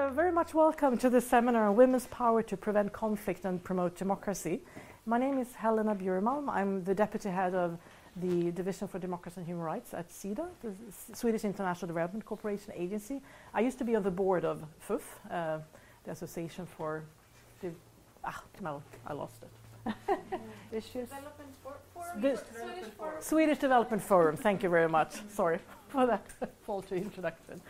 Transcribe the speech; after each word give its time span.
So, 0.00 0.08
very 0.08 0.32
much 0.32 0.54
welcome 0.54 0.96
to 0.96 1.10
this 1.10 1.28
seminar 1.28 1.68
on 1.68 1.76
women's 1.76 2.06
power 2.06 2.42
to 2.44 2.56
prevent 2.56 2.90
conflict 2.90 3.44
and 3.44 3.62
promote 3.62 3.96
democracy. 3.96 4.62
My 5.04 5.18
name 5.18 5.38
is 5.38 5.52
Helena 5.52 5.94
Bjurmalm. 5.94 6.48
I'm 6.48 6.82
the 6.84 6.94
deputy 6.94 7.28
head 7.28 7.54
of 7.54 7.76
the 8.16 8.50
Division 8.52 8.88
for 8.88 8.98
Democracy 8.98 9.34
and 9.40 9.46
Human 9.46 9.62
Rights 9.62 9.92
at 9.92 10.08
SIDA, 10.08 10.48
the 10.62 10.72
Swedish 11.12 11.44
International 11.44 11.86
Development 11.86 12.24
Cooperation 12.24 12.72
Agency. 12.74 13.20
I 13.52 13.60
used 13.60 13.76
to 13.76 13.84
be 13.84 13.94
on 13.94 14.02
the 14.02 14.10
board 14.10 14.46
of 14.46 14.64
FUF, 14.78 15.20
uh, 15.30 15.58
the 16.04 16.12
Association 16.12 16.64
for 16.64 17.02
the. 17.60 17.70
Ah, 18.24 18.42
no, 18.62 18.82
I 19.06 19.12
lost 19.12 19.42
it. 19.42 19.94
Issues. 20.72 21.10
Development 21.10 21.54
for, 21.62 21.74
Forum. 21.92 22.20
The 22.22 22.36
Swedish 22.36 22.90
Forum. 22.96 23.14
Swedish 23.20 23.58
Development 23.58 24.02
Forum. 24.02 24.38
Thank 24.38 24.62
you 24.62 24.70
very 24.70 24.88
much. 24.88 25.16
Sorry 25.28 25.58
for 25.88 26.06
that 26.06 26.24
faulty 26.64 26.96
introduction. 26.96 27.60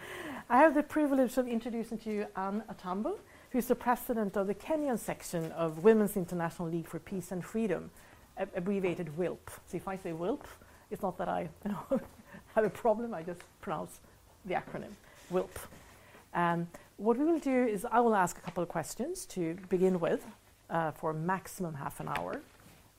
I 0.52 0.58
have 0.58 0.74
the 0.74 0.82
privilege 0.82 1.36
of 1.36 1.46
introducing 1.46 1.96
to 1.98 2.10
you 2.10 2.26
Anne 2.34 2.64
Atambo, 2.68 3.18
who 3.50 3.58
is 3.58 3.68
the 3.68 3.76
president 3.76 4.36
of 4.36 4.48
the 4.48 4.54
Kenyan 4.54 4.98
section 4.98 5.52
of 5.52 5.84
Women's 5.84 6.16
International 6.16 6.68
League 6.68 6.88
for 6.88 6.98
Peace 6.98 7.30
and 7.30 7.44
Freedom, 7.44 7.88
ab- 8.36 8.50
abbreviated 8.56 9.16
WILP. 9.16 9.48
So 9.68 9.76
if 9.76 9.86
I 9.86 9.96
say 9.96 10.12
WILP, 10.12 10.48
it's 10.90 11.02
not 11.02 11.16
that 11.18 11.28
I 11.28 11.42
you 11.64 11.70
know, 11.70 12.00
have 12.56 12.64
a 12.64 12.68
problem, 12.68 13.14
I 13.14 13.22
just 13.22 13.42
pronounce 13.60 14.00
the 14.44 14.54
acronym 14.54 14.90
WILP. 15.30 15.56
Um, 16.34 16.66
what 16.96 17.16
we 17.16 17.26
will 17.26 17.38
do 17.38 17.66
is 17.66 17.86
I 17.88 18.00
will 18.00 18.16
ask 18.16 18.36
a 18.36 18.40
couple 18.40 18.64
of 18.64 18.68
questions 18.68 19.26
to 19.26 19.56
begin 19.68 20.00
with 20.00 20.26
uh, 20.68 20.90
for 20.90 21.12
a 21.12 21.14
maximum 21.14 21.74
half 21.74 22.00
an 22.00 22.08
hour. 22.08 22.40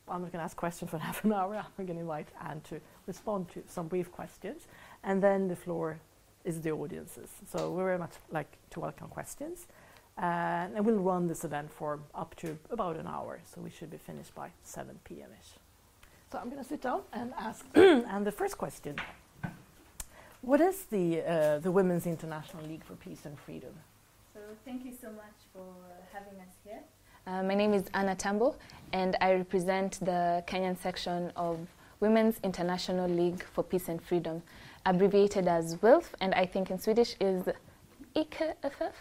I'm 0.07 0.21
not 0.21 0.31
going 0.31 0.39
to 0.39 0.45
ask 0.45 0.55
questions 0.55 0.89
for 0.89 0.97
half 1.09 1.25
an 1.25 1.33
hour. 1.33 1.57
I'm 1.57 1.85
going 1.85 1.97
to 1.97 2.01
invite 2.01 2.29
Anne 2.47 2.61
to 2.69 2.79
respond 3.07 3.49
to 3.49 3.63
some 3.67 3.89
brief 3.89 4.09
questions, 4.09 4.67
and 5.03 5.21
then 5.21 5.49
the 5.49 5.55
floor 5.57 5.99
is 6.45 6.61
the 6.61 6.71
audiences. 6.71 7.29
So 7.51 7.71
we 7.71 7.83
very 7.83 7.97
much 7.97 8.13
like 8.31 8.57
to 8.71 8.79
welcome 8.79 9.07
questions, 9.07 9.67
uh, 10.17 10.21
and 10.75 10.85
we'll 10.85 10.99
run 10.99 11.27
this 11.27 11.43
event 11.43 11.71
for 11.71 11.99
up 12.15 12.35
to 12.35 12.57
about 12.69 12.97
an 12.97 13.07
hour. 13.07 13.39
So 13.53 13.61
we 13.61 13.69
should 13.69 13.91
be 13.91 13.97
finished 13.97 14.33
by 14.35 14.49
7 14.63 14.99
p.m. 15.03 15.29
ish. 15.39 15.51
So 16.31 16.39
I'm 16.39 16.49
going 16.49 16.63
to 16.63 16.67
sit 16.67 16.81
down 16.81 17.01
and 17.13 17.33
ask. 17.37 17.65
and 17.75 18.25
the 18.25 18.31
first 18.31 18.57
question: 18.57 18.95
What 20.41 20.61
is 20.61 20.83
the 20.85 21.21
uh, 21.21 21.59
the 21.59 21.71
Women's 21.71 22.05
International 22.05 22.65
League 22.65 22.83
for 22.83 22.95
Peace 22.95 23.25
and 23.25 23.37
Freedom? 23.39 23.73
So 24.33 24.39
thank 24.65 24.85
you 24.85 24.93
so 24.99 25.07
much 25.11 25.37
for 25.53 25.67
having 26.13 26.39
us 26.39 26.53
here. 26.63 26.79
Uh, 27.27 27.43
my 27.43 27.53
name 27.53 27.73
is 27.73 27.83
Anne 27.93 28.15
Atambo, 28.15 28.55
and 28.93 29.15
I 29.21 29.33
represent 29.33 29.99
the 29.99 30.43
Kenyan 30.47 30.75
section 30.77 31.31
of 31.35 31.59
Women's 31.99 32.39
International 32.43 33.07
League 33.07 33.43
for 33.43 33.63
Peace 33.63 33.87
and 33.89 34.01
Freedom, 34.01 34.41
abbreviated 34.85 35.47
as 35.47 35.75
WILF, 35.77 36.05
and 36.19 36.33
I 36.33 36.45
think 36.45 36.71
in 36.71 36.79
Swedish 36.79 37.15
is 37.19 37.43
IKFF. 38.15 38.93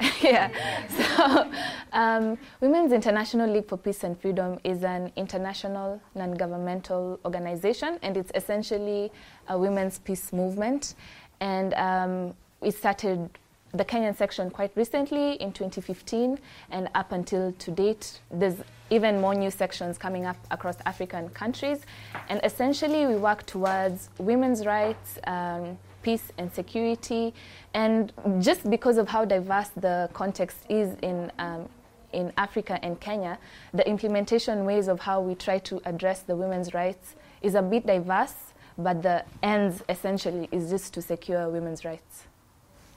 yeah. 0.22 0.50
So, 0.88 1.50
um, 1.92 2.38
Women's 2.60 2.92
International 2.92 3.48
League 3.48 3.68
for 3.68 3.76
Peace 3.76 4.04
and 4.04 4.18
Freedom 4.18 4.58
is 4.64 4.84
an 4.84 5.12
international 5.16 6.00
non-governmental 6.14 7.20
organization, 7.24 7.98
and 8.02 8.16
it's 8.16 8.32
essentially 8.34 9.12
a 9.48 9.58
women's 9.58 9.98
peace 9.98 10.32
movement. 10.32 10.94
And 11.40 11.74
um, 11.74 12.34
we 12.60 12.70
started 12.70 13.28
the 13.74 13.84
Kenyan 13.84 14.16
section 14.16 14.50
quite 14.50 14.70
recently 14.76 15.34
in 15.34 15.52
2015, 15.52 16.38
and 16.70 16.88
up 16.94 17.12
until 17.12 17.52
to 17.52 17.70
date, 17.70 18.20
there's 18.30 18.56
even 18.90 19.20
more 19.20 19.34
new 19.34 19.50
sections 19.50 19.96
coming 19.96 20.26
up 20.26 20.36
across 20.50 20.76
African 20.84 21.30
countries. 21.30 21.80
And 22.28 22.40
essentially, 22.44 23.06
we 23.06 23.16
work 23.16 23.46
towards 23.46 24.10
women's 24.18 24.66
rights, 24.66 25.18
um, 25.24 25.78
peace, 26.02 26.32
and 26.36 26.52
security. 26.52 27.32
And 27.72 28.12
just 28.40 28.68
because 28.68 28.98
of 28.98 29.08
how 29.08 29.24
diverse 29.24 29.70
the 29.70 30.10
context 30.12 30.58
is 30.68 30.96
in 31.02 31.32
um, 31.38 31.68
in 32.12 32.30
Africa 32.36 32.78
and 32.82 33.00
Kenya, 33.00 33.38
the 33.72 33.88
implementation 33.88 34.66
ways 34.66 34.86
of 34.86 35.00
how 35.00 35.18
we 35.22 35.34
try 35.34 35.58
to 35.60 35.80
address 35.86 36.20
the 36.20 36.36
women's 36.36 36.74
rights 36.74 37.14
is 37.40 37.54
a 37.54 37.62
bit 37.62 37.86
diverse, 37.86 38.52
but 38.76 39.02
the 39.02 39.24
ends 39.42 39.82
essentially 39.88 40.46
is 40.52 40.68
just 40.68 40.92
to 40.92 41.00
secure 41.00 41.48
women's 41.48 41.86
rights. 41.86 42.24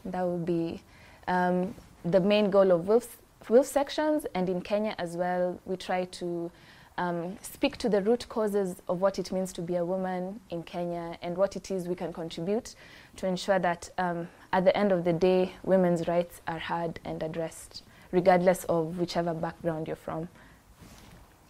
That 0.06 0.24
would 0.26 0.46
be 0.46 0.82
um, 1.28 1.74
the 2.04 2.20
main 2.20 2.50
goal 2.52 2.72
of 2.72 2.82
WILF, 2.86 3.08
WILF 3.50 3.66
sections, 3.66 4.26
and 4.36 4.48
in 4.50 4.62
Kenya 4.62 4.96
as 5.00 5.18
well, 5.18 5.60
we 5.66 5.76
try 5.76 6.06
to 6.06 6.52
um, 6.98 7.38
speak 7.42 7.78
to 7.78 7.90
the 7.90 8.02
root 8.02 8.28
causes 8.30 8.82
of 8.88 9.02
what 9.02 9.20
it 9.20 9.32
means 9.32 9.52
to 9.54 9.62
be 9.62 9.76
a 9.76 9.84
woman 9.84 10.40
in 10.50 10.64
Kenya 10.64 11.18
and 11.22 11.36
what 11.36 11.56
it 11.56 11.70
is 11.72 11.88
we 11.88 11.96
can 11.96 12.14
contribute 12.14 12.76
to 13.18 13.28
ensure 13.28 13.60
that 13.60 13.90
um, 13.98 14.28
at 14.54 14.64
the 14.64 14.76
end 14.78 14.92
of 14.92 15.04
the 15.04 15.12
day, 15.14 15.52
women's 15.64 16.08
rights 16.08 16.42
are 16.48 16.60
heard 16.60 17.00
and 17.04 17.22
addressed, 17.24 17.84
regardless 18.12 18.64
of 18.66 18.98
whichever 19.00 19.34
background 19.34 19.88
you're 19.88 19.96
from. 19.98 20.30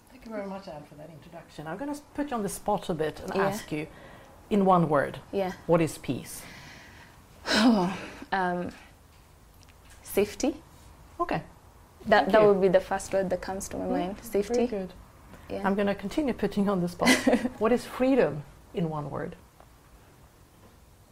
Thank 0.10 0.26
you 0.26 0.32
very 0.32 0.48
much, 0.48 0.68
Anne, 0.68 0.84
for 0.90 0.96
that 0.96 1.10
introduction. 1.12 1.68
I'm 1.68 1.78
going 1.78 1.94
to 1.94 2.02
put 2.16 2.32
you 2.32 2.38
on 2.38 2.42
the 2.44 2.50
spot 2.50 2.90
a 2.90 2.94
bit 2.94 3.20
and 3.20 3.36
Yeah. 3.36 3.48
ask 3.48 3.72
you, 3.72 3.86
in 4.50 4.66
one 4.66 4.90
word, 4.90 5.20
Yeah. 5.32 5.52
what 5.68 5.82
is 5.82 5.98
peace? 6.00 6.42
um, 8.36 8.70
safety. 10.04 10.56
Okay. 11.20 11.42
That, 12.08 12.26
Thank 12.26 12.32
that 12.34 12.42
you. 12.42 12.48
would 12.48 12.62
be 12.62 12.68
the 12.68 12.80
first 12.80 13.14
word 13.14 13.30
that 13.30 13.42
comes 13.42 13.68
to 13.70 13.78
my 13.78 13.86
mind. 13.86 14.18
Very 14.22 14.44
Safety. 14.44 14.68
good. 14.68 14.94
Yeah. 15.50 15.62
I'm 15.64 15.76
going 15.76 15.88
to 15.88 15.96
continue 15.96 16.34
putting 16.34 16.66
you 16.66 16.72
on 16.72 16.82
the 16.82 16.90
spot. 16.90 17.10
what 17.60 17.72
is 17.72 17.86
freedom 17.86 18.44
in 18.74 18.90
one 18.90 19.10
word? 19.10 19.36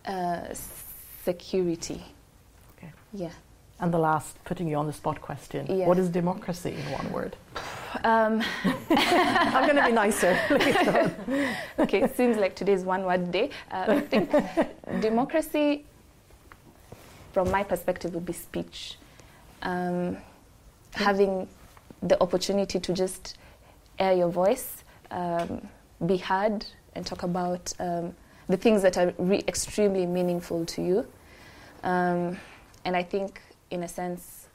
Uh, 0.06 0.53
security. 1.23 2.03
Okay. 2.78 2.91
Yeah. 3.13 3.31
And 3.79 3.94
the 3.94 3.97
last, 3.97 4.44
putting 4.44 4.67
you 4.67 4.75
on 4.75 4.85
the 4.85 4.94
spot 4.94 5.22
question. 5.22 5.66
Yeah. 5.67 5.88
What 5.88 5.97
is 5.97 6.09
democracy 6.09 6.75
in 6.75 6.91
one 6.91 7.12
word? 7.12 7.35
Um, 8.03 8.44
I'm 8.89 9.63
going 9.67 9.78
to 9.78 9.85
be 9.85 9.91
nicer. 9.91 10.38
Okay, 11.79 12.03
it 12.03 12.16
seems 12.16 12.38
like 12.38 12.56
today's 12.56 12.83
one 12.83 13.03
word 13.03 13.31
day. 13.31 13.50
Uh, 13.72 13.85
I 13.88 14.00
think 14.01 14.31
democracy, 15.01 15.85
from 17.33 17.51
my 17.51 17.63
perspective, 17.63 18.13
would 18.13 18.25
be 18.25 18.33
speech. 18.33 18.97
Um, 19.63 20.17
having 20.94 21.47
the 22.01 22.21
opportunity 22.21 22.79
to 22.79 22.94
just 22.94 23.38
air 23.99 24.13
your 24.13 24.29
voice, 24.29 24.83
um, 25.11 25.67
be 26.05 26.17
heard, 26.17 26.66
and 26.95 27.05
talk 27.05 27.23
about 27.23 27.73
um, 27.79 28.13
the 28.47 28.57
things 28.57 28.81
that 28.83 28.97
are 28.97 29.13
re- 29.17 29.44
extremely 29.47 30.05
meaningful 30.05 30.66
to 30.66 30.81
you. 30.81 31.07
Um, 31.83 32.38
and 32.85 32.95
I 32.95 33.03
think, 33.03 33.41
in 33.71 33.83
a 33.83 33.88
sense, 33.88 34.47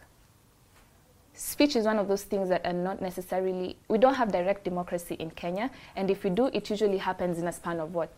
speech 1.35 1.77
is 1.77 1.85
one 1.85 1.99
of 1.99 2.09
those 2.09 2.23
things 2.23 2.49
that 2.49 2.65
are 2.67 2.73
not 2.73 3.01
necessarily 3.01 3.77
we 3.89 3.97
don't 3.97 4.15
have 4.15 4.33
direct 4.33 4.65
democracy 4.65 5.15
in 5.21 5.31
Kenya 5.31 5.71
and 5.95 6.11
if 6.11 6.25
we 6.25 6.31
do 6.31 6.47
it 6.53 6.69
usually 6.69 6.99
happens 6.99 7.39
in 7.39 7.47
a 7.47 7.53
span 7.53 7.79
of 7.79 7.95
what 7.95 8.11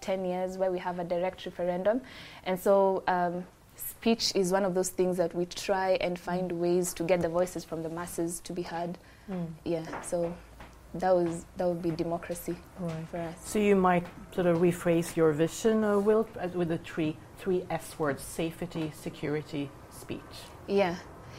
10 0.00 0.24
years 0.24 0.58
where 0.58 0.72
we 0.72 0.78
have 0.80 0.98
a 0.98 1.04
direct 1.04 1.46
referendum 1.46 2.00
and 2.42 2.58
so 2.58 3.04
um, 3.06 3.44
speech 3.76 4.32
is 4.34 4.52
one 4.52 4.64
of 4.64 4.74
those 4.74 4.88
things 4.90 5.16
that 5.16 5.34
we 5.34 5.44
try 5.46 5.90
and 6.00 6.18
find 6.18 6.52
ways 6.52 6.92
to 6.94 7.02
get 7.04 7.20
the 7.20 7.28
voices 7.28 7.64
from 7.64 7.82
the 7.82 7.88
masses 7.88 8.40
to 8.40 8.52
be 8.52 8.62
heard 8.62 8.98
Mm, 9.30 9.48
yeah 9.64 10.00
so 10.02 10.32
that 10.94 11.12
was 11.14 11.44
that 11.56 11.66
would 11.66 11.82
be 11.82 11.90
democracy 11.90 12.56
right. 12.78 13.08
for 13.10 13.18
us 13.18 13.34
So 13.44 13.58
you 13.58 13.74
might 13.74 14.06
sort 14.34 14.46
of 14.46 14.58
rephrase 14.58 15.16
your 15.16 15.32
vision, 15.32 15.82
uh, 15.82 15.94
WILF, 15.96 16.54
with 16.54 16.68
the 16.68 16.78
three 16.78 17.16
three 17.38 17.64
S 17.68 17.98
words: 17.98 18.22
safety, 18.22 18.92
security, 18.94 19.68
speech. 19.90 20.34
yeah 20.68 20.94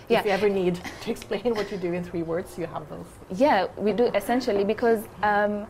If 0.10 0.26
you 0.26 0.32
ever 0.32 0.50
need 0.50 0.76
to 1.04 1.12
explain 1.12 1.56
what 1.56 1.72
you 1.72 1.78
do 1.78 1.92
in 1.94 2.04
three 2.04 2.24
words, 2.24 2.58
you 2.60 2.66
have 2.68 2.88
those. 2.90 3.10
Yeah, 3.46 3.68
we 3.78 3.92
do 3.94 4.06
essentially 4.14 4.64
because 4.66 5.02
um, 5.24 5.66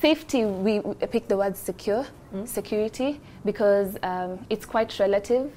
safety, 0.00 0.44
we, 0.44 0.80
pick 1.10 1.28
the 1.28 1.36
word 1.36 1.56
secure, 1.56 2.06
Mm. 2.32 2.46
security, 2.46 3.20
because 3.44 3.96
um, 4.04 4.46
it's 4.50 4.64
quite 4.64 4.96
relative. 5.00 5.50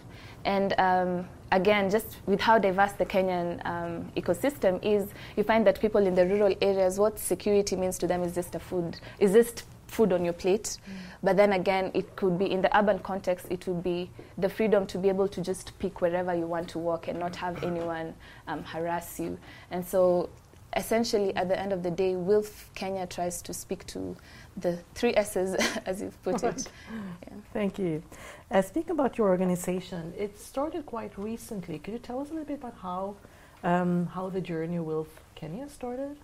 And 0.43 0.73
um, 0.79 1.25
again, 1.51 1.91
just 1.91 2.17
with 2.25 2.41
how 2.41 2.57
diverse 2.57 2.93
the 2.93 3.05
Kenyan 3.05 3.63
um, 3.65 4.11
ecosystem 4.17 4.79
is, 4.83 5.07
you 5.37 5.43
find 5.43 5.65
that 5.67 5.79
people 5.79 6.05
in 6.07 6.15
the 6.15 6.25
rural 6.25 6.55
areas, 6.61 6.97
what 6.99 7.19
security 7.19 7.75
means 7.75 7.99
to 7.99 8.07
them 8.07 8.23
is 8.23 8.33
just 8.33 8.55
a 8.55 8.59
food, 8.59 8.99
is 9.19 9.33
just 9.33 9.65
food 9.85 10.11
on 10.11 10.25
your 10.25 10.33
plate. 10.33 10.77
But 11.21 11.37
then 11.37 11.53
again, 11.53 11.91
it 11.93 12.15
could 12.15 12.39
be 12.39 12.51
in 12.51 12.63
the 12.63 12.75
urban 12.75 12.97
context, 12.99 13.45
it 13.51 13.67
would 13.67 13.83
be 13.83 14.09
the 14.39 14.49
freedom 14.49 14.87
to 14.87 14.97
be 14.97 15.09
able 15.09 15.27
to 15.27 15.41
just 15.41 15.77
pick 15.77 16.01
wherever 16.01 16.33
you 16.33 16.47
want 16.47 16.67
to 16.69 16.79
walk 16.79 17.07
and 17.07 17.19
not 17.19 17.35
have 17.35 17.63
anyone 17.63 18.15
um, 18.47 18.63
harass 18.63 19.19
you. 19.19 19.37
And 19.69 19.85
so, 19.85 20.29
essentially, 20.75 21.35
at 21.35 21.47
the 21.49 21.59
end 21.59 21.71
of 21.73 21.83
the 21.83 21.91
day, 21.91 22.13
WILF 22.13 22.65
Kenya 22.75 23.05
tries 23.07 23.41
to 23.43 23.53
speak 23.53 23.85
to 23.87 24.15
the 24.57 24.77
three 24.95 25.15
S's, 25.15 25.55
as 25.85 26.01
you've 26.01 26.21
put 26.23 26.41
Right. 26.41 26.57
it. 26.57 26.67
Yeah. 27.27 27.33
Thank 27.53 27.79
you. 27.79 28.03
Uh, 28.51 28.61
speaking 28.61 28.91
about 28.91 29.17
your 29.17 29.29
organization, 29.29 30.13
it 30.17 30.39
started 30.39 30.85
quite 30.85 31.17
recently. 31.17 31.79
Could 31.79 31.93
you 31.93 31.99
tell 31.99 32.19
us 32.19 32.29
a 32.29 32.33
little 32.33 32.45
bit 32.47 32.59
about 32.59 32.75
how 32.81 33.15
um, 33.63 34.07
how 34.07 34.29
the 34.29 34.41
journey 34.41 34.79
with 34.79 35.07
Kenya 35.35 35.69
started? 35.69 36.17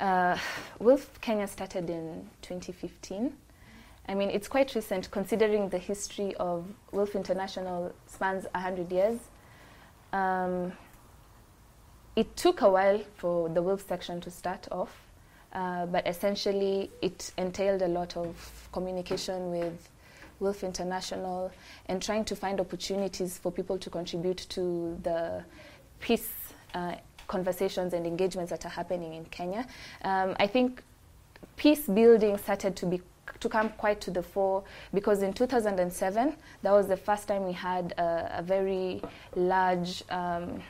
Uh, 0.00 0.36
WILF 0.80 1.20
Kenya 1.20 1.46
started 1.46 1.88
in 1.90 2.28
2015, 2.42 3.32
I 4.06 4.14
mean, 4.14 4.28
it's 4.30 4.48
quite 4.48 4.74
recent 4.74 5.10
considering 5.10 5.68
the 5.70 5.78
history 5.78 6.34
of 6.36 6.66
WILPF 6.92 7.14
International 7.14 7.92
spans 8.06 8.44
100 8.52 8.92
years. 8.92 9.18
Um, 10.12 10.72
it 12.16 12.36
took 12.36 12.60
a 12.60 12.70
while 12.70 13.00
for 13.16 13.48
the 13.48 13.62
WILPF 13.62 13.86
section 13.88 14.20
to 14.20 14.30
start 14.30 14.68
off, 14.70 14.90
uh, 15.52 15.86
but 15.86 16.06
essentially 16.06 16.90
it 17.02 17.32
entailed 17.36 17.82
a 17.82 17.88
lot 17.88 18.16
of 18.16 18.68
communication 18.72 19.50
with 19.50 19.88
WILPF 20.40 20.62
International 20.62 21.50
and 21.86 22.02
trying 22.02 22.24
to 22.24 22.36
find 22.36 22.60
opportunities 22.60 23.38
for 23.38 23.50
people 23.50 23.78
to 23.78 23.90
contribute 23.90 24.46
to 24.50 24.98
the 25.02 25.44
peace 26.00 26.30
uh, 26.74 26.94
conversations 27.26 27.94
and 27.94 28.06
engagements 28.06 28.50
that 28.50 28.64
are 28.64 28.70
happening 28.70 29.14
in 29.14 29.24
Kenya. 29.26 29.66
Um, 30.02 30.36
I 30.38 30.46
think 30.46 30.82
peace 31.56 31.86
building 31.86 32.36
started 32.38 32.76
to 32.76 32.86
be 32.86 33.00
to 33.40 33.48
come 33.48 33.70
quite 33.70 34.00
to 34.02 34.10
the 34.10 34.22
fore 34.22 34.62
because 34.92 35.22
in 35.22 35.32
2007 35.32 36.36
that 36.62 36.70
was 36.70 36.86
the 36.88 36.96
first 36.96 37.26
time 37.26 37.46
we 37.46 37.52
had 37.52 37.92
a, 37.92 38.38
a 38.38 38.42
very 38.42 39.02
large 39.34 40.02
um, 40.10 40.62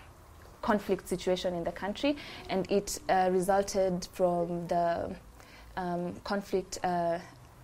conflict 0.64 1.06
situation 1.06 1.54
in 1.54 1.62
the 1.62 1.72
country 1.72 2.16
and 2.48 2.70
it 2.70 2.98
uh, 3.10 3.28
resulted 3.30 4.08
from 4.14 4.66
the 4.66 5.14
um, 5.76 6.14
conflict 6.24 6.78
uh, 6.82 7.18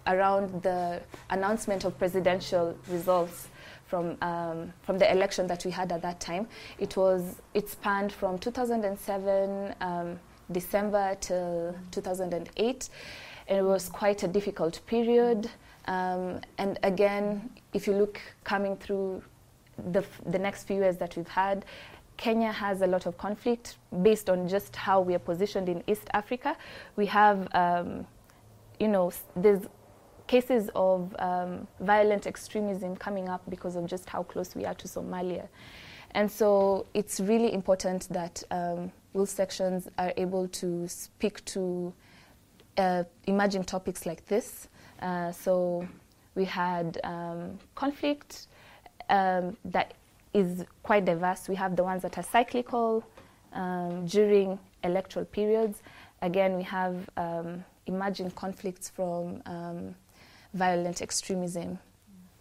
around 0.07 0.63
the 0.63 1.01
announcement 1.31 1.85
of 1.85 1.99
presidential 1.99 2.77
results 2.89 3.49
from 3.87 4.17
um, 4.23 4.73
from 4.83 4.99
the 4.99 5.11
election 5.11 5.47
that 5.47 5.65
we 5.65 5.71
had 5.71 5.91
at 5.93 6.03
that 6.03 6.21
time. 6.21 6.47
It 6.79 6.97
was 6.97 7.23
it 7.55 7.69
spanned 7.69 8.13
from 8.13 8.39
2007 8.39 9.75
um, 9.81 10.19
December 10.53 11.17
till 11.21 11.75
2008, 11.91 12.89
and 13.49 13.59
it 13.59 13.63
was 13.63 13.89
quite 13.89 14.23
a 14.23 14.29
difficult 14.29 14.81
period. 14.87 15.51
Um, 15.87 16.41
and 16.59 16.79
again, 16.83 17.51
if 17.73 17.87
you 17.87 17.95
look 17.95 18.21
coming 18.45 18.77
through 18.77 19.23
the 19.93 20.05
the 20.27 20.39
next 20.39 20.65
few 20.65 20.77
years 20.77 20.97
that 20.99 21.17
we've 21.17 21.29
had. 21.29 21.65
Kenya 22.21 22.53
has 22.53 22.83
a 22.83 22.87
lot 22.87 23.07
of 23.07 23.17
conflict 23.17 23.79
based 24.03 24.29
on 24.29 24.47
just 24.47 24.77
how 24.77 25.01
we 25.01 25.15
are 25.15 25.25
positioned 25.33 25.71
in 25.71 25.83
East 25.87 26.07
Africa. 26.13 26.55
We 26.97 27.07
have, 27.07 27.49
um, 27.55 28.07
you 28.79 28.89
know, 28.89 29.11
there's 29.35 29.63
cases 30.27 30.69
of 30.75 31.17
um, 31.19 31.67
violent 31.81 32.27
extremism 32.27 32.95
coming 32.95 33.31
up 33.31 33.41
because 33.49 33.75
of 33.75 33.87
just 33.87 34.07
how 34.07 34.23
close 34.23 34.55
we 34.55 34.67
are 34.67 34.75
to 34.75 34.87
Somalia. 34.87 35.49
And 36.11 36.31
so 36.31 36.85
it's 36.93 37.21
really 37.21 37.55
important 37.55 38.07
that 38.11 38.43
um, 38.51 38.93
WILPF 39.15 39.29
sections 39.29 39.89
are 39.97 40.13
able 40.19 40.47
to 40.49 40.87
speak 40.89 41.43
to 41.47 41.95
uh, 42.77 43.05
emerging 43.29 43.65
topics 43.65 44.05
like 44.05 44.27
this. 44.27 44.69
Uh, 45.01 45.33
so 45.33 45.89
we 46.35 46.45
had 46.45 47.01
um, 47.03 47.59
conflict 47.75 48.49
um, 49.09 49.57
that 49.65 49.95
is 50.33 50.65
quite 50.83 51.05
diverse. 51.05 51.49
We 51.49 51.57
have 51.57 51.77
the 51.77 51.85
ones 51.85 52.03
that 52.03 52.17
are 52.19 52.23
cyclical 52.23 53.05
um, 53.53 54.07
during 54.07 54.59
electoral 54.85 55.25
periods. 55.25 55.83
Again, 56.23 56.57
we 56.57 56.63
have 56.65 57.09
um, 57.17 57.65
emerging 57.87 58.31
conflicts 58.33 58.89
from 58.89 59.43
um, 59.47 59.95
violent 60.55 61.03
extremism. 61.03 61.79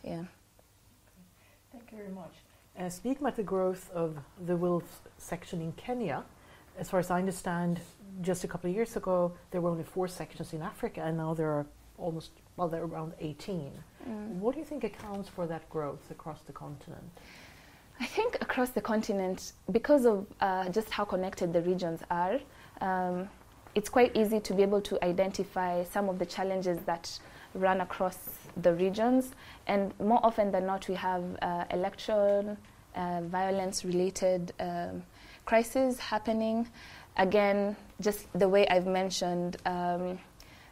Yeah. 0.03 0.23
Thank 1.71 1.91
you 1.91 1.97
very 1.97 2.09
much. 2.09 2.33
Uh, 2.77 2.89
speaking 2.89 3.19
about 3.21 3.35
the 3.35 3.43
growth 3.43 3.89
of 3.93 4.17
the 4.45 4.57
WILPF 4.57 4.83
section 5.17 5.61
in 5.61 5.71
Kenya, 5.73 6.23
as 6.77 6.89
far 6.89 6.99
as 6.99 7.11
I 7.11 7.17
understand, 7.19 7.79
just 8.21 8.43
a 8.43 8.47
couple 8.47 8.69
of 8.69 8.75
years 8.75 8.95
ago 8.95 9.33
there 9.51 9.61
were 9.61 9.69
only 9.69 9.83
four 9.83 10.07
sections 10.07 10.53
in 10.53 10.61
Africa, 10.61 11.01
and 11.03 11.17
now 11.17 11.33
there 11.33 11.49
are 11.49 11.65
almost 11.97 12.31
well, 12.59 12.67
there 12.67 12.81
are 12.81 12.87
around 12.87 13.13
18. 13.21 13.71
Mm. 14.07 14.27
What 14.39 14.53
do 14.53 14.59
you 14.59 14.65
think 14.65 14.83
accounts 14.83 15.29
for 15.29 15.47
that 15.47 15.69
growth 15.69 16.11
across 16.11 16.41
the 16.41 16.51
continent? 16.51 17.09
I 18.01 18.05
think 18.05 18.37
across 18.39 18.69
the 18.69 18.81
continent, 18.81 19.53
because 19.71 20.05
of 20.05 20.25
uh, 20.39 20.69
just 20.69 20.89
how 20.89 21.03
connected 21.03 21.51
the 21.51 21.61
regions 21.61 22.01
are, 22.09 22.39
um, 22.79 23.29
it's 23.75 23.89
quite 23.89 24.15
easy 24.15 24.39
to 24.39 24.53
be 24.53 24.61
able 24.61 24.81
to 24.81 25.03
identify 25.03 25.83
some 25.83 26.07
of 26.07 26.17
the 26.17 26.25
challenges 26.25 26.79
that 26.85 27.19
run 27.53 27.81
across 27.81 28.17
the 28.61 28.73
regions. 28.73 29.31
And 29.67 29.93
more 29.99 30.19
often 30.23 30.49
than 30.51 30.65
not, 30.65 30.87
we 30.87 30.95
have 30.95 31.23
uh, 31.41 31.65
election, 31.71 32.57
uh, 32.95 33.21
violence 33.23 33.83
related 33.83 34.53
um, 34.61 35.03
crises 35.45 35.99
happening. 35.99 36.69
Again, 37.17 37.75
just 37.99 38.27
the 38.33 38.47
way 38.47 38.65
I've 38.69 38.87
mentioned, 38.87 39.57
um, 39.65 40.19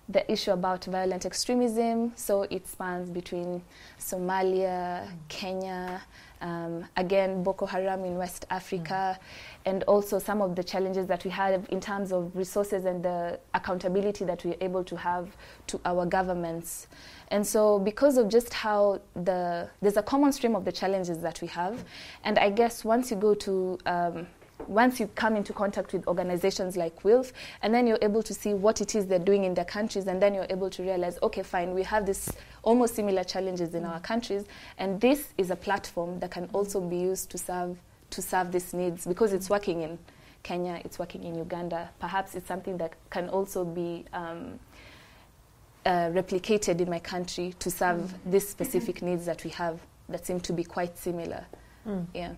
the 0.09 0.29
issue 0.31 0.51
about 0.51 0.85
violent 0.85 1.25
extremism, 1.25 2.13
so 2.15 2.43
it 2.43 2.65
spans 2.65 3.09
between 3.09 3.61
Somalia, 3.99 5.09
Kenya, 5.27 6.01
um, 6.41 6.85
again, 6.95 7.43
Boko 7.43 7.65
Haram 7.65 8.05
in 8.05 8.15
West 8.15 8.45
Africa, 8.49 9.17
mm. 9.19 9.23
and 9.65 9.83
also 9.83 10.19
some 10.19 10.41
of 10.41 10.55
the 10.55 10.63
challenges 10.63 11.07
that 11.07 11.23
we 11.23 11.31
have 11.31 11.65
in 11.69 11.79
terms 11.79 12.11
of 12.11 12.35
resources 12.35 12.85
and 12.85 13.03
the 13.03 13.39
accountability 13.53 14.25
that 14.25 14.43
we're 14.45 14.55
able 14.61 14.83
to 14.83 14.95
have 14.95 15.35
to 15.67 15.79
our 15.85 16.05
governments. 16.05 16.87
And 17.29 17.45
so, 17.45 17.79
because 17.79 18.17
of 18.17 18.29
just 18.29 18.53
how 18.53 19.01
the 19.15 19.69
there's 19.81 19.97
a 19.97 20.03
common 20.03 20.31
stream 20.31 20.55
of 20.55 20.63
the 20.63 20.71
challenges 20.71 21.19
that 21.19 21.41
we 21.41 21.47
have, 21.47 21.83
and 22.23 22.37
I 22.37 22.49
guess 22.49 22.85
once 22.85 23.11
you 23.11 23.17
go 23.17 23.33
to 23.33 23.77
um, 23.85 24.27
once 24.65 24.99
you 24.99 25.07
come 25.07 25.35
into 25.35 25.53
contact 25.53 25.93
with 25.93 26.07
organizations 26.07 26.75
like 26.75 27.03
WILPF, 27.03 27.31
and 27.61 27.73
then 27.73 27.85
you're 27.85 27.99
able 28.01 28.23
to 28.23 28.33
see 28.33 28.53
what 28.53 28.81
it 28.81 28.95
is 28.95 29.07
they're 29.07 29.19
doing 29.19 29.43
in 29.43 29.53
their 29.53 29.65
countries, 29.65 30.07
and 30.07 30.21
then 30.21 30.33
you're 30.33 30.47
able 30.49 30.69
to 30.69 30.83
realize, 30.83 31.19
okay, 31.21 31.43
fine, 31.43 31.73
we 31.73 31.83
have 31.83 32.05
this 32.05 32.29
almost 32.63 32.95
similar 32.95 33.23
challenges 33.23 33.75
in 33.75 33.85
our 33.85 33.99
countries, 33.99 34.45
and 34.77 34.99
this 34.99 35.29
is 35.37 35.51
a 35.51 35.55
platform 35.55 36.19
that 36.19 36.31
can 36.31 36.49
also 36.53 36.81
be 36.81 36.97
used 36.97 37.29
to 37.31 37.37
serve 37.37 37.77
to 38.09 38.21
serve 38.21 38.53
these 38.53 38.73
needs 38.73 39.05
because 39.05 39.33
it's 39.33 39.49
working 39.49 39.81
in 39.81 39.99
Kenya, 40.41 40.81
it's 40.85 40.97
working 40.97 41.25
in 41.25 41.35
Uganda. 41.35 41.89
Perhaps 41.99 42.35
it's 42.35 42.47
something 42.47 42.77
that 42.77 42.93
can 43.09 43.27
also 43.27 43.65
be 43.65 44.05
um, 44.13 44.57
uh, 45.85 46.09
replicated 46.11 46.79
in 46.79 46.89
my 46.89 46.99
country 46.99 47.53
to 47.59 47.69
serve 47.69 47.99
mm. 47.99 48.31
these 48.31 48.47
specific 48.47 49.01
needs 49.01 49.25
that 49.25 49.43
we 49.43 49.49
have 49.49 49.81
that 50.07 50.25
seem 50.25 50.39
to 50.39 50.53
be 50.53 50.63
quite 50.63 50.97
similar. 50.97 51.45
Mm. 51.85 52.05
Yeah. 52.13 52.33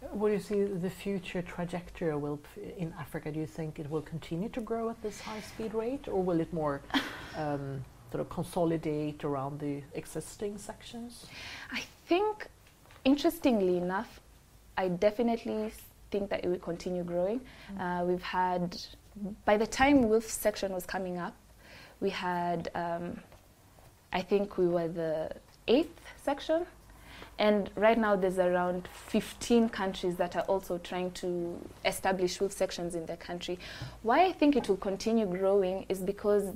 What 0.00 0.28
do 0.28 0.34
you 0.34 0.40
see 0.40 0.64
the 0.64 0.90
future 0.90 1.42
trajectory 1.42 2.10
of 2.10 2.20
WILPF 2.20 2.76
in 2.76 2.94
Africa? 2.98 3.32
Do 3.32 3.40
you 3.40 3.46
think 3.46 3.80
it 3.80 3.90
will 3.90 4.02
continue 4.02 4.48
to 4.50 4.60
grow 4.60 4.90
at 4.90 5.02
this 5.02 5.20
high 5.20 5.40
speed 5.40 5.74
rate, 5.74 6.06
or 6.06 6.22
will 6.22 6.40
it 6.40 6.52
more 6.52 6.80
um, 7.36 7.84
sort 8.12 8.20
of 8.20 8.30
consolidate 8.30 9.24
around 9.24 9.58
the 9.58 9.82
existing 9.94 10.56
sections? 10.58 11.26
I 11.72 11.82
think, 12.06 12.46
interestingly 13.04 13.76
enough, 13.76 14.20
I 14.76 14.88
definitely 14.88 15.72
think 16.12 16.30
that 16.30 16.44
it 16.44 16.48
will 16.48 16.58
continue 16.58 17.02
growing. 17.02 17.40
Mm. 17.74 18.02
Uh, 18.02 18.04
we've 18.04 18.22
had, 18.22 18.76
by 19.44 19.56
the 19.56 19.66
time 19.66 20.04
WILPF 20.04 20.22
section 20.22 20.72
was 20.72 20.86
coming 20.86 21.18
up, 21.18 21.34
we 22.00 22.10
had, 22.10 22.70
um, 22.76 23.18
I 24.12 24.22
think 24.22 24.58
we 24.58 24.68
were 24.68 24.86
the 24.86 25.32
eighth 25.66 26.00
section 26.22 26.66
and 27.38 27.70
right 27.76 27.96
now, 27.96 28.16
there's 28.16 28.38
around 28.38 28.88
15 29.06 29.68
countries 29.68 30.16
that 30.16 30.34
are 30.34 30.42
also 30.42 30.78
trying 30.78 31.12
to 31.12 31.58
establish 31.84 32.38
WILPF 32.38 32.52
sections 32.52 32.94
in 32.96 33.06
their 33.06 33.16
country. 33.16 33.58
Why 34.02 34.26
I 34.26 34.32
think 34.32 34.56
it 34.56 34.68
will 34.68 34.76
continue 34.76 35.24
growing 35.26 35.86
is 35.88 36.00
because 36.00 36.52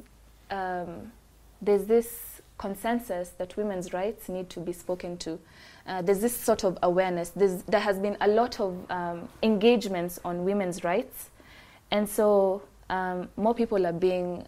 um, 0.51 1.13
there's 1.61 1.85
this 1.85 2.41
consensus 2.59 3.31
that 3.39 3.57
women's 3.57 3.93
rights 3.93 4.29
need 4.29 4.51
to 4.51 4.61
be 4.61 4.73
spoken 4.73 5.17
to. 5.19 5.39
Uh, 5.87 6.03
there's 6.03 6.21
this 6.21 6.37
sort 6.37 6.65
of 6.65 6.79
awareness. 6.83 7.31
There's, 7.31 7.63
there 7.63 7.81
has 7.81 7.99
been 7.99 8.17
a 8.21 8.29
lot 8.29 8.61
of 8.61 8.91
um, 8.91 9.29
engagements 9.43 10.19
on 10.25 10.45
women's 10.45 10.83
rights, 10.83 11.31
and 11.93 12.09
so 12.09 12.63
um, 12.91 13.29
more 13.37 13.55
people 13.55 13.87
are 13.87 13.93
being 13.93 14.47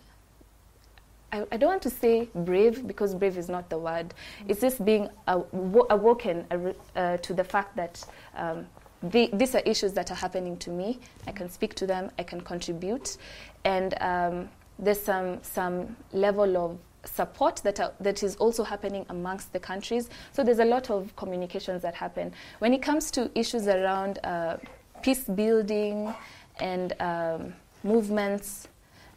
I, 1.34 1.44
I, 1.50 1.56
don't 1.56 1.70
want 1.70 1.82
to 1.82 1.90
say 1.90 2.28
brave 2.34 2.86
because 2.86 3.14
brave 3.14 3.36
is 3.36 3.48
not 3.48 3.68
the 3.68 3.78
word. 3.78 4.14
It's 4.46 4.60
just 4.60 4.84
being 4.84 5.08
awoken 5.26 6.46
uh, 6.94 7.16
to 7.16 7.34
the 7.34 7.42
fact 7.42 7.74
that 7.76 8.04
um, 8.36 8.66
the, 9.02 9.30
these 9.32 9.54
are 9.56 9.62
issues 9.66 9.92
that 9.94 10.10
are 10.12 10.14
happening 10.14 10.56
to 10.58 10.70
me. 10.70 11.00
I 11.26 11.32
can 11.32 11.50
speak 11.50 11.74
to 11.74 11.86
them. 11.86 12.10
I 12.18 12.22
can 12.22 12.40
contribute, 12.40 13.16
and 13.64 13.94
um, 14.00 14.48
there's 14.78 15.00
some 15.00 15.42
some 15.42 15.96
level 16.12 16.56
of 16.56 16.78
support 17.04 17.56
that 17.64 17.80
are, 17.80 17.92
that 18.00 18.22
is 18.22 18.36
also 18.36 18.62
happening 18.62 19.04
amongst 19.10 19.52
the 19.52 19.58
countries. 19.58 20.08
So 20.32 20.44
there's 20.44 20.60
a 20.60 20.64
lot 20.64 20.88
of 20.88 21.14
communications 21.16 21.82
that 21.82 21.94
happen 21.94 22.32
when 22.60 22.72
it 22.72 22.80
comes 22.80 23.10
to 23.10 23.30
issues 23.34 23.66
around 23.66 24.20
uh, 24.24 24.56
peace 25.02 25.24
building 25.24 26.14
and 26.60 26.94
um, 27.00 27.54
movements. 27.82 28.68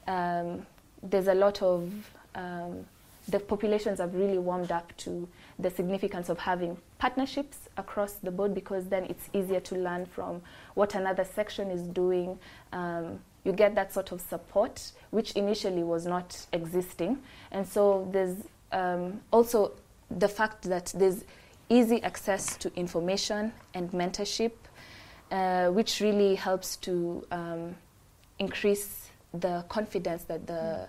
Um, 0.07 0.65
there's 1.03 1.27
a 1.27 1.33
lot 1.33 1.61
of 1.61 1.91
um, 2.35 2.85
the 3.27 3.39
populations 3.39 3.99
have 3.99 4.15
really 4.15 4.37
warmed 4.37 4.71
up 4.71 4.95
to 4.97 5.27
the 5.59 5.69
significance 5.69 6.29
of 6.29 6.39
having 6.39 6.77
partnerships 6.97 7.57
across 7.75 8.13
the 8.13 8.31
board 8.31 8.53
because 8.53 8.85
then 8.85 9.03
it's 9.05 9.29
easier 9.33 9.59
to 9.59 9.75
learn 9.75 10.05
from 10.05 10.41
what 10.75 10.95
another 10.95 11.25
section 11.25 11.69
is 11.69 11.81
doing. 11.81 12.39
Um, 12.71 13.19
you 13.43 13.51
get 13.51 13.75
that 13.75 13.93
sort 13.93 14.11
of 14.11 14.21
support, 14.21 14.91
which 15.11 15.31
initially 15.33 15.83
was 15.83 16.05
not 16.05 16.45
existing. 16.53 17.19
And 17.51 17.67
so 17.67 18.07
there's 18.11 18.35
um, 18.71 19.21
also 19.31 19.73
the 20.09 20.27
fact 20.27 20.63
that 20.63 20.93
there's 20.95 21.23
easy 21.69 22.01
access 22.03 22.55
to 22.57 22.73
information 22.75 23.51
and 23.73 23.91
mentorship, 23.91 24.53
uh, 25.31 25.67
which 25.67 25.99
really 25.99 26.35
helps 26.35 26.77
to 26.77 27.25
um, 27.31 27.75
increase 28.39 29.06
the 29.33 29.65
confidence 29.69 30.23
that 30.23 30.47
the 30.47 30.87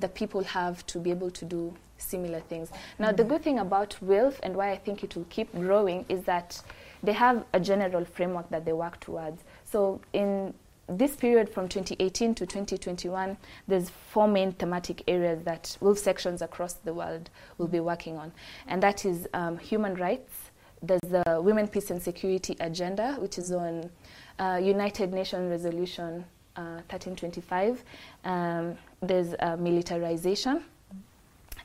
the 0.00 0.08
people 0.08 0.42
have 0.42 0.84
to 0.86 0.98
be 0.98 1.10
able 1.10 1.30
to 1.30 1.44
do 1.44 1.74
similar 1.98 2.40
things. 2.40 2.70
Now, 2.98 3.12
the 3.12 3.24
good 3.24 3.42
thing 3.42 3.58
about 3.58 3.96
WILF 4.02 4.40
and 4.42 4.56
why 4.56 4.70
I 4.70 4.76
think 4.76 5.04
it 5.04 5.14
will 5.14 5.26
keep 5.28 5.52
growing 5.54 6.06
is 6.08 6.24
that 6.24 6.60
they 7.02 7.12
have 7.12 7.44
a 7.52 7.60
general 7.60 8.04
framework 8.04 8.48
that 8.50 8.64
they 8.64 8.72
work 8.72 8.98
towards. 9.00 9.44
So, 9.64 10.00
in 10.12 10.54
this 10.88 11.14
period 11.14 11.48
from 11.48 11.68
2018 11.68 12.34
to 12.34 12.46
2021, 12.46 13.36
there's 13.68 13.90
four 13.90 14.26
main 14.26 14.52
thematic 14.52 15.04
areas 15.06 15.42
that 15.44 15.76
WILF 15.80 15.98
sections 15.98 16.42
across 16.42 16.72
the 16.72 16.92
world 16.92 17.30
will 17.58 17.68
be 17.68 17.80
working 17.80 18.16
on, 18.16 18.32
and 18.66 18.82
that 18.82 19.04
is 19.04 19.28
um, 19.34 19.58
human 19.58 19.94
rights. 19.94 20.50
There's 20.82 21.00
the 21.02 21.40
Women, 21.42 21.68
Peace 21.68 21.90
and 21.90 22.02
Security 22.02 22.56
Agenda, 22.58 23.16
which 23.18 23.36
is 23.36 23.52
on 23.52 23.90
uh, 24.38 24.58
United 24.62 25.12
Nations 25.12 25.50
Resolution 25.50 26.24
uh, 26.56 26.82
1325. 26.88 27.84
Um, 28.24 28.76
there's 29.00 29.34
uh, 29.40 29.56
militarization, 29.58 30.62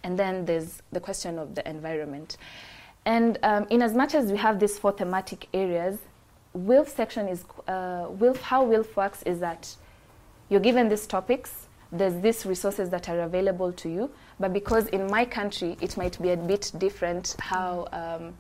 and 0.04 0.18
then 0.18 0.46
there's 0.46 0.82
the 0.92 1.00
question 1.00 1.39
of 1.39 1.56
the 1.56 1.68
environment. 1.68 2.38
And 3.06 3.38
um, 3.44 3.68
in 3.70 3.82
as 3.82 3.94
much 3.94 4.15
as 4.15 4.32
we 4.32 4.38
have 4.38 4.60
these 4.60 4.80
four 4.80 4.92
thematic 4.92 5.48
areas, 5.54 6.00
WILF 6.56 6.88
section 6.88 7.27
is, 7.27 7.44
uh, 7.68 8.08
WILF, 8.10 8.42
how 8.42 8.65
WILF 8.65 8.96
works 8.96 9.22
is 9.24 9.39
that 9.39 9.75
you're 10.50 10.62
given 10.62 10.89
these 10.89 11.06
topics, 11.06 11.68
there's 11.92 12.20
these 12.22 12.46
resources 12.46 12.89
that 12.89 13.10
are 13.10 13.22
available 13.22 13.72
to 13.74 13.89
you, 13.89 14.10
but 14.39 14.54
because 14.54 14.88
in 14.88 15.08
my 15.08 15.25
country 15.25 15.77
it 15.82 15.98
might 15.98 16.20
be 16.22 16.32
a 16.32 16.38
bit 16.38 16.72
different 16.77 17.36
how 17.39 17.88
um, 17.92 18.34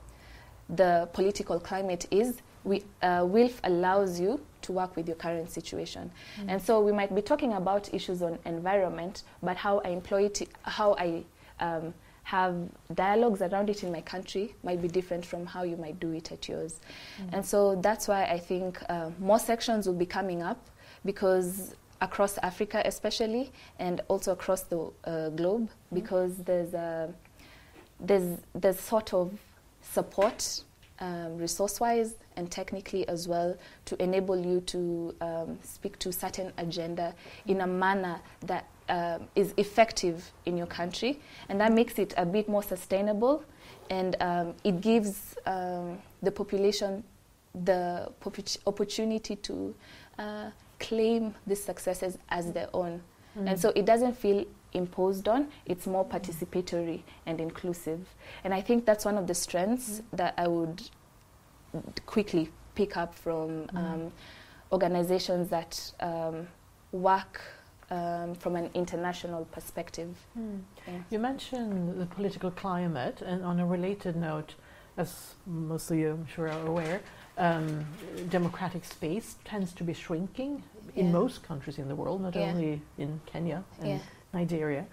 the 0.69 1.07
political 1.13 1.59
climate 1.59 2.07
is, 2.09 2.41
we, 2.63 2.83
uh, 3.03 3.21
WILF 3.21 3.59
allows 3.63 4.19
you 4.19 4.39
to 4.65 4.71
work 4.71 4.95
with 4.95 5.07
your 5.07 5.17
current 5.25 5.49
situation. 5.49 6.11
Mm. 6.39 6.45
And 6.51 6.61
so 6.61 6.79
we 6.81 6.91
might 6.91 7.13
be 7.13 7.21
talking 7.21 7.53
about 7.53 7.93
issues 7.93 8.21
on 8.21 8.39
environment, 8.45 9.23
but 9.41 9.57
how 9.57 9.81
I 9.85 9.89
employ 9.89 10.25
it, 10.25 10.49
how 10.63 10.95
I 11.07 11.23
um, 11.59 11.93
have 12.23 12.55
dialogues 12.95 13.41
around 13.41 13.69
it 13.69 13.83
in 13.83 13.91
my 13.91 14.01
country 14.01 14.55
might 14.63 14.81
be 14.81 14.87
different 14.87 15.23
from 15.23 15.45
how 15.45 15.63
you 15.63 15.77
might 15.77 15.99
do 15.99 16.11
it 16.11 16.31
at 16.31 16.49
yours. 16.49 16.79
Mm. 17.21 17.33
And 17.33 17.45
so 17.45 17.75
that's 17.87 18.07
why 18.07 18.25
I 18.25 18.39
think 18.39 18.81
uh, 18.89 19.11
more 19.19 19.39
sections 19.39 19.85
will 19.87 19.99
be 20.05 20.07
coming 20.07 20.41
up 20.41 20.59
because 21.05 21.75
across 22.01 22.37
Africa, 22.39 22.81
especially, 22.85 23.51
and 23.79 24.01
also 24.07 24.31
across 24.31 24.61
the 24.63 24.91
uh, 25.05 25.29
globe, 25.29 25.69
mm. 25.69 25.93
because 25.93 26.37
there's 26.37 26.73
a 26.73 27.13
there's 27.99 28.39
there's 28.53 28.79
sort 28.79 29.13
of 29.13 29.31
support 29.81 30.63
um, 30.99 31.37
resource-wise 31.37 32.15
and 32.37 32.51
technically 32.51 33.07
as 33.07 33.27
well 33.27 33.55
to 33.85 34.01
enable 34.01 34.37
you 34.37 34.61
to 34.61 35.15
um, 35.21 35.59
speak 35.63 35.97
to 35.99 36.11
certain 36.11 36.51
agenda 36.57 37.13
in 37.47 37.61
a 37.61 37.67
manner 37.67 38.19
that 38.41 38.67
uh, 38.89 39.19
is 39.35 39.53
effective 39.57 40.31
in 40.45 40.57
your 40.57 40.67
country, 40.67 41.19
and 41.49 41.59
that 41.59 41.71
makes 41.71 41.97
it 41.97 42.13
a 42.17 42.25
bit 42.25 42.47
more 42.47 42.63
sustainable, 42.63 43.43
and 43.89 44.15
um, 44.19 44.53
it 44.63 44.81
gives 44.81 45.35
um, 45.45 45.97
the 46.21 46.31
population 46.31 47.03
the 47.63 48.11
opportunity 48.67 49.35
to 49.37 49.73
uh, 50.19 50.49
claim 50.79 51.33
these 51.47 51.63
successes 51.63 52.17
as 52.29 52.51
their 52.51 52.69
own, 52.73 53.01
mm. 53.37 53.49
and 53.49 53.59
so 53.59 53.71
it 53.75 53.85
doesn't 53.85 54.13
feel 54.17 54.45
imposed 54.73 55.27
on. 55.27 55.47
It's 55.65 55.87
more 55.87 56.05
participatory 56.05 57.01
and 57.25 57.39
inclusive, 57.39 58.07
and 58.43 58.53
I 58.53 58.61
think 58.61 58.85
that's 58.85 59.05
one 59.05 59.17
of 59.17 59.25
the 59.25 59.33
strengths 59.33 60.01
mm. 60.01 60.17
that 60.17 60.33
I 60.37 60.47
would 60.47 60.83
quickly 62.05 62.49
pick 62.75 62.97
up 62.97 63.15
from 63.15 63.67
mm. 63.67 63.75
um, 63.77 64.11
organizations 64.71 65.49
that 65.49 65.91
um, 65.99 66.47
work 66.91 67.41
um, 67.91 68.35
from 68.35 68.55
an 68.55 68.69
international 68.73 69.45
perspective. 69.45 70.15
Mm. 70.37 70.61
Yeah. 70.87 70.93
You 71.09 71.19
mentioned 71.19 71.99
the 71.99 72.05
political 72.05 72.51
climate, 72.51 73.21
and 73.21 73.43
on 73.43 73.59
a 73.59 73.65
related 73.65 74.15
note, 74.15 74.55
as 74.97 75.35
most 75.45 75.91
of 75.91 75.97
you, 75.97 76.11
I'm 76.11 76.27
sure, 76.27 76.49
are 76.49 76.67
aware, 76.67 77.01
um, 77.37 77.85
democratic 78.29 78.85
space 78.85 79.35
tends 79.43 79.73
to 79.73 79.83
be 79.83 79.93
shrinking 79.93 80.63
yeah. 80.95 81.03
in 81.03 81.11
most 81.11 81.43
countries 81.43 81.77
in 81.77 81.87
the 81.87 81.95
world, 81.95 82.21
not 82.21 82.35
yeah. 82.35 82.51
only 82.51 82.81
in 82.97 83.19
Kenya 83.25 83.63
and 83.81 84.01
Nigeria. 84.33 84.85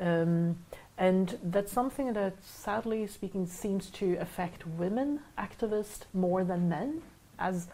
Um, 0.00 0.56
and 0.98 1.38
that's 1.44 1.72
something 1.72 2.12
that, 2.14 2.34
sadly 2.44 3.06
speaking, 3.06 3.46
seems 3.46 3.88
to 3.90 4.16
affect 4.16 4.66
women 4.66 5.20
activists 5.38 6.02
more 6.12 6.42
than 6.42 6.68
men, 6.68 7.02
as 7.38 7.68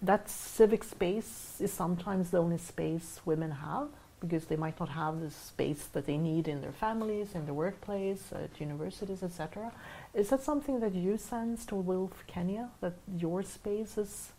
that 0.00 0.30
civic 0.30 0.84
space 0.84 1.56
is 1.58 1.72
sometimes 1.72 2.30
the 2.30 2.38
only 2.38 2.58
space 2.58 3.20
women 3.24 3.50
have 3.50 3.88
because 4.20 4.44
they 4.46 4.56
might 4.56 4.78
not 4.78 4.88
have 4.88 5.20
the 5.20 5.30
space 5.30 5.86
that 5.92 6.06
they 6.06 6.16
need 6.16 6.48
in 6.48 6.60
their 6.60 6.72
families, 6.72 7.34
in 7.34 7.44
their 7.44 7.54
workplace, 7.54 8.32
at 8.32 8.60
universities, 8.60 9.22
etc. 9.22 9.72
Is 10.14 10.28
that 10.30 10.42
something 10.42 10.80
that 10.80 10.94
you 10.94 11.16
sense 11.16 11.64
to 11.66 11.74
WILF 11.76 12.10
Kenya, 12.26 12.68
that 12.80 12.94
your 13.16 13.42
space 13.42 13.96
is 13.96 14.32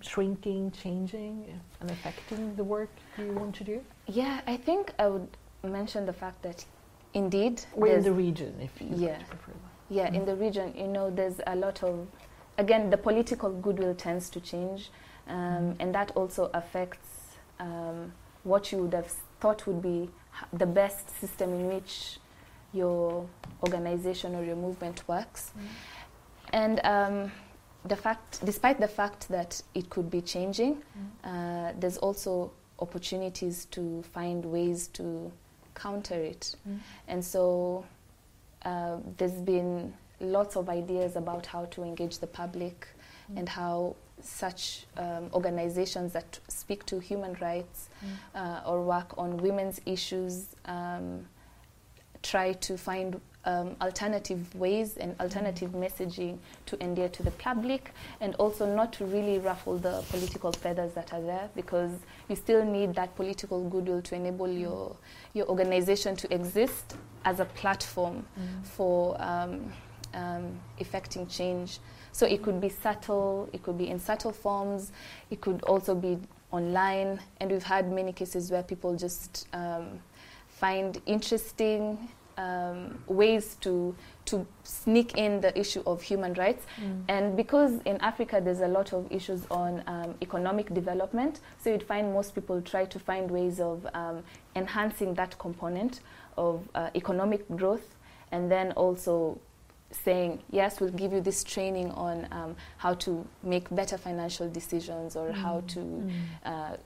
shrinking, 0.00 0.70
changing, 0.70 1.60
and 1.80 1.90
affecting 1.90 2.54
the 2.54 2.64
work 2.64 2.90
you 3.18 3.32
want 3.32 3.54
to 3.56 3.64
do? 3.64 3.80
Yeah, 4.06 4.40
I 4.46 4.56
think 4.56 4.92
I 4.98 5.08
would 5.08 5.28
mention 5.64 6.06
the 6.06 6.12
fact 6.12 6.42
that 6.42 6.64
Indeed. 7.14 7.62
Or 7.74 7.88
in 7.88 8.02
the 8.02 8.12
region, 8.12 8.54
if 8.60 8.80
you 8.80 8.88
yeah. 8.94 9.18
Yeah, 9.90 10.10
mm. 10.10 10.14
in 10.14 10.24
the 10.26 10.36
region, 10.36 10.74
you 10.76 10.86
know, 10.86 11.10
there's 11.10 11.40
a 11.46 11.56
lot 11.56 11.82
of, 11.82 12.06
again, 12.58 12.90
the 12.90 12.98
political 12.98 13.50
goodwill 13.50 13.94
tends 13.94 14.28
to 14.30 14.40
change, 14.40 14.90
um, 15.26 15.36
mm. 15.36 15.76
and 15.80 15.94
that 15.94 16.12
also 16.14 16.50
affects 16.52 17.08
um, 17.58 18.12
what 18.44 18.70
you 18.70 18.78
would 18.78 18.94
have 18.94 19.10
thought 19.40 19.66
would 19.66 19.80
be 19.80 20.10
the 20.52 20.66
best 20.66 21.08
system 21.18 21.52
in 21.54 21.68
which 21.68 22.18
your 22.72 23.26
organization 23.62 24.34
or 24.34 24.44
your 24.44 24.56
movement 24.56 25.02
works. 25.08 25.52
Mm. 25.58 25.62
And 26.52 26.80
um, 26.84 27.32
the 27.84 27.96
fact, 27.96 28.44
despite 28.44 28.78
the 28.80 28.88
fact 28.88 29.28
that 29.28 29.62
it 29.74 29.88
could 29.88 30.10
be 30.10 30.20
changing, 30.20 30.76
mm. 30.76 30.80
uh, 31.24 31.72
there's 31.78 31.96
also 31.96 32.52
opportunities 32.78 33.64
to 33.66 34.02
find 34.12 34.44
ways 34.44 34.88
to 34.88 35.32
counter 35.78 36.14
it. 36.14 36.56
Mm. 36.68 36.78
And 37.08 37.24
so 37.24 37.84
uh, 38.64 38.96
there's 39.16 39.40
been 39.54 39.94
lots 40.20 40.56
of 40.56 40.68
ideas 40.68 41.16
about 41.16 41.46
how 41.46 41.66
to 41.66 41.82
engage 41.82 42.18
the 42.18 42.26
public 42.26 42.88
mm. 43.32 43.38
and 43.38 43.48
how 43.48 43.94
such 44.20 44.86
um, 44.96 45.30
organizations 45.32 46.12
that 46.12 46.40
speak 46.48 46.84
to 46.86 46.98
human 46.98 47.34
rights 47.40 47.88
mm. 48.04 48.08
uh, 48.34 48.68
or 48.68 48.82
work 48.82 49.16
on 49.16 49.36
women's 49.36 49.80
issues 49.86 50.56
um, 50.64 51.24
try 52.22 52.52
to 52.52 52.76
find 52.76 53.20
um, 53.44 53.76
alternative 53.80 54.54
ways 54.54 54.96
and 54.96 55.14
alternative 55.20 55.70
messaging 55.70 56.38
to 56.66 56.82
endear 56.82 57.08
to 57.08 57.22
the 57.22 57.30
public, 57.32 57.92
and 58.20 58.34
also 58.36 58.66
not 58.74 58.92
to 58.94 59.06
really 59.06 59.38
ruffle 59.38 59.78
the 59.78 60.04
political 60.10 60.52
feathers 60.52 60.92
that 60.94 61.12
are 61.12 61.22
there, 61.22 61.48
because 61.54 61.92
you 62.28 62.36
still 62.36 62.64
need 62.64 62.94
that 62.94 63.14
political 63.16 63.68
goodwill 63.68 64.02
to 64.02 64.14
enable 64.14 64.46
mm. 64.46 64.60
your 64.60 64.96
your 65.34 65.46
organization 65.48 66.16
to 66.16 66.32
exist 66.34 66.96
as 67.24 67.40
a 67.40 67.44
platform 67.44 68.24
mm. 68.38 68.66
for 68.66 69.16
um, 69.20 69.72
um, 70.14 70.58
effecting 70.78 71.26
change. 71.26 71.78
So 72.12 72.26
it 72.26 72.42
could 72.42 72.60
be 72.60 72.68
subtle, 72.68 73.48
it 73.52 73.62
could 73.62 73.78
be 73.78 73.88
in 73.88 73.98
subtle 73.98 74.32
forms, 74.32 74.92
it 75.30 75.40
could 75.40 75.62
also 75.62 75.94
be 75.94 76.18
online, 76.50 77.20
and 77.40 77.50
we've 77.50 77.62
had 77.62 77.92
many 77.92 78.12
cases 78.12 78.50
where 78.50 78.62
people 78.62 78.96
just 78.96 79.46
um, 79.52 80.00
find 80.48 81.00
interesting 81.06 82.08
um, 82.38 82.98
ways 83.06 83.56
to 83.60 83.94
to 84.24 84.46
sneak 84.62 85.16
in 85.16 85.40
the 85.40 85.58
issue 85.58 85.82
of 85.86 86.02
human 86.02 86.34
rights. 86.34 86.64
Mm. 86.80 87.02
And 87.08 87.36
because 87.36 87.80
in 87.84 87.98
Africa 88.00 88.40
there's 88.42 88.60
a 88.60 88.68
lot 88.68 88.92
of 88.92 89.10
issues 89.10 89.46
on 89.50 89.82
um, 89.86 90.14
economic 90.22 90.72
development, 90.72 91.40
so 91.58 91.70
you'd 91.70 91.82
find 91.82 92.12
most 92.12 92.34
people 92.34 92.62
try 92.62 92.84
to 92.84 92.98
find 92.98 93.30
ways 93.30 93.60
of 93.60 93.86
um, 93.94 94.22
enhancing 94.54 95.14
that 95.14 95.38
component 95.38 96.00
of 96.36 96.66
uh, 96.74 96.90
economic 96.94 97.48
growth, 97.56 97.96
and 98.32 98.50
then 98.50 98.72
also 98.72 99.38
saying 99.90 100.38
yes 100.50 100.80
we'll 100.80 100.90
give 100.90 101.14
you 101.14 101.20
this 101.22 101.42
training 101.42 101.90
on 101.92 102.28
um, 102.30 102.54
how 102.76 102.92
to 102.92 103.26
make 103.42 103.74
better 103.74 103.96
financial 103.96 104.46
decisions 104.50 105.16
or 105.16 105.30
mm. 105.30 105.34
how 105.34 105.62
to 105.66 105.78
mm. 105.78 106.12
uh, 106.44 106.76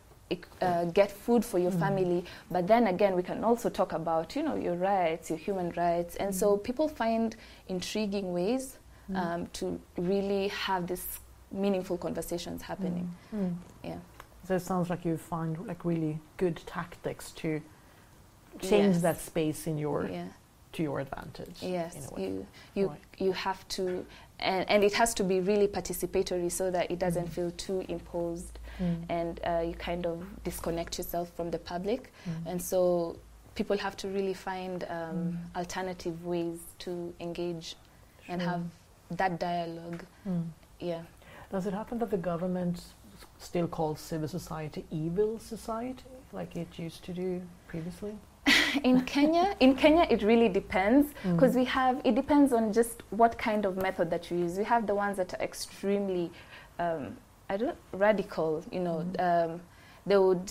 uh, 0.61 0.85
get 0.87 1.11
food 1.11 1.45
for 1.45 1.59
your 1.59 1.73
mm. 1.73 1.81
family. 1.81 2.25
But 2.51 2.67
then 2.67 2.87
again, 2.87 3.15
we 3.17 3.23
can 3.23 3.45
also 3.45 3.69
talk 3.71 3.93
about, 3.93 4.37
you 4.37 4.43
know, 4.43 4.57
your 4.57 4.77
rights, 4.77 5.31
your 5.31 5.39
human 5.39 5.71
rights. 5.77 6.17
And 6.17 6.31
mm. 6.31 6.39
so 6.41 6.57
people 6.57 6.89
find 6.89 7.37
intriguing 7.69 8.33
ways 8.33 8.79
mm. 9.11 9.17
um, 9.17 9.47
to 9.55 9.81
really 9.97 10.49
have 10.49 10.87
these 10.87 11.21
meaningful 11.51 11.99
conversations 11.99 12.63
happening. 12.63 13.07
Mm. 13.35 13.39
Mm. 13.39 13.55
Yeah. 13.85 13.99
So 14.47 14.57
it 14.57 14.63
sounds 14.63 14.91
like 14.91 15.05
you 15.05 15.17
find 15.17 15.57
like 15.67 15.85
really 15.85 16.19
good 16.37 16.57
tactics 16.67 17.31
to 17.43 17.61
change 18.61 18.95
yes. 18.95 19.03
that 19.03 19.21
space 19.21 19.67
in 19.67 19.79
your 19.79 20.09
yeah. 20.11 20.25
to 20.73 20.83
your 20.83 21.01
advantage. 21.01 21.57
Yes, 21.61 22.11
you 22.17 22.47
you 22.75 22.89
right. 22.89 23.01
you 23.19 23.33
have 23.33 23.67
to, 23.69 24.05
and, 24.41 24.69
and 24.69 24.83
it 24.85 24.95
has 24.95 25.15
to 25.15 25.25
be 25.25 25.41
really 25.41 25.69
participatory 25.69 26.51
so 26.51 26.71
that 26.71 26.91
it 26.91 26.99
doesn't 26.99 27.29
mm. 27.29 27.35
feel 27.35 27.51
too 27.53 27.85
imposed, 27.89 28.59
mm. 28.81 29.05
and 29.09 29.41
uh, 29.45 29.63
you 29.67 29.75
kind 29.75 30.07
of 30.07 30.25
disconnect 30.45 30.99
yourself 30.99 31.31
from 31.37 31.51
the 31.51 31.59
public, 31.59 32.13
mm. 32.29 32.51
and 32.51 32.61
so 32.61 33.17
people 33.55 33.77
have 33.77 33.97
to 33.99 34.09
really 34.09 34.35
find 34.35 34.85
um, 34.85 34.91
mm. 34.91 35.37
alternative 35.57 36.25
ways 36.25 36.59
to 36.79 37.13
engage 37.21 37.77
sure. 38.25 38.33
and 38.33 38.43
have 38.43 38.63
that 39.11 39.39
dialogue. 39.39 40.05
Mm. 40.27 40.49
Yeah. 40.81 41.03
Does 41.51 41.67
it 41.67 41.75
happen 41.75 41.99
that 41.99 42.11
the 42.11 42.17
government 42.17 42.83
still 43.39 43.69
calls 43.69 44.01
civil 44.01 44.29
society 44.29 44.85
evil 44.91 45.39
society, 45.39 46.05
like 46.33 46.57
it 46.57 46.79
used 46.79 47.05
to 47.05 47.13
do 47.13 47.43
previously? 47.69 48.15
in 48.85 49.03
Kenya, 49.03 49.55
in 49.61 49.75
Kenya, 49.75 50.07
it 50.11 50.23
really 50.23 50.49
depends 50.49 51.13
because 51.23 51.53
mm. 51.53 51.57
we 51.57 51.65
have. 51.67 52.01
It 52.05 52.15
depends 52.15 52.53
on 52.53 52.73
just 52.73 53.03
what 53.11 53.39
kind 53.39 53.65
of 53.65 53.77
method 53.77 54.11
that 54.11 54.31
you 54.31 54.39
use. 54.39 54.59
We 54.59 54.65
have 54.65 54.87
the 54.87 54.95
ones 54.95 55.17
that 55.19 55.35
are 55.35 55.43
extremely, 55.43 56.31
um, 56.79 57.17
I 57.53 57.59
don't 57.59 57.77
radical. 57.93 58.65
You 58.73 58.81
know, 58.81 59.05
mm. 59.13 59.45
um, 59.53 59.61
they 60.07 60.17
would 60.17 60.51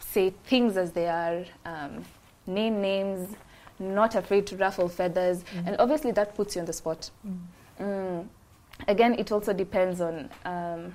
say 0.00 0.32
things 0.44 0.78
as 0.78 0.92
they 0.92 1.06
are, 1.06 1.44
um, 1.66 2.02
name 2.46 2.80
names, 2.80 3.36
not 3.78 4.14
afraid 4.14 4.46
to 4.46 4.56
ruffle 4.56 4.88
feathers, 4.88 5.42
mm. 5.42 5.66
and 5.66 5.76
obviously 5.78 6.12
that 6.12 6.34
puts 6.34 6.56
you 6.56 6.60
on 6.60 6.66
the 6.66 6.72
spot. 6.72 7.10
Mm. 7.26 7.38
Mm. 7.78 8.28
Again, 8.88 9.14
it 9.18 9.32
also 9.32 9.52
depends 9.52 10.00
on 10.00 10.30
um, 10.46 10.94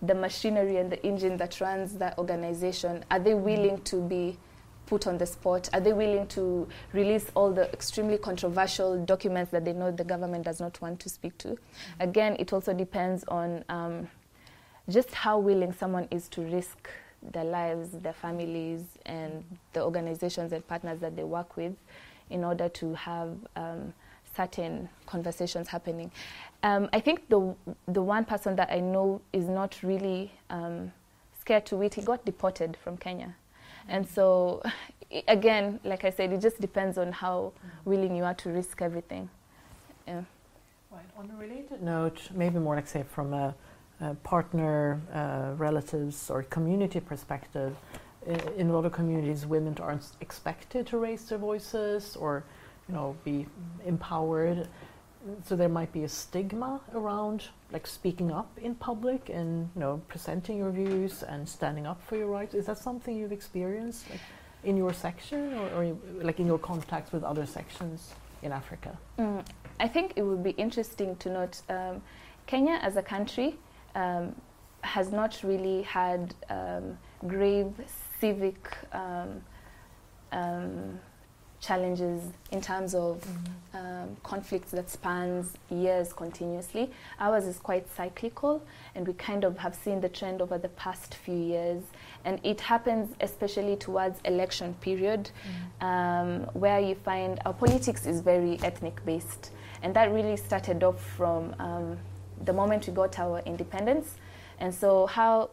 the 0.00 0.14
machinery 0.14 0.78
and 0.78 0.90
the 0.90 1.04
engine 1.04 1.36
that 1.36 1.60
runs 1.60 1.94
that 1.94 2.16
organization. 2.16 3.04
Are 3.10 3.20
they 3.20 3.34
willing 3.34 3.82
to 3.82 4.00
be 4.00 4.38
put 4.86 5.06
on 5.06 5.18
the 5.18 5.26
spot? 5.26 5.68
Are 5.74 5.80
they 5.80 5.92
willing 5.92 6.26
to 6.28 6.66
release 6.94 7.30
all 7.34 7.52
the 7.52 7.70
extremely 7.72 8.16
controversial 8.16 9.04
documents 9.04 9.50
that 9.50 9.66
they 9.66 9.74
know 9.74 9.90
the 9.90 10.04
government 10.04 10.46
does 10.46 10.58
not 10.58 10.80
want 10.80 11.00
to 11.00 11.10
speak 11.10 11.36
to? 11.38 11.48
Mm-hmm. 11.48 12.02
Again, 12.02 12.36
it 12.38 12.54
also 12.54 12.72
depends 12.72 13.24
on 13.24 13.62
um, 13.68 14.08
just 14.88 15.12
how 15.14 15.38
willing 15.38 15.72
someone 15.72 16.08
is 16.10 16.28
to 16.28 16.42
risk 16.42 16.88
their 17.32 17.44
lives, 17.44 17.90
their 17.90 18.12
families, 18.12 18.82
and 19.06 19.44
the 19.72 19.82
organizations 19.82 20.52
and 20.52 20.66
partners 20.66 21.00
that 21.00 21.16
they 21.16 21.24
work 21.24 21.56
with 21.56 21.74
in 22.30 22.44
order 22.44 22.68
to 22.68 22.94
have 22.94 23.30
um, 23.56 23.92
certain 24.36 24.88
conversations 25.06 25.68
happening. 25.68 26.10
Um, 26.62 26.88
I 26.92 27.00
think 27.00 27.28
the 27.28 27.54
the 27.86 28.02
one 28.02 28.24
person 28.24 28.56
that 28.56 28.70
I 28.70 28.80
know 28.80 29.20
is 29.32 29.48
not 29.48 29.78
really 29.82 30.32
um, 30.50 30.92
scared 31.40 31.66
to 31.66 31.82
it. 31.82 31.94
He 31.94 32.02
got 32.02 32.24
deported 32.24 32.76
from 32.82 32.96
Kenya. 32.96 33.34
And 33.88 34.06
so, 34.06 34.62
again, 35.28 35.80
like 35.84 36.04
I 36.04 36.10
said, 36.10 36.32
it 36.32 36.40
just 36.40 36.60
depends 36.60 36.98
on 36.98 37.12
how 37.12 37.52
willing 37.84 38.14
you 38.14 38.24
are 38.24 38.34
to 38.34 38.50
risk 38.50 38.82
everything. 38.82 39.28
Yeah. 40.06 40.22
Right. 40.90 41.04
On 41.18 41.30
a 41.30 41.36
related 41.36 41.82
note, 41.82 42.30
maybe 42.34 42.58
more 42.58 42.76
like 42.76 42.86
say 42.86 43.02
from 43.02 43.32
a, 43.34 43.54
a 44.00 44.14
partner, 44.14 45.00
uh, 45.12 45.54
relatives, 45.56 46.30
or 46.30 46.42
community 46.44 47.00
perspective, 47.00 47.76
in 48.56 48.68
a 48.68 48.72
lot 48.72 48.84
of 48.84 48.92
communities, 48.92 49.46
women 49.46 49.76
aren't 49.80 50.06
expected 50.20 50.86
to 50.88 50.98
raise 50.98 51.28
their 51.28 51.38
voices 51.38 52.16
or, 52.16 52.44
you 52.88 52.94
know, 52.94 53.16
be 53.24 53.46
empowered. 53.86 54.68
So 55.44 55.56
there 55.56 55.68
might 55.68 55.92
be 55.92 56.04
a 56.04 56.08
stigma 56.08 56.80
around 56.94 57.48
like 57.72 57.86
speaking 57.86 58.30
up 58.30 58.50
in 58.62 58.74
public 58.74 59.28
and 59.28 59.68
you 59.74 59.80
know 59.80 60.00
presenting 60.08 60.56
your 60.58 60.70
views 60.70 61.22
and 61.22 61.48
standing 61.48 61.86
up 61.86 62.00
for 62.06 62.16
your 62.16 62.28
rights. 62.28 62.54
Is 62.54 62.66
that 62.66 62.78
something 62.78 63.16
you've 63.16 63.32
experienced 63.32 64.08
like, 64.10 64.20
in 64.64 64.76
your 64.76 64.92
section 64.92 65.54
or, 65.54 65.68
or, 65.82 65.96
like 66.22 66.40
in 66.40 66.46
your 66.46 66.58
contacts 66.58 67.12
with 67.12 67.24
other 67.24 67.46
sections 67.46 68.14
in 68.42 68.52
africa? 68.52 68.96
Mm, 69.18 69.44
i 69.80 69.88
think 69.88 70.12
it 70.16 70.22
would 70.22 70.42
be 70.42 70.50
interesting 70.50 71.16
to 71.16 71.28
note 71.30 71.60
um, 71.68 72.00
kenya 72.46 72.78
as 72.82 72.96
a 72.96 73.02
country 73.02 73.56
um, 73.98 74.34
has 74.82 75.10
not 75.10 75.40
really 75.42 75.82
had 75.82 76.34
um, 76.50 76.96
grave 77.26 77.72
civic 78.20 78.60
um, 78.92 79.42
um, 80.32 81.00
challenges 81.60 82.22
in 82.52 82.60
terms 82.60 82.94
of 82.94 83.20
mm-hmm. 83.20 83.76
um, 83.76 84.16
conflicts 84.22 84.70
that 84.70 84.88
spans 84.88 85.54
years 85.70 86.12
continuously. 86.12 86.90
Ours 87.18 87.46
is 87.46 87.58
quite 87.58 87.86
cyclical, 87.96 88.62
and 88.94 89.06
we 89.06 89.14
kind 89.14 89.42
of 89.42 89.58
have 89.58 89.74
seen 89.74 90.00
the 90.00 90.08
trend 90.08 90.40
over 90.40 90.58
the 90.58 90.68
past 90.70 91.16
few 91.16 91.34
years. 91.34 91.82
And 92.24 92.38
it 92.44 92.60
happens 92.60 93.16
especially 93.20 93.76
towards 93.76 94.20
election 94.24 94.74
period, 94.80 95.30
mm-hmm. 95.30 95.84
um, 95.84 96.30
where 96.52 96.78
you 96.78 96.94
find 96.94 97.40
our 97.44 97.54
politics 97.54 98.06
is 98.06 98.20
very 98.20 98.60
ethnic 98.62 99.04
based, 99.04 99.50
and 99.82 99.92
that 99.94 100.12
really 100.12 100.36
started 100.36 100.84
off 100.84 101.02
from 101.16 101.54
um, 101.58 101.98
the 102.44 102.52
moment 102.52 102.86
we 102.86 102.92
got 102.92 103.18
our 103.18 103.40
independence. 103.40 104.14
And 104.58 104.74
so 104.74 105.06
how 105.06 105.50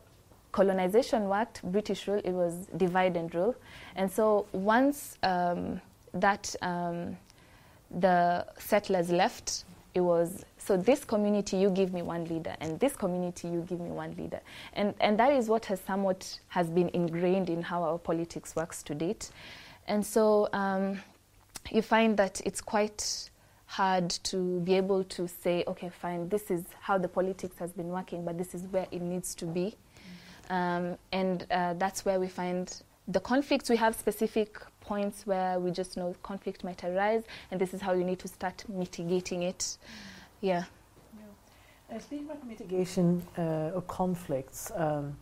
colonization 0.51 1.27
worked, 1.27 1.61
British 1.63 2.07
rule, 2.07 2.21
it 2.23 2.31
was 2.31 2.67
divide 2.77 3.17
and 3.17 3.33
rule. 3.33 3.55
And 3.95 4.11
so 4.11 4.47
once 4.53 5.17
um, 5.23 5.81
that 6.13 6.55
um, 6.61 7.17
the 7.91 8.45
settlers 8.57 9.09
left, 9.09 9.65
it 9.93 10.01
was 10.01 10.43
so 10.57 10.75
this 10.75 11.05
community 11.05 11.57
you 11.57 11.69
give 11.69 11.93
me 11.93 12.01
one 12.01 12.25
leader 12.25 12.55
and 12.59 12.79
this 12.79 12.95
community 12.95 13.47
you 13.47 13.61
give 13.61 13.79
me 13.79 13.89
one 13.89 14.13
leader 14.17 14.41
and 14.73 14.93
and 14.99 15.17
that 15.17 15.31
is 15.31 15.47
what 15.47 15.63
has 15.65 15.79
somewhat 15.79 16.37
has 16.49 16.69
been 16.69 16.89
ingrained 16.93 17.49
in 17.49 17.61
how 17.61 17.81
our 17.81 17.97
politics 17.97 18.55
works 18.57 18.83
to 18.83 18.93
date 18.93 19.31
and 19.87 20.05
so 20.05 20.49
um, 20.51 20.99
you 21.71 21.81
find 21.81 22.17
that 22.17 22.41
it's 22.45 22.61
quite 22.61 23.29
hard 23.65 24.09
to 24.09 24.59
be 24.61 24.75
able 24.75 25.03
to 25.03 25.27
say 25.27 25.63
okay 25.67 25.89
fine 25.89 26.29
this 26.29 26.51
is 26.51 26.63
how 26.79 26.97
the 26.97 27.07
politics 27.07 27.57
has 27.57 27.71
been 27.71 27.87
working 27.87 28.23
but 28.23 28.37
this 28.37 28.53
is 28.53 28.63
where 28.67 28.87
it 28.91 29.01
needs 29.01 29.33
to 29.33 29.45
be 29.45 29.75
um, 30.49 30.97
and 31.11 31.47
uh, 31.49 31.73
that's 31.73 32.05
where 32.05 32.19
we 32.19 32.27
find 32.27 32.81
the 33.07 33.19
conflicts 33.19 33.69
we 33.69 33.75
have 33.77 33.95
specific 33.95 34.59
points 34.81 35.27
where 35.27 35.59
we 35.59 35.71
just 35.71 35.97
know 35.97 36.15
conflict 36.23 36.63
might 36.63 36.83
arise, 36.83 37.23
and 37.51 37.59
this 37.59 37.73
is 37.73 37.81
how 37.81 37.93
you 37.93 38.03
need 38.03 38.19
to 38.19 38.27
start 38.27 38.63
mitigating 38.67 39.43
it. 39.43 39.77
Yeah. 40.41 40.63
yeah. 41.89 41.95
Uh, 41.95 41.99
speaking 41.99 42.25
about 42.25 42.45
mitigation 42.47 43.25
uh, 43.37 43.77
of 43.77 43.87
conflicts, 43.87 44.71
um, 44.75 45.15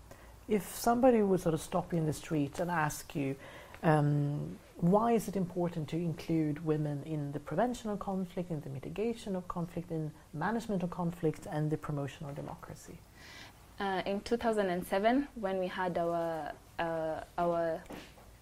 if 0.47 0.63
somebody 0.75 1.21
would 1.21 1.39
sort 1.39 1.56
of 1.56 1.62
stop 1.62 1.91
you 1.91 1.99
in 1.99 2.06
the 2.06 2.13
street 2.13 2.60
and 2.60 2.69
ask 2.71 3.15
you, 3.15 3.36
um, 3.84 4.58
why 4.83 5.13
is 5.13 5.29
it 5.29 5.37
important 5.37 5.87
to 5.87 5.95
include 5.95 6.65
women 6.65 7.03
in 7.05 7.31
the 7.31 7.39
prevention 7.39 7.89
of 7.89 7.99
conflict, 7.99 8.51
in 8.51 8.59
the 8.59 8.69
mitigation 8.69 9.33
of 9.33 9.47
conflict, 9.47 9.91
in 9.91 10.11
management 10.33 10.83
of 10.83 10.89
conflict, 10.89 11.47
and 11.49 11.71
the 11.71 11.77
promotion 11.77 12.27
of 12.27 12.35
democracy? 12.35 12.99
Uh, 13.79 14.01
in 14.05 14.19
2007, 14.19 15.29
when 15.35 15.57
we 15.57 15.67
had 15.67 15.97
our 15.97 16.51
uh, 16.79 17.21
our 17.37 17.81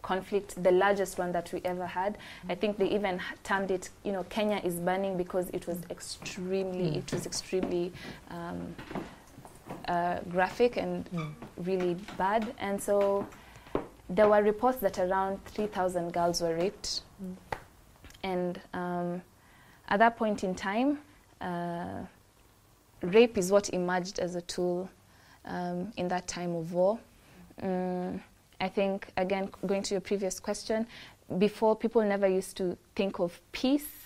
conflict, 0.01 0.61
the 0.63 0.71
largest 0.71 1.19
one 1.19 1.31
that 1.31 1.53
we 1.53 1.61
ever 1.63 1.85
had. 1.85 2.17
I 2.49 2.55
think 2.55 2.79
they 2.79 2.89
even 2.89 3.21
termed 3.43 3.69
it, 3.69 3.89
you 4.03 4.11
know, 4.11 4.23
Kenya 4.23 4.59
is 4.63 4.73
burning 4.75 5.15
because 5.15 5.47
it 5.51 5.67
was 5.67 5.77
extremely, 5.91 6.97
it 6.97 7.13
was 7.13 7.27
extremely 7.27 7.93
um, 8.31 8.75
uh, 9.87 10.21
graphic 10.27 10.77
and 10.77 11.05
mm. 11.11 11.31
really 11.57 11.97
bad. 12.17 12.51
And 12.57 12.81
so 12.81 13.27
there 14.11 14.27
were 14.27 14.43
reports 14.43 14.77
that 14.79 14.99
around 14.99 15.43
3,000 15.45 16.11
girls 16.11 16.41
were 16.41 16.55
raped. 16.55 17.01
Mm. 17.23 17.35
And 18.23 18.61
um, 18.73 19.21
at 19.87 19.99
that 19.99 20.17
point 20.17 20.43
in 20.43 20.53
time, 20.53 20.99
uh, 21.39 22.01
rape 23.01 23.37
is 23.37 23.51
what 23.51 23.69
emerged 23.69 24.19
as 24.19 24.35
a 24.35 24.41
tool 24.41 24.89
um, 25.45 25.91
in 25.95 26.07
that 26.09 26.27
time 26.27 26.55
of 26.55 26.73
war. 26.73 26.99
Mm. 27.63 28.19
I 28.59 28.67
think, 28.67 29.07
again, 29.17 29.49
going 29.65 29.81
to 29.83 29.95
your 29.95 30.01
previous 30.01 30.39
question, 30.39 30.85
before 31.37 31.75
people 31.75 32.03
never 32.03 32.27
used 32.27 32.57
to 32.57 32.77
think 32.95 33.19
of 33.19 33.39
peace 33.53 34.00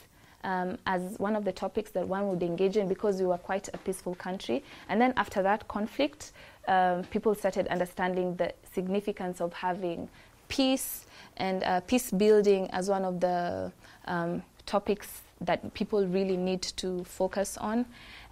um, 0.45 0.77
as 0.85 1.17
one 1.17 1.35
of 1.35 1.43
the 1.43 1.51
topics 1.51 1.91
that 1.91 2.07
one 2.07 2.29
would 2.29 2.43
engage 2.43 2.77
in 2.77 2.87
because 2.87 3.19
we 3.19 3.25
were 3.25 3.37
quite 3.37 3.67
a 3.73 3.77
peaceful 3.79 4.15
country. 4.15 4.63
And 4.87 5.01
then 5.01 5.13
after 5.17 5.41
that 5.41 5.67
conflict, 5.67 6.31
um, 6.67 7.03
people 7.05 7.33
started 7.35 7.67
understanding 7.67 8.35
the 8.35 8.53
significance 8.71 9.41
of 9.41 9.51
having 9.53 10.07
peace 10.47 11.07
and 11.37 11.63
uh, 11.63 11.81
peace 11.81 12.11
building 12.11 12.69
as 12.71 12.89
one 12.89 13.03
of 13.03 13.19
the 13.19 13.71
um, 14.05 14.43
topics 14.65 15.21
that 15.41 15.73
people 15.73 16.05
really 16.07 16.37
need 16.37 16.61
to 16.61 17.03
focus 17.03 17.57
on. 17.57 17.85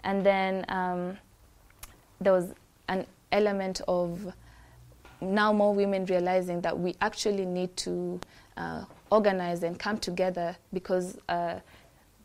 And 0.04 0.24
then 0.24 0.66
um, 0.70 1.18
there 2.22 2.34
was 2.34 2.54
an 2.88 3.08
element 3.32 3.82
of 3.88 4.34
now 5.20 5.52
more 5.52 5.74
women 5.74 6.06
realizing 6.06 6.62
that 6.62 6.78
we 6.78 6.96
actually 7.02 7.46
need 7.46 7.76
to 7.78 8.20
uh, 8.58 8.86
organize 9.12 9.64
and 9.64 9.80
come 9.80 9.98
together 9.98 10.56
because 10.72 11.18
uh, 11.30 11.60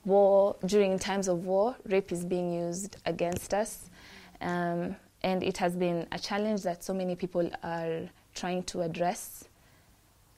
war 0.09 0.57
during 0.66 0.99
times 0.99 1.29
of 1.29 1.47
war 1.47 1.77
rape 1.87 2.11
is 2.12 2.25
being 2.25 2.53
used 2.53 2.97
against 3.07 3.55
us. 3.55 3.90
Um, 4.40 4.97
and 5.23 5.42
it 5.42 5.57
has 5.59 5.77
been 5.77 6.07
a 6.12 6.18
challenge 6.18 6.62
that 6.62 6.83
so 6.85 6.94
many 6.94 7.16
people 7.16 7.51
are 7.62 8.03
trying 8.35 8.62
to 8.64 8.83
address 8.83 9.44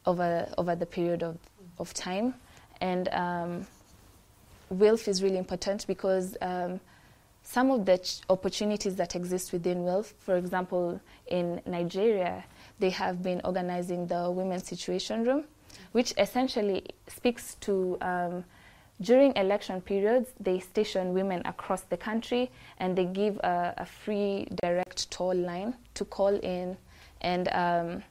over 0.06 0.48
over 0.58 0.74
the 0.74 0.86
period 0.86 1.22
of, 1.22 1.38
of 1.78 1.92
time. 1.94 2.34
And 2.80 3.08
um, 3.08 3.66
WILF 4.72 5.08
is 5.08 5.22
really 5.22 5.36
important 5.36 5.86
because 5.86 6.36
um, 6.40 6.80
some 7.42 7.70
of 7.70 7.84
the 7.84 7.98
ch- 7.98 8.20
opportunities 8.30 8.96
that 8.96 9.14
exist 9.14 9.52
within 9.52 9.78
WILF, 9.78 10.14
for 10.18 10.36
example, 10.36 11.00
in 11.26 11.60
Nigeria, 11.66 12.44
they 12.78 12.90
have 12.90 13.22
been 13.22 13.40
organizing 13.44 14.06
the 14.06 14.30
Women's 14.30 14.66
Situation 14.66 15.24
Room, 15.24 15.44
which 15.92 16.14
essentially 16.16 16.86
speaks 17.08 17.56
to 17.56 17.98
um, 18.00 18.44
during 19.02 19.34
election 19.36 19.80
periods, 19.80 20.30
they 20.38 20.58
station 20.60 21.14
women 21.14 21.42
across 21.44 21.82
the 21.82 21.96
country 21.96 22.50
and 22.78 22.96
they 22.96 23.06
give 23.06 23.38
a, 23.38 23.74
a 23.78 23.86
free 23.86 24.46
direct 24.62 25.10
toll 25.10 25.34
line 25.34 25.74
to 25.94 26.04
call 26.04 26.36
in 26.36 26.76
and 27.22 27.48
um, 27.52 28.02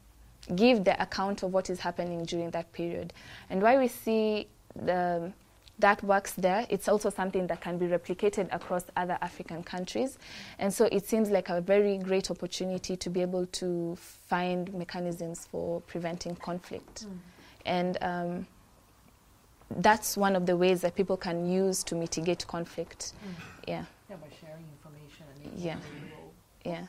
give 0.56 0.84
the 0.84 0.99
account 1.02 1.43
of 1.43 1.54
what 1.54 1.69
is 1.69 1.80
happening 1.80 2.23
during 2.25 2.49
that 2.52 2.71
period. 2.73 3.13
And 3.49 3.62
why 3.62 3.78
we 3.78 3.88
see 3.88 4.47
the, 4.75 5.32
that 5.78 6.04
works 6.04 6.34
there, 6.34 6.65
it's 6.69 6.88
also 6.88 7.10
something 7.10 7.45
that 7.47 7.62
can 7.62 7.78
be 7.78 7.86
replicated 7.86 8.54
across 8.54 8.84
other 8.95 9.17
African 9.21 9.63
countries. 9.63 10.17
And 10.58 10.73
so 10.73 10.86
it 10.91 11.06
seems 11.06 11.30
like 11.30 11.49
a 11.49 11.62
very 11.62 11.97
great 11.99 12.32
opportunity 12.32 12.97
to 12.97 13.10
be 13.10 13.21
able 13.21 13.45
to 13.45 13.95
find 13.95 14.73
mechanisms 14.73 15.47
for 15.52 15.82
preventing 15.82 16.36
conflict. 16.36 17.06
Mm. 17.06 17.17
And 17.65 17.97
um, 18.02 18.47
that's 19.77 20.17
one 20.17 20.36
of 20.36 20.45
the 20.45 20.58
ways 20.58 20.82
that 20.82 20.95
people 20.95 21.17
can 21.17 21.49
use 21.49 21.84
to 21.86 21.95
mitigate 21.95 22.45
conflict. 22.47 23.13
Mm. 23.13 23.43
Yeah. 23.67 23.86
Yeah, 24.10 24.15
by 24.17 24.27
sharing 24.41 24.65
information. 24.77 25.25
yeah. 25.58 25.77
Yeah. 26.65 26.86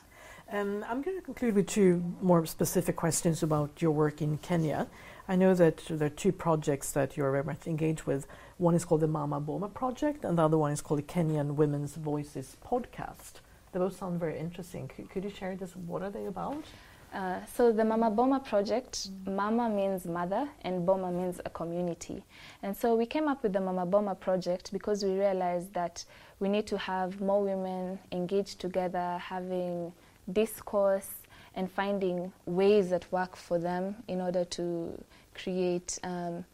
Um, 0.52 0.84
I'm 0.88 1.00
going 1.02 1.16
to 1.16 1.22
conclude 1.22 1.54
with 1.54 1.68
two 1.68 2.02
more 2.20 2.44
specific 2.46 2.96
questions 2.96 3.42
about 3.42 3.80
your 3.80 3.92
work 3.92 4.20
in 4.20 4.38
Kenya. 4.38 4.88
I 5.28 5.36
know 5.36 5.54
that 5.54 5.82
there 5.88 6.06
are 6.06 6.10
two 6.10 6.32
projects 6.32 6.90
that 6.92 7.16
you're 7.16 7.30
very 7.30 7.44
much 7.44 7.68
engaged 7.68 8.02
with. 8.02 8.26
One 8.58 8.74
is 8.74 8.84
called 8.84 9.02
the 9.02 9.06
Mama 9.06 9.38
Boma 9.38 9.68
Project, 9.68 10.24
and 10.24 10.36
the 10.36 10.42
other 10.42 10.58
one 10.58 10.72
is 10.72 10.80
called 10.80 10.98
the 10.98 11.04
Kenyan 11.04 11.54
Women's 11.54 11.94
Voices 11.94 12.56
Podcast. 12.66 13.34
They 13.70 13.78
both 13.78 13.96
sound 13.96 14.18
very 14.18 14.36
interesting. 14.38 14.90
C- 14.96 15.04
could 15.04 15.22
you 15.22 15.30
share 15.30 15.54
this? 15.54 15.76
What 15.76 16.02
are 16.02 16.10
they 16.10 16.26
about? 16.26 16.64
Uh, 17.12 17.44
so 17.56 17.72
the 17.72 17.84
Mama 17.84 18.10
Boma 18.10 18.38
project, 18.38 19.10
mm. 19.24 19.34
Mama 19.34 19.68
means 19.68 20.06
mother 20.06 20.48
and 20.62 20.86
Boma 20.86 21.10
means 21.10 21.40
a 21.44 21.50
community. 21.50 22.22
And 22.62 22.76
so 22.76 22.94
we 22.94 23.06
came 23.06 23.26
up 23.26 23.42
with 23.42 23.52
the 23.52 23.60
Mama 23.60 23.84
Boma 23.84 24.14
project 24.14 24.72
because 24.72 25.04
we 25.04 25.18
realized 25.18 25.72
that 25.74 26.04
we 26.38 26.48
need 26.48 26.66
to 26.68 26.78
have 26.78 27.20
more 27.20 27.42
women 27.42 27.98
engaged 28.12 28.60
together, 28.60 29.18
having 29.20 29.92
discourse 30.32 31.10
and 31.56 31.70
finding 31.70 32.32
ways 32.46 32.90
that 32.90 33.10
work 33.10 33.34
for 33.34 33.58
them 33.58 33.96
in 34.06 34.20
order 34.20 34.44
to 34.44 34.96
create 35.34 35.98
um, 36.04 36.44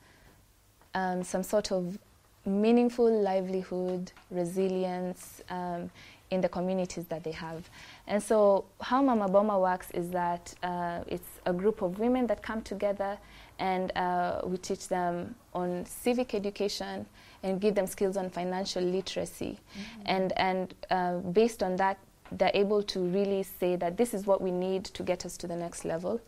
um, 0.95 1.23
some 1.23 1.43
sort 1.43 1.71
of 1.71 1.99
meaningful 2.47 3.11
livelihood, 3.23 4.11
resilience 4.31 5.43
um, 5.51 5.91
in 6.31 6.41
the 6.41 6.49
communities 6.49 7.05
that 7.07 7.23
they 7.25 7.33
have. 7.33 7.69
And 8.09 8.23
so, 8.23 8.67
how 8.81 9.03
Mama 9.03 9.29
Boma 9.29 9.59
works 9.59 9.91
is 9.91 10.11
that 10.11 10.55
uh, 10.63 11.01
it's 11.09 11.29
a 11.45 11.53
group 11.53 11.83
of 11.83 11.99
women 11.99 12.27
that 12.29 12.43
come 12.43 12.63
together 12.63 13.19
and 13.59 13.91
uh, 13.97 14.43
we 14.45 14.59
teach 14.59 14.89
them 14.89 15.35
on 15.55 15.85
civic 15.87 16.35
education 16.35 17.07
and 17.43 17.61
give 17.61 17.75
them 17.75 17.87
skills 17.87 18.17
on 18.17 18.31
financial 18.31 18.83
literacy. 18.83 19.59
Mm-hmm. 19.59 20.03
And, 20.07 20.33
and 20.37 20.75
uh, 20.91 21.17
based 21.19 21.63
on 21.63 21.77
that, 21.77 21.99
they're 22.33 22.51
able 22.55 22.83
to 22.83 23.01
really 23.01 23.43
say 23.43 23.77
that 23.77 23.97
this 23.97 24.13
is 24.13 24.27
what 24.27 24.41
we 24.41 24.51
need 24.51 24.85
to 24.85 25.03
get 25.03 25.25
us 25.25 25.37
to 25.39 25.47
the 25.47 25.57
next 25.57 25.85
level. 25.85 26.21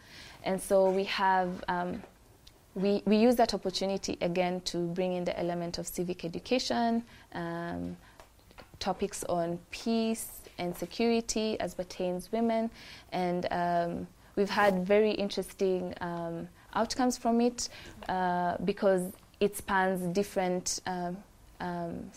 And 0.45 0.61
so 0.61 0.91
we 0.91 1.05
have, 1.05 1.65
um, 1.69 2.03
we, 2.75 3.03
we 3.05 3.17
use 3.17 3.37
that 3.37 3.53
opportunity 3.55 4.17
again 4.21 4.61
to 4.63 4.79
bring 4.79 5.13
in 5.15 5.25
the 5.25 5.39
element 5.39 5.79
of 5.79 5.87
civic 5.87 6.25
education, 6.25 7.03
um, 7.35 7.97
topics 8.79 9.25
on 9.25 9.59
peace 9.71 10.38
and 10.59 10.77
security 10.77 11.59
as 11.61 11.75
pertains 11.75 12.31
women, 12.33 12.71
and 13.13 13.47
um, 13.51 14.07
we've 14.37 14.51
had 14.51 14.87
very 14.87 15.13
interesting 15.13 15.95
um, 16.01 16.49
outcomes 16.75 17.19
from 17.19 17.41
it 17.41 17.69
uh, 18.09 18.57
because 18.65 19.13
it 19.41 19.57
spans 19.57 20.01
different 20.15 20.81
um, 20.87 21.17
um, 21.61 22.11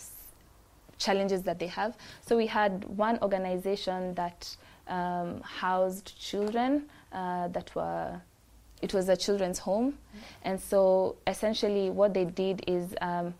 challenges 0.97 1.41
that 1.43 1.57
they 1.59 1.67
have. 1.67 1.97
So 2.25 2.37
we 2.37 2.47
had 2.47 2.85
one 2.85 3.17
organization 3.21 4.13
that 4.15 4.55
um, 4.87 5.41
housed 5.41 6.19
children 6.19 6.85
uh, 7.11 7.47
that 7.49 7.73
were, 7.75 8.21
it 8.81 8.93
was 8.93 9.09
a 9.09 9.17
children's 9.17 9.59
home. 9.59 9.97
And 10.43 10.59
so 10.59 11.15
essentially 11.27 11.89
what 11.89 12.13
they 12.13 12.25
did 12.25 12.63
is, 12.67 12.95
um, 13.01 13.33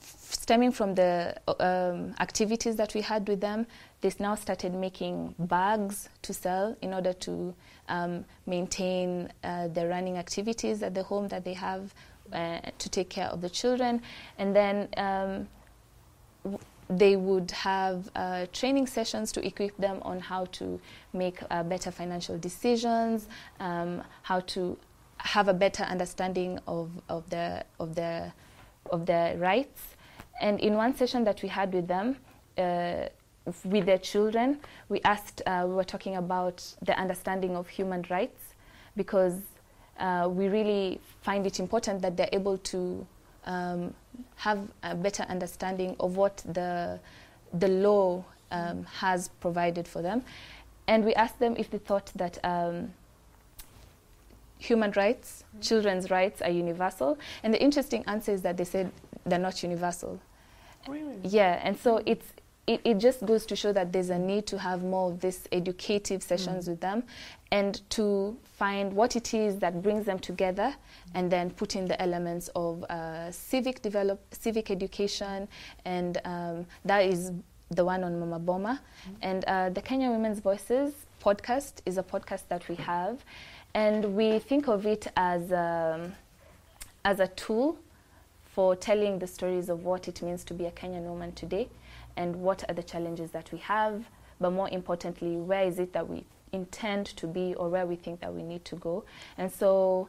stemming 0.00 0.72
from 0.72 0.94
the 0.94 1.34
um, 1.60 2.14
activities 2.20 2.76
that 2.76 2.94
we 2.94 3.00
had 3.00 3.26
with 3.26 3.40
them, 3.40 3.66
they 4.00 4.12
now 4.18 4.34
started 4.34 4.74
making 4.74 5.34
bags 5.38 6.08
to 6.22 6.32
sell 6.34 6.76
in 6.82 6.92
order 6.92 7.12
to 7.12 7.54
um, 7.88 8.24
maintain 8.46 9.32
uh, 9.42 9.68
the 9.68 9.86
running 9.88 10.18
activities 10.18 10.82
at 10.82 10.94
the 10.94 11.02
home 11.02 11.28
that 11.28 11.44
they 11.44 11.54
have 11.54 11.94
uh, 12.32 12.60
to 12.78 12.88
take 12.88 13.08
care 13.08 13.26
of 13.26 13.40
the 13.40 13.50
children. 13.50 14.02
And 14.38 14.54
then 14.54 14.88
um, 14.96 15.48
they 16.88 17.16
would 17.16 17.50
have 17.50 18.10
uh, 18.14 18.46
training 18.52 18.86
sessions 18.86 19.32
to 19.32 19.44
equip 19.44 19.76
them 19.76 19.98
on 20.02 20.20
how 20.20 20.44
to 20.52 20.80
make 21.12 21.40
uh, 21.50 21.62
better 21.62 21.90
financial 21.90 22.38
decisions, 22.38 23.28
um, 23.60 24.02
how 24.22 24.40
to 24.40 24.78
have 25.18 25.48
a 25.48 25.54
better 25.54 25.82
understanding 25.84 26.58
of, 26.68 26.90
of, 27.08 27.28
the, 27.30 27.64
of, 27.80 27.94
the, 27.94 28.32
of 28.90 29.06
their 29.06 29.36
rights. 29.38 29.82
And 30.40 30.60
in 30.60 30.74
one 30.74 30.94
session 30.94 31.24
that 31.24 31.42
we 31.42 31.48
had 31.48 31.72
with 31.72 31.88
them, 31.88 32.16
uh, 32.58 33.08
with 33.64 33.86
their 33.86 33.98
children, 33.98 34.58
we 34.88 35.00
asked, 35.02 35.42
uh, 35.46 35.64
we 35.66 35.74
were 35.74 35.84
talking 35.84 36.16
about 36.16 36.64
the 36.82 36.98
understanding 36.98 37.56
of 37.56 37.68
human 37.68 38.04
rights 38.10 38.54
because 38.96 39.38
uh, 39.98 40.28
we 40.30 40.48
really 40.48 41.00
find 41.22 41.46
it 41.46 41.60
important 41.60 42.02
that 42.02 42.16
they're 42.16 42.28
able 42.32 42.58
to 42.58 43.06
um, 43.44 43.94
have 44.36 44.58
a 44.82 44.94
better 44.94 45.22
understanding 45.24 45.96
of 46.00 46.16
what 46.16 46.38
the, 46.44 46.98
the 47.54 47.68
law 47.68 48.24
um, 48.50 48.84
has 48.84 49.28
provided 49.40 49.86
for 49.86 50.02
them. 50.02 50.22
And 50.88 51.04
we 51.04 51.14
asked 51.14 51.38
them 51.38 51.54
if 51.56 51.70
they 51.70 51.78
thought 51.78 52.10
that 52.16 52.38
um, 52.44 52.92
human 54.58 54.92
rights, 54.92 55.44
mm-hmm. 55.48 55.60
children's 55.60 56.10
rights 56.10 56.42
are 56.42 56.50
universal. 56.50 57.18
And 57.42 57.52
the 57.52 57.62
interesting 57.62 58.04
answer 58.06 58.32
is 58.32 58.42
that 58.42 58.56
they 58.56 58.64
said 58.64 58.90
they're 59.24 59.38
not 59.38 59.62
universal. 59.62 60.20
Really? 60.88 61.16
Yeah, 61.24 61.60
and 61.62 61.78
so 61.78 62.02
it's 62.06 62.32
it, 62.66 62.80
it 62.84 62.98
just 62.98 63.24
goes 63.24 63.46
to 63.46 63.56
show 63.56 63.72
that 63.72 63.92
there's 63.92 64.10
a 64.10 64.18
need 64.18 64.46
to 64.46 64.58
have 64.58 64.82
more 64.82 65.10
of 65.10 65.20
these 65.20 65.46
educative 65.52 66.22
sessions 66.22 66.64
mm. 66.64 66.70
with 66.70 66.80
them 66.80 67.04
and 67.52 67.88
to 67.90 68.36
find 68.42 68.92
what 68.92 69.14
it 69.14 69.32
is 69.32 69.58
that 69.60 69.82
brings 69.82 70.04
them 70.04 70.18
together 70.18 70.74
and 71.14 71.30
then 71.30 71.50
put 71.50 71.76
in 71.76 71.86
the 71.86 72.00
elements 72.02 72.48
of 72.56 72.82
uh, 72.84 73.30
civic 73.30 73.82
develop 73.82 74.20
civic 74.34 74.70
education 74.70 75.46
and 75.84 76.20
um, 76.24 76.66
that 76.84 77.04
is 77.04 77.32
the 77.70 77.84
one 77.84 78.02
on 78.02 78.18
Mama 78.18 78.38
Boma 78.38 78.80
mm. 79.08 79.14
and 79.22 79.44
uh, 79.44 79.70
the 79.70 79.82
Kenya 79.82 80.10
Women's 80.10 80.40
Voices 80.40 80.92
podcast 81.22 81.74
is 81.86 81.98
a 81.98 82.02
podcast 82.02 82.42
that 82.48 82.68
we 82.68 82.74
have 82.76 83.24
and 83.74 84.16
we 84.16 84.38
think 84.38 84.68
of 84.68 84.86
it 84.86 85.06
as 85.16 85.52
um, 85.52 86.12
as 87.04 87.20
a 87.20 87.28
tool 87.28 87.78
for 88.44 88.74
telling 88.74 89.18
the 89.18 89.26
stories 89.26 89.68
of 89.68 89.84
what 89.84 90.08
it 90.08 90.22
means 90.22 90.42
to 90.42 90.54
be 90.54 90.64
a 90.64 90.70
Kenyan 90.70 91.02
woman 91.02 91.30
today 91.32 91.68
and 92.16 92.36
what 92.36 92.64
are 92.68 92.74
the 92.74 92.82
challenges 92.82 93.30
that 93.32 93.52
we 93.52 93.58
have, 93.58 94.04
but 94.40 94.50
more 94.50 94.68
importantly, 94.70 95.36
where 95.36 95.64
is 95.64 95.78
it 95.78 95.92
that 95.92 96.08
we 96.08 96.24
intend 96.52 97.06
to 97.06 97.26
be 97.26 97.54
or 97.54 97.68
where 97.68 97.86
we 97.86 97.96
think 97.96 98.20
that 98.20 98.32
we 98.32 98.42
need 98.42 98.64
to 98.64 98.76
go. 98.76 99.04
And 99.38 99.52
so 99.52 100.08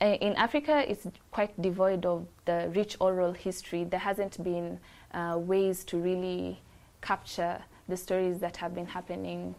uh, 0.00 0.04
in 0.20 0.34
Africa, 0.34 0.84
it's 0.88 1.06
quite 1.30 1.60
devoid 1.60 2.04
of 2.04 2.26
the 2.44 2.70
rich 2.74 2.96
oral 3.00 3.32
history. 3.32 3.84
There 3.84 4.00
hasn't 4.00 4.42
been 4.42 4.78
uh, 5.12 5.38
ways 5.38 5.84
to 5.84 5.96
really 5.96 6.60
capture 7.00 7.62
the 7.88 7.96
stories 7.96 8.38
that 8.40 8.56
have 8.56 8.74
been 8.74 8.86
happening 8.86 9.54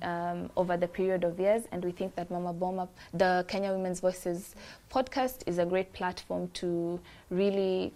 um, 0.00 0.50
over 0.56 0.76
the 0.76 0.88
period 0.88 1.22
of 1.24 1.38
years, 1.38 1.64
and 1.70 1.84
we 1.84 1.92
think 1.92 2.14
that 2.14 2.30
Mama 2.30 2.52
Boma, 2.54 2.88
the 3.12 3.44
Kenya 3.46 3.72
Women's 3.72 4.00
Voices 4.00 4.54
podcast, 4.90 5.42
is 5.46 5.58
a 5.58 5.66
great 5.66 5.92
platform 5.92 6.48
to 6.54 6.98
really 7.28 7.92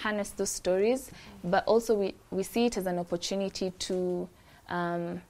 harness 0.00 0.30
those 0.30 0.50
stories, 0.50 1.10
but 1.44 1.64
also 1.66 1.94
we, 1.94 2.14
we 2.30 2.42
see 2.42 2.66
it 2.66 2.76
as 2.76 2.86
an 2.86 2.98
opportunity 2.98 3.72
to 3.78 4.28
um, 4.68 5.22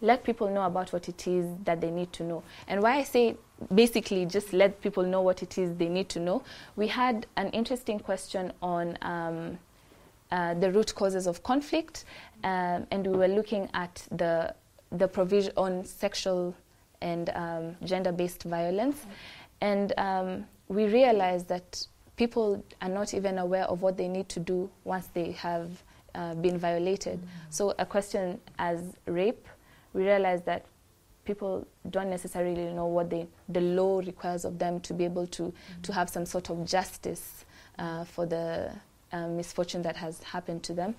let 0.00 0.24
people 0.24 0.48
know 0.50 0.62
about 0.62 0.92
what 0.92 1.08
it 1.08 1.26
is 1.26 1.46
that 1.64 1.80
they 1.80 1.90
need 1.90 2.12
to 2.12 2.22
know. 2.22 2.42
And 2.68 2.82
why 2.82 2.96
I 2.96 3.04
say 3.04 3.36
basically 3.74 4.26
just 4.26 4.52
let 4.52 4.80
people 4.80 5.02
know 5.02 5.22
what 5.22 5.42
it 5.42 5.58
is 5.58 5.74
they 5.76 5.88
need 5.88 6.08
to 6.10 6.20
know, 6.20 6.42
we 6.76 6.88
had 6.88 7.26
an 7.36 7.50
interesting 7.50 7.98
question 7.98 8.52
on 8.60 8.98
um, 9.02 9.58
uh, 10.30 10.54
the 10.54 10.70
root 10.72 10.94
causes 10.94 11.26
of 11.26 11.42
conflict, 11.42 12.04
um, 12.44 12.86
and 12.90 13.06
we 13.06 13.16
were 13.16 13.28
looking 13.28 13.68
at 13.74 14.06
the 14.10 14.54
the 14.92 15.08
provision 15.08 15.52
on 15.56 15.84
sexual 15.84 16.54
and 17.00 17.30
um, 17.34 17.76
gender-based 17.84 18.42
violence, 18.44 19.06
and 19.60 19.92
um, 19.98 20.44
we 20.68 20.86
realized 20.86 21.48
that 21.48 21.86
people 22.16 22.64
are 22.80 22.88
not 22.88 23.14
even 23.14 23.38
aware 23.38 23.64
of 23.64 23.82
what 23.82 23.96
they 23.96 24.08
need 24.08 24.28
to 24.30 24.40
do 24.40 24.70
once 24.84 25.08
they 25.08 25.32
have 25.32 25.68
uh, 26.14 26.34
been 26.34 26.58
violated. 26.58 27.20
Mm. 27.20 27.26
So, 27.50 27.74
a 27.78 27.86
question 27.86 28.40
as 28.58 28.80
rape, 29.06 29.46
we 29.92 30.02
realize 30.04 30.42
that 30.42 30.64
people 31.24 31.66
don't 31.90 32.08
necessarily 32.08 32.72
know 32.72 32.86
what 32.86 33.10
they, 33.10 33.26
the 33.48 33.60
law 33.60 33.98
requires 33.98 34.44
of 34.44 34.58
them 34.58 34.80
to 34.80 34.94
be 34.94 35.04
able 35.04 35.26
to, 35.26 35.42
mm. 35.42 35.82
to 35.82 35.92
have 35.92 36.08
some 36.08 36.24
sort 36.24 36.50
of 36.50 36.64
justice 36.64 37.44
uh, 37.78 38.04
for 38.04 38.24
the 38.24 38.72
uh, 39.12 39.26
misfortune 39.28 39.82
that 39.82 39.96
has 39.96 40.22
happened 40.22 40.62
to 40.62 40.72
them. 40.72 40.94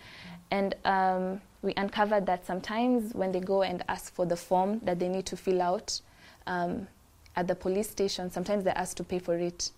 And 0.51 0.75
um, 0.85 1.41
we 1.61 1.73
uncovered 1.75 2.25
that 2.27 2.45
sometimes 2.45 3.13
when 3.13 3.31
they 3.31 3.39
go 3.39 3.63
and 3.63 3.83
ask 3.89 4.13
for 4.13 4.25
the 4.25 4.37
form 4.37 4.79
that 4.83 4.99
they 4.99 5.09
need 5.09 5.25
to 5.27 5.37
fill 5.37 5.61
out 5.61 5.99
um, 6.45 6.87
at 7.35 7.47
the 7.47 7.55
police 7.55 7.89
station, 7.89 8.31
sometimes 8.31 8.63
they're 8.63 8.77
asked 8.77 8.97
to 8.97 9.03
pay 9.03 9.19
for 9.19 9.37
it. 9.37 9.71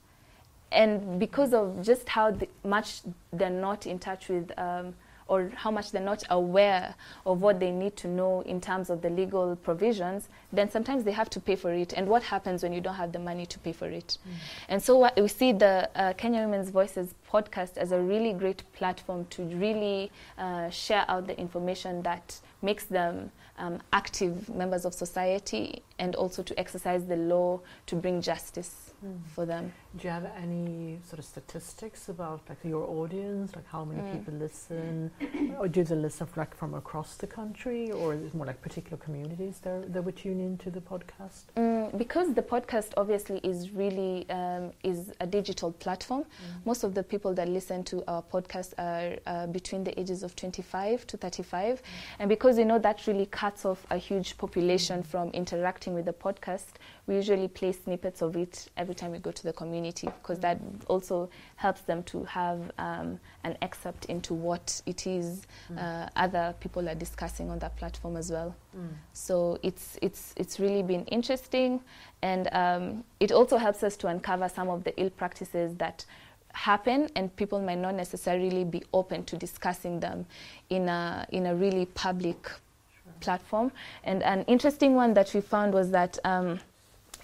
And 0.72 1.20
because 1.20 1.54
of 1.54 1.82
just 1.82 2.08
how 2.08 2.32
the, 2.32 2.48
much 2.64 3.02
they're 3.34 3.50
not 3.50 3.88
in 3.88 4.00
touch 4.00 4.30
with 4.30 4.52
um, 4.58 4.94
or 5.30 5.52
how 5.56 5.72
much 5.72 5.92
they're 5.92 6.02
not 6.02 6.24
aware 6.30 6.96
of 7.26 7.42
what 7.42 7.60
they 7.60 7.72
need 7.72 7.96
to 7.96 8.08
know 8.08 8.42
in 8.42 8.60
terms 8.60 8.90
of 8.90 9.02
the 9.02 9.10
legal 9.10 9.56
provisions, 9.56 10.28
then 10.52 10.70
sometimes 10.70 11.04
they 11.04 11.12
have 11.12 11.30
to 11.30 11.40
pay 11.40 11.56
for 11.56 11.72
it. 11.72 11.94
And 11.94 12.08
what 12.08 12.24
happens 12.24 12.64
when 12.64 12.74
you 12.74 12.82
don't 12.82 12.96
have 12.96 13.12
the 13.12 13.20
money 13.20 13.46
to 13.46 13.60
pay 13.60 13.72
for 13.72 13.88
it? 13.88 14.18
Mm. 14.28 14.34
And 14.70 14.84
so 14.84 15.10
we 15.16 15.28
see 15.28 15.52
the 15.54 15.90
uh, 15.96 16.14
Kenya 16.14 16.42
Women's 16.42 16.72
Voices 16.72 17.14
podcast 17.32 17.78
as 17.78 17.92
a 17.92 18.00
really 18.00 18.34
great 18.34 18.64
platform 18.74 19.26
to 19.30 19.44
really 19.44 20.12
uh, 20.38 20.70
share 20.72 21.06
out 21.08 21.28
the 21.28 21.40
information 21.40 22.02
that 22.02 22.40
makes 22.62 22.86
them 22.86 23.32
um, 23.58 23.80
active 23.94 24.50
members 24.50 24.86
of 24.86 24.94
society 24.94 25.84
and 26.00 26.16
also 26.16 26.42
to 26.42 26.58
exercise 26.60 27.06
the 27.06 27.16
law 27.16 27.60
to 27.86 27.96
bring 27.96 28.22
justice 28.22 28.94
mm. 29.06 29.18
for 29.36 29.46
them. 29.46 29.72
Do 29.98 30.08
you 30.08 30.12
have 30.12 30.30
any 30.38 31.00
sort 31.08 31.20
of 31.20 31.26
statistics 31.26 32.10
about 32.10 32.42
like 32.48 32.60
your 32.64 32.88
audience, 32.88 33.56
like 33.56 33.68
how 33.68 33.84
many 33.84 34.02
mm. 34.02 34.12
people 34.12 34.36
listen, 34.36 35.12
or 35.60 35.68
do 35.68 35.84
they 35.84 35.96
listen 35.96 36.28
like 36.36 36.56
from 36.56 36.74
across 36.76 37.16
the 37.16 37.28
country, 37.28 37.92
or 37.92 38.14
is 38.14 38.22
it 38.22 38.34
more 38.36 38.46
like 38.46 38.62
particular 38.62 38.98
communities 38.98 39.60
that, 39.64 39.92
that 39.92 40.02
would 40.02 40.16
tune 40.16 40.40
into 40.40 40.70
the 40.70 40.80
podcast? 40.80 41.46
Mm, 41.58 41.98
because 41.98 42.34
the 42.34 42.42
podcast 42.42 42.92
obviously 42.98 43.40
is 43.40 43.72
really 43.72 44.30
um, 44.30 44.72
is 44.84 45.12
a 45.20 45.28
digital 45.28 45.72
platform. 45.72 46.22
Mm. 46.22 46.66
Most 46.66 46.84
of 46.84 46.94
the 46.94 47.04
people 47.04 47.34
that 47.34 47.50
listen 47.50 47.84
to 47.86 48.04
our 48.08 48.22
podcast 48.22 48.74
are 48.78 49.18
uh, 49.26 49.48
between 49.48 49.84
the 49.84 50.00
ages 50.00 50.24
of 50.24 50.36
25 50.36 51.08
to 51.08 51.18
35, 51.18 51.82
mm. 51.82 51.86
and 52.20 52.30
because 52.30 52.49
you 52.58 52.66
know 52.66 52.80
that 52.80 53.06
really 53.08 53.26
cuts 53.26 53.66
off 53.66 53.86
a 53.90 53.98
huge 53.98 54.38
population 54.38 55.04
from 55.04 55.30
interacting 55.30 55.94
with 55.94 56.06
the 56.06 56.14
podcast, 56.14 56.74
we 57.08 57.16
usually 57.16 57.48
play 57.48 57.72
snippets 57.72 58.22
of 58.22 58.36
it 58.38 58.70
every 58.78 58.96
time 58.96 59.12
we 59.12 59.20
go 59.20 59.32
to 59.32 59.44
the 59.44 59.54
community 59.54 60.08
because 60.08 60.40
that 60.40 60.60
also 60.88 61.30
helps 61.56 61.82
them 61.82 62.04
to 62.04 62.24
have 62.24 62.72
um, 62.78 63.20
an 63.44 63.58
excerpt 63.62 64.06
into 64.06 64.34
what 64.34 64.82
it 64.86 65.08
is 65.08 65.42
mm. 65.72 65.78
uh, 65.78 66.08
other 66.16 66.56
people 66.60 66.88
are 66.88 66.96
discussing 66.96 67.50
on 67.50 67.60
that 67.60 67.76
platform 67.78 68.16
as 68.16 68.32
well. 68.32 68.56
Mm. 68.78 68.90
So 69.14 69.58
it's 69.64 69.98
it's 70.02 70.34
it's 70.38 70.60
really 70.60 70.84
been 70.84 71.06
interesting, 71.06 71.82
and 72.22 72.48
um, 72.52 73.04
it 73.20 73.32
also 73.32 73.58
helps 73.58 73.84
us 73.84 73.98
to 73.98 74.08
uncover 74.08 74.50
some 74.50 74.70
of 74.70 74.84
the 74.84 75.00
ill 75.00 75.10
practices 75.10 75.76
that 75.76 76.06
happen 76.54 77.10
and 77.16 77.34
people 77.36 77.62
might 77.62 77.78
not 77.78 77.96
necessarily 77.96 78.64
be 78.64 78.84
open 78.94 79.24
to 79.24 79.38
discussing 79.38 80.00
them 80.00 80.26
in 80.70 80.90
a 80.90 81.26
in 81.32 81.46
a 81.46 81.56
really 81.56 81.86
public 81.86 82.48
sure. 82.48 83.14
platform 83.20 83.72
and 84.04 84.24
an 84.24 84.44
interesting 84.44 84.96
one 84.96 85.14
that 85.14 85.34
we 85.34 85.42
found 85.42 85.74
was 85.74 85.92
that 85.92 86.18
um, 86.26 86.60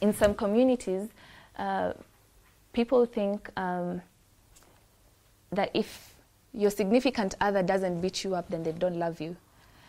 in 0.01 0.13
some 0.13 0.33
communities, 0.33 1.09
uh, 1.57 1.93
people 2.73 3.05
think 3.05 3.49
um, 3.57 4.01
that 5.51 5.69
if 5.73 6.13
your 6.53 6.69
significant 6.69 7.35
other 7.41 7.63
doesn't 7.63 8.01
beat 8.01 8.23
you 8.23 8.35
up, 8.35 8.49
then 8.49 8.63
they 8.63 8.71
don't 8.71 8.97
love 8.97 9.19
you. 9.21 9.35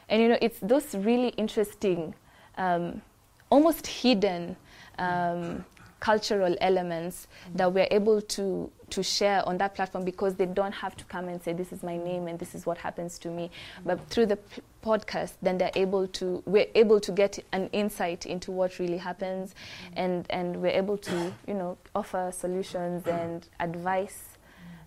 And 0.08 0.22
you 0.22 0.28
know, 0.28 0.38
it's 0.40 0.58
those 0.60 0.94
really 0.94 1.28
interesting, 1.30 2.14
um, 2.56 3.02
almost 3.50 3.86
hidden 3.86 4.56
um, 4.98 5.64
cultural 6.00 6.56
elements 6.60 7.26
that 7.54 7.72
we're 7.72 7.88
able 7.90 8.20
to 8.20 8.70
to 8.90 9.02
share 9.02 9.46
on 9.48 9.58
that 9.58 9.74
platform 9.74 10.04
because 10.04 10.34
they 10.36 10.46
don't 10.46 10.72
have 10.72 10.96
to 10.96 11.04
come 11.04 11.28
and 11.28 11.42
say 11.42 11.52
this 11.52 11.72
is 11.72 11.82
my 11.82 11.96
name 11.96 12.28
and 12.28 12.38
this 12.38 12.54
is 12.54 12.66
what 12.66 12.78
happens 12.78 13.18
to 13.18 13.28
me 13.28 13.50
but 13.84 13.98
through 14.08 14.26
the 14.26 14.36
p- 14.36 14.62
podcast 14.82 15.32
then 15.42 15.58
they're 15.58 15.72
able 15.74 16.06
to 16.06 16.42
we're 16.46 16.68
able 16.74 17.00
to 17.00 17.10
get 17.10 17.38
an 17.52 17.68
insight 17.72 18.26
into 18.26 18.52
what 18.52 18.78
really 18.78 18.98
happens 18.98 19.54
and 19.94 20.26
and 20.30 20.56
we're 20.56 20.68
able 20.68 20.96
to 20.96 21.32
you 21.46 21.54
know 21.54 21.76
offer 21.94 22.30
solutions 22.32 23.06
and 23.06 23.48
advice 23.58 24.38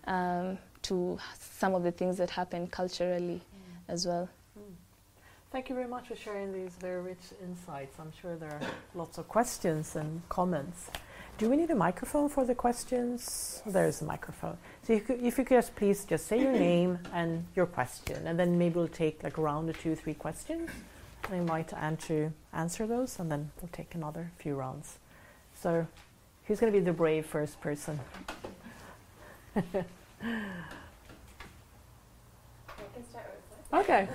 um, 0.06 0.56
to 0.82 1.18
some 1.38 1.74
of 1.74 1.82
the 1.82 1.92
things 1.92 2.16
that 2.16 2.30
happen 2.30 2.66
culturally 2.66 3.42
as 3.88 4.06
well 4.06 4.28
Thank 5.52 5.68
you 5.68 5.74
very 5.74 5.88
much 5.88 6.06
for 6.06 6.14
sharing 6.14 6.52
these 6.52 6.76
very 6.80 7.02
rich 7.02 7.18
insights. 7.42 7.98
I'm 7.98 8.12
sure 8.22 8.36
there 8.36 8.52
are 8.52 8.60
lots 8.94 9.18
of 9.18 9.26
questions 9.26 9.96
and 9.96 10.22
comments. 10.28 10.92
Do 11.40 11.48
we 11.48 11.56
need 11.56 11.70
a 11.70 11.74
microphone 11.74 12.28
for 12.28 12.44
the 12.44 12.54
questions? 12.54 13.62
There 13.64 13.86
is 13.86 14.02
a 14.02 14.04
microphone. 14.04 14.58
So 14.82 14.92
you 14.92 15.00
could, 15.00 15.22
if 15.22 15.38
you 15.38 15.44
could 15.46 15.56
just 15.56 15.74
please 15.74 16.04
just 16.04 16.26
say 16.26 16.38
your 16.38 16.52
name 16.68 16.98
and 17.14 17.46
your 17.56 17.64
question, 17.64 18.26
and 18.26 18.38
then 18.38 18.58
maybe 18.58 18.74
we'll 18.74 18.88
take 18.88 19.22
like 19.22 19.38
a 19.38 19.40
round 19.40 19.70
or 19.70 19.72
two, 19.72 19.96
three 19.96 20.12
questions. 20.12 20.68
I 21.30 21.36
invite 21.36 21.72
Anne 21.72 21.96
to 22.08 22.30
answer 22.52 22.86
those, 22.86 23.18
and 23.18 23.32
then 23.32 23.52
we'll 23.62 23.70
take 23.72 23.94
another 23.94 24.30
few 24.36 24.54
rounds. 24.54 24.98
So, 25.54 25.86
who's 26.44 26.60
going 26.60 26.74
to 26.74 26.78
be 26.78 26.84
the 26.84 26.92
brave 26.92 27.24
first 27.24 27.58
person? 27.62 27.98
okay. 33.72 34.06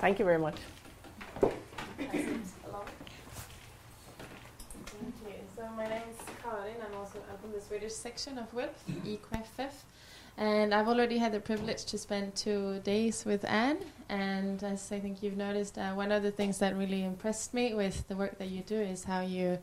Thank 0.00 0.18
you 0.18 0.24
very 0.24 0.38
much. 0.40 0.56
So 5.60 5.68
my 5.76 5.86
name 5.86 6.02
is 6.10 6.29
Karin. 6.50 6.76
I'm 6.84 6.98
also 6.98 7.18
from 7.40 7.52
the 7.52 7.60
Swedish 7.60 7.92
section 7.92 8.38
of 8.38 8.52
WILF, 8.52 8.74
IKFF. 9.04 9.72
And 10.36 10.74
I've 10.74 10.88
already 10.88 11.18
had 11.18 11.32
the 11.32 11.40
privilege 11.40 11.84
to 11.86 11.98
spend 11.98 12.34
two 12.34 12.80
days 12.80 13.24
with 13.24 13.44
Anne. 13.44 13.78
And 14.08 14.62
as 14.64 14.90
I 14.90 14.98
think 14.98 15.22
you've 15.22 15.36
noticed, 15.36 15.78
uh, 15.78 15.92
one 15.92 16.10
of 16.10 16.22
the 16.22 16.30
things 16.30 16.58
that 16.58 16.76
really 16.76 17.04
impressed 17.04 17.54
me 17.54 17.74
with 17.74 18.08
the 18.08 18.16
work 18.16 18.38
that 18.38 18.48
you 18.48 18.62
do 18.62 18.80
is 18.80 19.04
how 19.04 19.20
you, 19.20 19.58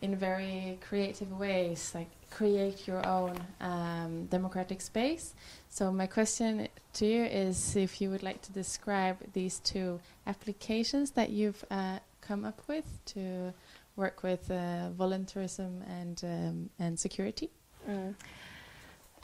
in 0.00 0.16
very 0.16 0.78
creative 0.88 1.30
ways, 1.38 1.92
like 1.94 2.08
create 2.30 2.86
your 2.86 3.06
own 3.06 3.38
um, 3.60 4.26
democratic 4.26 4.80
space. 4.80 5.34
So 5.68 5.92
my 5.92 6.06
question 6.06 6.68
to 6.94 7.06
you 7.06 7.24
is 7.24 7.76
if 7.76 8.00
you 8.00 8.10
would 8.10 8.22
like 8.22 8.40
to 8.42 8.52
describe 8.52 9.18
these 9.32 9.58
two 9.58 10.00
applications 10.26 11.10
that 11.12 11.30
you've 11.30 11.64
uh, 11.70 11.98
come 12.20 12.44
up 12.44 12.62
with 12.66 12.86
to 13.06 13.52
work 13.96 14.22
with 14.22 14.50
uh, 14.50 14.90
voluntarism 14.90 15.82
and 15.88 16.22
um, 16.24 16.70
and 16.78 16.98
security. 16.98 17.50
Mm. 17.88 18.14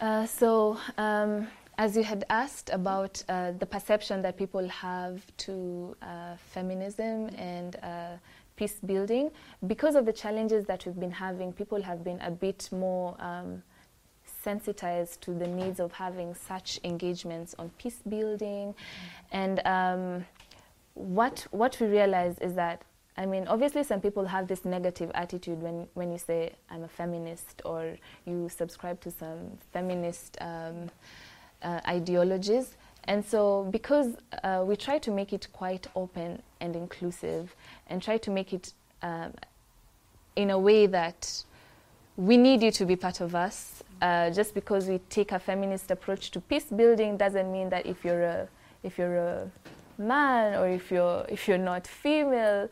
Uh, 0.01 0.27
so. 0.27 0.79
Um, 0.99 1.49
as 1.81 1.97
you 1.97 2.03
had 2.03 2.27
asked 2.29 2.69
about 2.75 3.25
uh, 3.31 3.53
the 3.53 3.65
perception 3.65 4.21
that 4.21 4.37
people 4.37 4.69
have 4.69 5.25
to 5.39 5.97
uh, 6.03 6.37
feminism 6.53 7.29
and 7.39 7.77
uh, 7.77 8.19
peace 8.55 8.77
building, 8.85 9.31
because 9.67 9.95
of 9.95 10.05
the 10.05 10.13
challenges 10.13 10.67
that 10.67 10.85
we've 10.85 11.01
been 11.01 11.11
having, 11.11 11.55
people 11.55 11.81
have 11.81 12.05
been 12.05 12.21
a 12.21 12.31
bit 12.31 12.69
more 12.71 13.17
um, 13.19 13.63
sensitized 14.43 15.23
to 15.23 15.33
the 15.33 15.47
needs 15.47 15.81
of 15.81 15.91
having 15.93 16.35
such 16.35 16.79
engagements 16.85 17.55
on 17.59 17.71
peace 17.79 18.01
building. 18.07 18.75
And 19.33 19.67
um, 19.67 20.27
what, 20.93 21.47
what 21.51 21.79
we 21.81 21.87
realize 21.87 22.39
is 22.41 22.55
that 22.57 22.83
I 23.17 23.27
mean, 23.27 23.47
obviously, 23.49 23.83
some 23.85 24.01
people 24.01 24.25
have 24.25 24.49
this 24.49 24.65
negative 24.65 25.11
attitude 25.15 25.61
when, 25.61 25.89
when 25.95 26.11
you 26.11 26.19
say, 26.19 26.53
I'm 26.71 26.85
a 26.85 26.89
feminist, 26.89 27.61
or 27.65 27.97
you 28.25 28.49
subscribe 28.49 29.01
to 29.03 29.11
some 29.11 29.59
feminist 29.73 30.37
um, 30.41 30.91
uh, 31.63 31.81
ideologies. 31.87 32.77
And 33.05 33.25
so, 33.25 33.69
because 33.71 34.17
uh, 34.43 34.63
we 34.67 34.77
try 34.77 34.99
to 34.99 35.11
make 35.11 35.33
it 35.33 35.49
quite 35.53 35.87
open 35.97 36.43
and 36.61 36.77
inclusive, 36.77 37.55
and 37.89 38.03
try 38.03 38.19
to 38.19 38.31
make 38.31 38.53
it 38.53 38.73
um, 39.03 39.33
in 40.37 40.51
a 40.51 40.59
way 40.59 40.87
that 40.87 41.45
we 42.17 42.37
need 42.37 42.63
you 42.63 42.71
to 42.71 42.85
be 42.85 42.97
part 42.97 43.21
of 43.21 43.35
us. 43.35 43.83
Uh, 44.01 44.31
just 44.31 44.55
because 44.55 44.89
we 44.89 44.99
take 45.11 45.33
a 45.33 45.39
feminist 45.39 45.91
approach 45.91 46.31
to 46.31 46.41
peace 46.41 46.65
building 46.65 47.19
doesn't 47.19 47.53
mean 47.53 47.69
that 47.69 47.85
if 47.85 48.03
you're 48.03 48.23
a 48.23 48.49
if 48.83 48.97
you're 48.97 49.19
a 49.19 49.51
man 49.99 50.55
or 50.55 50.69
if 50.69 50.91
you're 50.91 51.27
if 51.29 51.47
you're 51.47 51.59
not 51.59 51.87
female, 51.87 52.69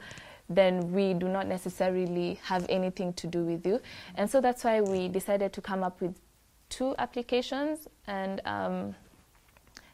then 0.49 0.93
we 0.93 1.15
do 1.15 1.29
not 1.29 1.47
necessarily 1.47 2.39
have 2.43 2.65
anything 2.69 3.13
to 3.15 3.27
do 3.27 3.45
with 3.45 3.67
you. 3.67 3.81
And 4.15 4.31
so 4.31 4.41
that's 4.41 4.65
why 4.65 4.81
we 4.81 5.09
decided 5.09 5.53
to 5.53 5.61
come 5.61 5.83
up 5.83 6.01
with 6.01 6.19
two 6.71 6.95
applications. 6.99 7.89
And 8.07 8.41
um, 8.45 8.95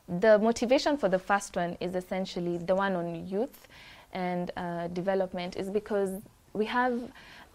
the 0.09 0.39
motivation 0.39 0.97
for 0.97 1.09
the 1.09 1.19
first 1.19 1.57
one 1.57 1.77
is 1.81 1.95
essentially 1.95 2.59
the 2.59 2.75
one 2.75 2.95
on 2.95 3.27
youth 3.27 3.67
and 4.13 4.53
uh, 4.57 4.87
development, 4.89 5.57
is 5.57 5.71
because 5.71 6.23
we 6.53 6.67
have 6.67 7.01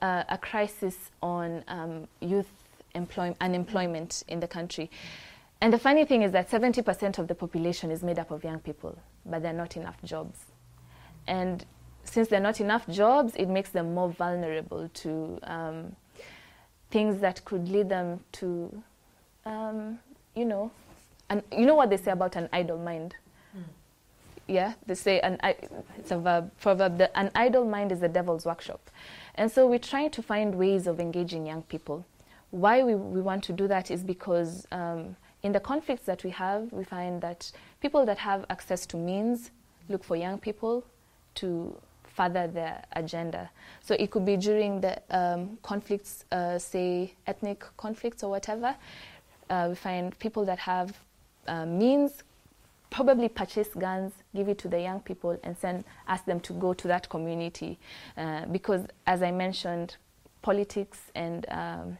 uh, 0.01 0.23
a 0.27 0.37
crisis 0.37 1.11
on 1.21 1.63
um, 1.69 2.07
youth 2.19 2.51
employ- 2.95 3.35
unemployment 3.39 4.23
in 4.27 4.41
the 4.41 4.47
country. 4.47 4.89
And 5.61 5.73
the 5.73 5.79
funny 5.79 6.05
thing 6.05 6.21
is 6.21 6.31
that 6.31 6.49
70% 6.49 7.17
of 7.17 7.27
the 7.27 7.35
population 7.35 7.91
is 7.91 8.03
made 8.03 8.19
up 8.19 8.31
of 8.31 8.43
young 8.43 8.59
people, 8.59 8.97
but 9.25 9.41
there 9.41 9.51
are 9.51 9.57
not 9.57 9.75
enough 9.77 10.01
jobs. 10.03 10.39
And 11.27 11.65
since 12.03 12.27
there 12.27 12.39
are 12.39 12.43
not 12.43 12.59
enough 12.59 12.87
jobs, 12.87 13.35
it 13.35 13.47
makes 13.47 13.69
them 13.69 13.93
more 13.93 14.09
vulnerable 14.09 14.89
to 14.93 15.39
um, 15.43 15.95
things 16.89 17.21
that 17.21 17.43
could 17.45 17.69
lead 17.69 17.89
them 17.89 18.19
to, 18.33 18.83
um, 19.45 19.99
you 20.35 20.45
know, 20.45 20.71
and 21.29 21.43
you 21.51 21.65
know 21.65 21.75
what 21.75 21.89
they 21.89 21.97
say 21.97 22.11
about 22.11 22.35
an 22.35 22.49
idle 22.51 22.77
mind. 22.77 23.15
Mm. 23.55 23.63
Yeah, 24.47 24.73
they 24.87 24.95
say 24.95 25.19
an 25.19 25.39
it's 25.97 26.11
a 26.11 26.17
verb, 26.17 26.51
proverb. 26.59 26.97
that 26.97 27.11
an 27.15 27.29
idle 27.35 27.65
mind 27.65 27.91
is 27.91 27.99
the 27.99 28.09
devil's 28.09 28.45
workshop, 28.45 28.89
and 29.35 29.51
so 29.51 29.67
we're 29.67 29.77
trying 29.79 30.09
to 30.11 30.23
find 30.23 30.55
ways 30.55 30.87
of 30.87 30.99
engaging 30.99 31.45
young 31.45 31.61
people. 31.63 32.05
Why 32.51 32.81
we, 32.81 32.95
we 32.95 33.21
want 33.21 33.43
to 33.43 33.53
do 33.53 33.67
that 33.67 33.91
is 33.91 34.03
because 34.03 34.65
um, 34.71 35.15
in 35.43 35.51
the 35.51 35.59
conflicts 35.59 36.05
that 36.05 36.23
we 36.23 36.31
have, 36.31 36.71
we 36.73 36.83
find 36.83 37.21
that 37.21 37.51
people 37.79 38.05
that 38.05 38.17
have 38.17 38.45
access 38.49 38.87
to 38.87 38.97
means 38.97 39.51
look 39.87 40.03
for 40.03 40.15
young 40.15 40.39
people 40.39 40.83
to 41.35 41.75
further 42.19 42.47
their 42.47 42.83
agenda. 43.01 43.49
So 43.81 43.95
it 43.97 44.11
could 44.11 44.25
be 44.25 44.35
during 44.35 44.81
the 44.81 44.93
um, 45.09 45.57
conflicts, 45.63 46.25
uh, 46.31 46.59
say 46.59 47.13
ethnic 47.25 47.63
conflicts 47.77 48.23
or 48.23 48.29
whatever. 48.29 48.75
Uh, 49.49 49.67
we 49.69 49.75
find 49.75 50.19
people 50.19 50.43
that 50.43 50.59
have 50.59 50.89
uh, 51.47 51.65
means 51.65 52.11
probably 52.89 53.29
purchase 53.29 53.69
guns, 53.85 54.11
give 54.35 54.49
it 54.49 54.57
to 54.57 54.67
the 54.67 54.81
young 54.81 54.99
people, 54.99 55.39
and 55.43 55.57
send 55.57 55.85
ask 56.07 56.25
them 56.25 56.39
to 56.41 56.53
go 56.53 56.73
to 56.73 56.87
that 56.87 57.07
community, 57.09 57.77
uh, 58.17 58.45
because 58.47 58.81
as 59.05 59.21
I 59.21 59.31
mentioned, 59.31 59.95
politics 60.41 60.99
and 61.15 61.45
um, 61.49 61.97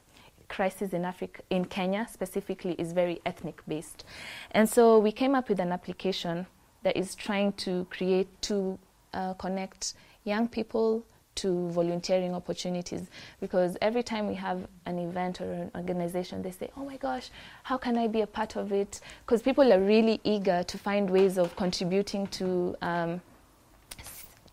crisis 0.48 0.94
in 0.94 1.06
Africa, 1.06 1.42
in 1.50 1.64
Kenya 1.66 2.08
specifically, 2.12 2.74
is 2.74 2.92
very 2.92 3.22
ethnic 3.26 3.62
based, 3.68 4.04
and 4.52 4.68
so 4.68 5.00
we 5.00 5.12
came 5.12 5.34
up 5.36 5.48
with 5.48 5.60
an 5.60 5.72
application 5.72 6.46
that 6.84 6.98
is 6.98 7.16
trying 7.16 7.54
to 7.54 7.86
create 7.90 8.30
to 8.42 8.78
uh, 9.14 9.34
connect 9.36 9.94
young 10.24 10.48
people 10.48 11.06
to 11.36 11.70
volunteering 11.70 12.36
opportunities 12.36 13.08
because 13.40 13.78
every 13.82 14.04
time 14.04 14.28
we 14.28 14.36
have 14.36 14.68
an 14.86 15.00
event 15.00 15.40
or 15.40 15.52
an 15.52 15.72
organization, 15.76 16.42
they 16.42 16.52
say, 16.52 16.70
Oh 16.76 16.84
my 16.84 16.98
gosh, 16.98 17.30
how 17.64 17.78
can 17.78 17.98
I 17.98 18.08
be 18.08 18.22
a 18.22 18.28
part 18.28 18.58
of 18.58 18.74
it? 18.74 19.00
Because 19.26 19.42
people 19.42 19.72
are 19.72 19.80
really 19.80 20.20
eager 20.24 20.64
to 20.64 20.78
find 20.78 21.10
ways 21.10 21.38
of 21.38 21.56
contributing 21.56 22.28
to, 22.28 22.76
um, 22.82 23.22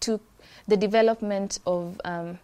to 0.01 0.21
the 0.69 0.77
development 0.77 1.59
of. 1.67 2.01
Um, 2.05 2.39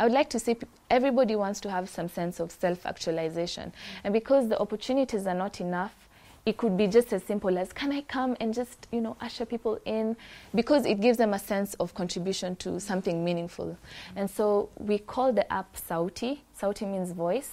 I 0.00 0.04
would 0.04 0.12
like 0.12 0.30
to 0.30 0.38
say 0.38 0.56
everybody 0.90 1.34
wants 1.34 1.58
to 1.62 1.70
have 1.70 1.88
some 1.88 2.08
sense 2.08 2.38
of 2.38 2.52
self 2.52 2.86
actualization. 2.86 3.72
And 4.04 4.14
because 4.14 4.48
the 4.48 4.56
opportunities 4.60 5.26
are 5.26 5.34
not 5.34 5.60
enough, 5.60 6.07
it 6.48 6.56
could 6.56 6.78
be 6.78 6.86
just 6.86 7.12
as 7.12 7.22
simple 7.22 7.58
as 7.58 7.74
can 7.74 7.92
I 7.92 8.00
come 8.00 8.34
and 8.40 8.54
just 8.54 8.86
you 8.90 9.02
know 9.02 9.18
usher 9.20 9.44
people 9.44 9.78
in 9.84 10.16
because 10.54 10.86
it 10.86 10.98
gives 10.98 11.18
them 11.18 11.34
a 11.34 11.38
sense 11.38 11.74
of 11.74 11.94
contribution 11.94 12.56
to 12.56 12.80
something 12.80 13.22
meaningful. 13.22 13.76
And 14.16 14.30
so 14.30 14.70
we 14.78 14.98
call 14.98 15.30
the 15.32 15.50
app 15.52 15.76
Sauti. 15.76 16.38
Sauti 16.58 16.90
means 16.90 17.12
voice, 17.12 17.52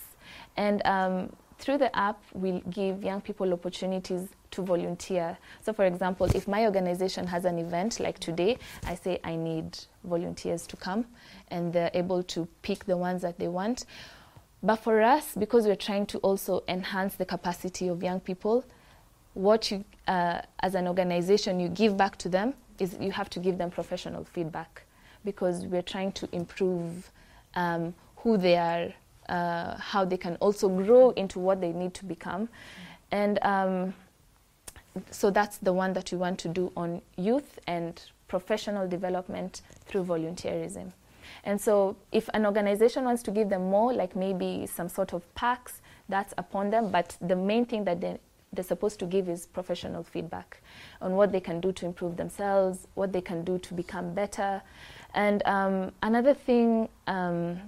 and 0.55 0.81
um, 0.85 1.35
through 1.57 1.79
the 1.79 1.93
app 1.93 2.23
we 2.33 2.63
give 2.69 3.03
young 3.03 3.19
people 3.19 3.51
opportunities 3.51 4.29
to 4.51 4.61
volunteer. 4.61 5.37
So, 5.61 5.73
for 5.73 5.83
example, 5.83 6.27
if 6.33 6.47
my 6.47 6.63
organization 6.63 7.27
has 7.27 7.43
an 7.43 7.59
event 7.59 7.99
like 7.99 8.19
today, 8.19 8.57
I 8.85 8.95
say 8.95 9.19
I 9.25 9.35
need 9.35 9.77
volunteers 10.05 10.65
to 10.67 10.77
come, 10.77 11.05
and 11.49 11.73
they're 11.73 11.91
able 11.93 12.23
to 12.23 12.47
pick 12.61 12.85
the 12.85 12.95
ones 12.95 13.23
that 13.23 13.39
they 13.39 13.49
want. 13.49 13.85
But 14.63 14.77
for 14.77 15.01
us, 15.01 15.35
because 15.37 15.67
we're 15.67 15.75
trying 15.75 16.05
to 16.07 16.17
also 16.19 16.63
enhance 16.69 17.15
the 17.15 17.25
capacity 17.25 17.89
of 17.89 18.01
young 18.01 18.21
people, 18.21 18.63
what 19.35 19.69
you, 19.69 19.85
uh, 20.07 20.41
as 20.61 20.75
an 20.75 20.87
organization, 20.87 21.59
you 21.59 21.69
give 21.69 21.95
back 21.95 22.17
to 22.17 22.29
them 22.29 22.55
is 22.79 22.97
you 22.99 23.11
have 23.11 23.29
to 23.29 23.39
give 23.39 23.57
them 23.57 23.69
professional 23.69 24.23
feedback 24.25 24.83
because 25.23 25.65
we're 25.65 25.81
trying 25.81 26.11
to 26.13 26.27
improve 26.31 27.11
um, 27.55 27.93
who 28.17 28.37
they 28.37 28.57
are, 28.57 28.93
uh, 29.29 29.77
how 29.77 30.03
they 30.03 30.17
can 30.17 30.35
also 30.37 30.67
grow 30.69 31.11
into 31.11 31.39
what 31.39 31.61
they 31.61 31.71
need 31.71 31.93
to 31.93 32.05
become. 32.05 32.49
And 33.11 33.39
um, 33.43 33.93
so 35.11 35.29
that's 35.29 35.57
the 35.57 35.73
one 35.73 35.93
that 35.93 36.11
we 36.11 36.17
want 36.17 36.39
to 36.39 36.47
do 36.47 36.71
on 36.75 37.01
youth 37.17 37.59
and 37.67 38.01
professional 38.27 38.87
development 38.87 39.61
through 39.85 40.05
volunteerism. 40.05 40.91
And 41.43 41.59
so, 41.59 41.95
if 42.11 42.29
an 42.33 42.45
organization 42.45 43.03
wants 43.03 43.21
to 43.23 43.31
give 43.31 43.49
them 43.49 43.69
more, 43.69 43.93
like 43.93 44.15
maybe 44.15 44.67
some 44.67 44.89
sort 44.89 45.13
of 45.13 45.21
packs, 45.35 45.81
that's 46.09 46.33
upon 46.37 46.69
them. 46.69 46.91
But 46.91 47.17
the 47.21 47.35
main 47.35 47.65
thing 47.65 47.83
that 47.85 48.01
they 48.01 48.17
they're 48.55 48.63
supposed 48.63 48.99
to 48.99 49.05
give 49.05 49.29
is 49.29 49.45
professional 49.45 50.03
feedback 50.03 50.61
on 51.01 51.15
what 51.15 51.31
they 51.31 51.39
can 51.39 51.59
do 51.59 51.71
to 51.73 51.85
improve 51.85 52.17
themselves, 52.17 52.87
what 52.95 53.11
they 53.13 53.21
can 53.21 53.43
do 53.43 53.57
to 53.59 53.73
become 53.73 54.13
better. 54.13 54.61
And 55.13 55.41
um, 55.45 55.91
another 56.01 56.33
thing 56.33 56.89
um, 57.07 57.59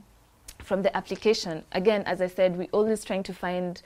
from 0.59 0.81
the 0.81 0.95
application, 0.95 1.63
again, 1.71 2.03
as 2.05 2.21
I 2.21 2.27
said, 2.27 2.57
we're 2.57 2.67
always 2.71 3.03
trying 3.03 3.23
to 3.23 3.33
find 3.33 3.81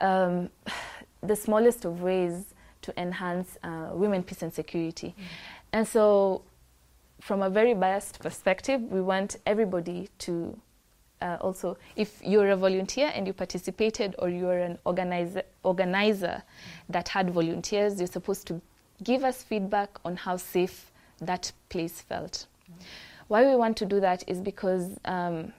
um, 0.00 0.50
the 1.22 1.36
smallest 1.36 1.84
of 1.84 2.02
ways 2.02 2.54
to 2.82 3.00
enhance 3.00 3.58
uh, 3.62 3.88
women 3.92 4.22
peace 4.22 4.42
and 4.42 4.52
security. 4.52 5.14
Mm. 5.18 5.22
And 5.72 5.88
so, 5.88 6.42
from 7.20 7.42
a 7.42 7.50
very 7.50 7.74
biased 7.74 8.20
perspective, 8.20 8.80
we 8.82 9.00
want 9.00 9.36
everybody 9.46 10.08
to 10.18 10.56
uh, 11.20 11.38
also, 11.40 11.76
if 11.96 12.20
you're 12.22 12.50
a 12.50 12.56
volunteer 12.56 13.10
and 13.14 13.26
you 13.26 13.32
participated 13.32 14.14
or 14.18 14.28
you're 14.28 14.58
an 14.58 14.78
organizer, 14.84 15.42
organizer 15.62 16.42
that 16.88 17.08
had 17.08 17.30
volunteers, 17.30 17.98
you're 17.98 18.06
supposed 18.06 18.46
to 18.48 18.60
give 19.02 19.24
us 19.24 19.42
feedback 19.42 19.98
on 20.04 20.16
how 20.16 20.36
safe 20.36 20.90
that 21.20 21.52
place 21.68 22.00
felt. 22.00 22.46
Mm-hmm. 22.70 22.82
Why 23.28 23.46
we 23.46 23.56
want 23.56 23.76
to 23.78 23.86
do 23.86 24.00
that 24.00 24.24
is 24.28 24.40
because 24.40 24.98
um, 25.04 25.52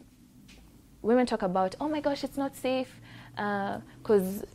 women 1.02 1.26
talk 1.26 1.42
about, 1.42 1.76
oh 1.82 1.90
my 1.90 2.00
gosh, 2.00 2.24
it's 2.24 2.38
not 2.38 2.56
safe, 2.56 3.00
because 3.32 4.44
uh, 4.44 4.46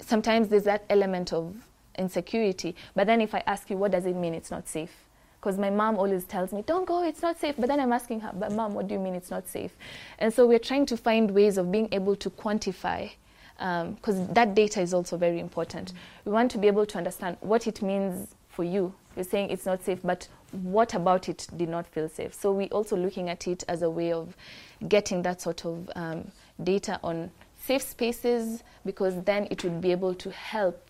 sometimes 0.00 0.48
there's 0.48 0.64
that 0.64 0.84
element 0.90 1.32
of 1.32 1.54
insecurity. 1.96 2.74
But 2.94 3.06
then 3.06 3.20
if 3.20 3.34
I 3.34 3.42
ask 3.46 3.70
you, 3.70 3.76
what 3.76 3.92
does 3.92 4.04
it 4.04 4.14
mean 4.14 4.34
it's 4.34 4.50
not 4.50 4.68
safe? 4.68 5.03
Because 5.44 5.58
my 5.58 5.68
mom 5.68 5.98
always 5.98 6.24
tells 6.24 6.54
me, 6.54 6.62
don't 6.66 6.86
go, 6.86 7.04
it's 7.04 7.20
not 7.20 7.38
safe. 7.38 7.54
But 7.58 7.68
then 7.68 7.78
I'm 7.78 7.92
asking 7.92 8.20
her, 8.20 8.32
but 8.32 8.50
mom, 8.50 8.72
what 8.72 8.88
do 8.88 8.94
you 8.94 8.98
mean 8.98 9.14
it's 9.14 9.30
not 9.30 9.46
safe? 9.46 9.72
And 10.18 10.32
so 10.32 10.46
we're 10.46 10.58
trying 10.58 10.86
to 10.86 10.96
find 10.96 11.30
ways 11.30 11.58
of 11.58 11.70
being 11.70 11.90
able 11.92 12.16
to 12.16 12.30
quantify, 12.30 13.10
because 13.58 14.16
um, 14.16 14.32
that 14.32 14.54
data 14.54 14.80
is 14.80 14.94
also 14.94 15.18
very 15.18 15.40
important. 15.40 15.90
Mm-hmm. 15.90 16.30
We 16.30 16.32
want 16.32 16.50
to 16.52 16.58
be 16.58 16.66
able 16.66 16.86
to 16.86 16.96
understand 16.96 17.36
what 17.40 17.66
it 17.66 17.82
means 17.82 18.34
for 18.48 18.64
you. 18.64 18.94
You're 19.16 19.24
saying 19.26 19.50
it's 19.50 19.66
not 19.66 19.84
safe, 19.84 19.98
but 20.02 20.26
what 20.52 20.94
about 20.94 21.28
it 21.28 21.46
did 21.54 21.68
not 21.68 21.86
feel 21.88 22.08
safe? 22.08 22.32
So 22.32 22.50
we're 22.50 22.68
also 22.68 22.96
looking 22.96 23.28
at 23.28 23.46
it 23.46 23.64
as 23.68 23.82
a 23.82 23.90
way 23.90 24.12
of 24.12 24.34
getting 24.88 25.20
that 25.24 25.42
sort 25.42 25.66
of 25.66 25.90
um, 25.94 26.30
data 26.62 26.98
on 27.04 27.30
safe 27.60 27.82
spaces, 27.82 28.62
because 28.86 29.22
then 29.24 29.46
it 29.50 29.62
would 29.62 29.82
be 29.82 29.92
able 29.92 30.14
to 30.14 30.30
help 30.30 30.80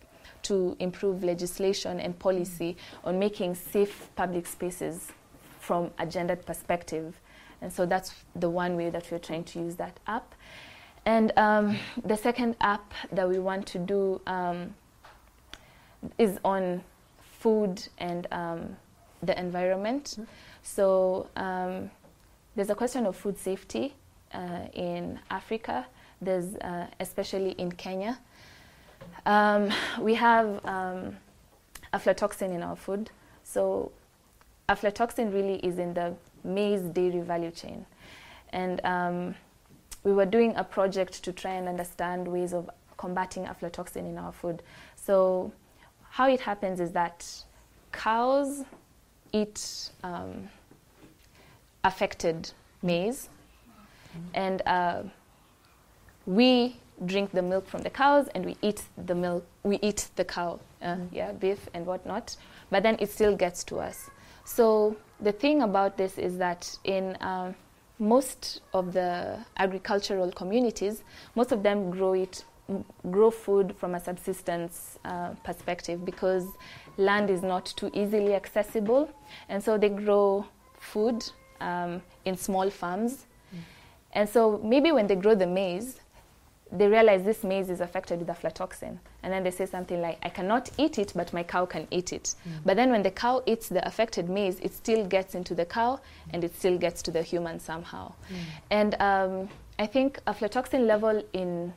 to 0.45 0.77
improve 0.79 1.25
legislation 1.25 2.01
and 2.01 2.19
policy 2.19 2.77
on 3.05 3.19
making 3.19 3.55
safe 3.55 4.09
public 4.17 4.47
spaces 4.47 5.13
from 5.61 5.91
a 5.99 6.07
gendered 6.07 6.45
perspective. 6.47 7.21
And 7.61 7.73
so 7.73 7.87
that's 7.87 8.15
the 8.37 8.51
one 8.51 8.77
way 8.77 8.91
that 8.91 9.11
we're 9.11 9.19
trying 9.19 9.45
to 9.45 9.59
use 9.61 9.77
that 9.77 9.99
app. 10.07 10.35
And 11.07 11.33
um, 11.37 11.79
the 12.05 12.17
second 12.17 12.57
app 12.61 12.93
that 13.13 13.29
we 13.29 13.39
want 13.39 13.67
to 13.69 13.79
do 13.79 14.21
um, 14.27 14.75
is 16.19 16.39
on 16.45 16.83
food 17.41 17.87
and 17.99 18.27
um, 18.33 18.77
the 19.23 19.39
environment. 19.39 20.05
Mm-hmm. 20.05 20.25
So 20.63 21.29
um, 21.37 21.91
there's 22.57 22.71
a 22.71 22.75
question 22.75 23.07
of 23.07 23.17
food 23.17 23.39
safety 23.39 23.95
uh, 24.33 24.67
in 24.73 25.19
Africa. 25.31 25.87
There's 26.21 26.55
uh, 26.57 26.87
especially 27.01 27.51
in 27.53 27.73
Kenya. 27.73 28.19
Um, 29.27 29.70
we 30.00 30.14
have 30.14 30.64
um, 30.64 31.16
aflatoxin 31.92 32.54
in 32.54 32.62
our 32.62 32.77
food. 32.77 33.10
So 33.42 33.92
aflatoxin 34.68 35.33
really 35.33 35.56
is 35.56 35.79
in 35.79 35.94
the 35.94 36.14
maize 36.42 36.83
dairy 36.83 37.20
value 37.20 37.50
chain. 37.50 37.87
And 38.52 38.85
um, 38.85 39.35
we 40.02 40.12
were 40.12 40.27
doing 40.27 40.54
a 40.56 40.64
project 40.64 41.22
to 41.25 41.33
try 41.33 41.52
and 41.52 41.68
understand 41.68 42.29
ways 42.29 42.52
of 42.52 42.70
combating 42.96 43.44
aflatoxin 43.44 44.08
in 44.08 44.18
our 44.18 44.33
food. 44.33 44.62
So 44.96 45.52
how 46.10 46.29
it 46.29 46.40
happens 46.40 46.81
is 46.81 46.92
that 46.92 47.27
cows 47.92 48.64
eat 49.33 49.90
um, 50.02 50.48
affected 51.83 52.52
maize, 52.83 53.29
and 54.33 54.62
uh, 54.66 55.02
we 56.27 56.77
drink 57.07 57.33
the 57.33 57.42
milk 57.42 57.67
from 57.67 57.83
the 57.83 57.90
cows 57.90 58.29
and 58.35 58.45
we 58.45 58.57
eat 58.63 58.83
the 59.07 59.15
milk 59.15 59.45
we 59.63 59.79
eat 59.83 60.09
the 60.17 60.25
cow 60.25 60.61
uh, 60.83 60.95
mm. 60.95 61.09
yeah 61.13 61.33
beef 61.33 61.69
and 61.75 61.85
whatnot 61.87 62.37
but 62.71 62.83
then 62.83 62.97
it 63.01 63.11
still 63.11 63.37
gets 63.37 63.65
to 63.65 63.79
us 63.79 64.11
so 64.45 64.97
the 65.21 65.33
thing 65.33 65.63
about 65.63 65.97
this 65.97 66.19
is 66.19 66.38
that 66.38 66.79
in 66.85 67.17
um, 67.21 67.55
most 67.99 68.61
of 68.73 68.92
the 68.92 69.38
agricultural 69.57 70.31
communities, 70.33 71.03
most 71.35 71.53
of 71.53 71.63
them 71.63 71.90
grow 71.90 72.13
it, 72.13 72.45
grow 73.11 73.31
food 73.31 73.75
from 73.77 73.95
a 73.95 74.01
subsistence 74.01 74.99
uh, 75.05 75.31
perspective 75.45 76.05
because 76.05 76.47
land 76.97 77.31
is 77.31 77.42
not 77.42 77.67
too 77.77 77.90
easily 77.95 78.35
accessible, 78.35 79.11
and 79.49 79.63
so 79.63 79.79
they 79.79 79.88
grow 79.88 80.45
food 80.79 81.25
um, 81.61 82.03
in 82.25 82.37
small 82.37 82.69
farms. 82.71 83.27
Mm. 83.55 83.59
And 84.13 84.29
so 84.29 84.61
maybe 84.63 84.92
when 84.92 85.07
they 85.07 85.17
grow 85.17 85.35
the 85.35 85.47
maize, 85.47 86.01
they 86.77 86.88
realize 86.88 87.22
this 87.22 87.44
maize 87.44 87.70
is 87.70 87.81
affected 87.81 88.18
with 88.18 88.29
aflatoxin. 88.29 88.98
And 89.22 89.33
then 89.33 89.44
they 89.44 89.50
say 89.50 89.64
something 89.64 90.00
like, 90.00 90.18
I 90.22 90.29
cannot 90.29 90.70
eat 90.77 90.98
it, 90.98 91.12
but 91.14 91.33
my 91.33 91.42
cow 91.44 91.66
can 91.66 91.87
eat 91.90 92.12
it. 92.12 92.35
Mm. 92.46 92.52
But 92.64 92.77
then 92.77 92.90
when 92.90 93.02
the 93.02 93.12
cow 93.12 93.42
eats 93.46 93.68
the 93.68 93.87
affected 93.87 94.29
maize, 94.29 94.58
it 94.60 94.75
still 94.75 95.06
gets 95.06 95.35
into 95.35 95.54
the 95.54 95.64
cow 95.64 96.00
and 96.33 96.42
it 96.42 96.54
still 96.56 96.77
gets 96.77 97.00
to 97.02 97.10
the 97.12 97.22
human 97.22 97.60
somehow. 97.60 98.12
Mm. 98.29 98.37
And 98.70 98.94
um, 99.00 99.48
I 99.79 99.87
think 99.87 100.20
aflatoxin 100.27 100.87
level 100.87 101.22
in 101.33 101.72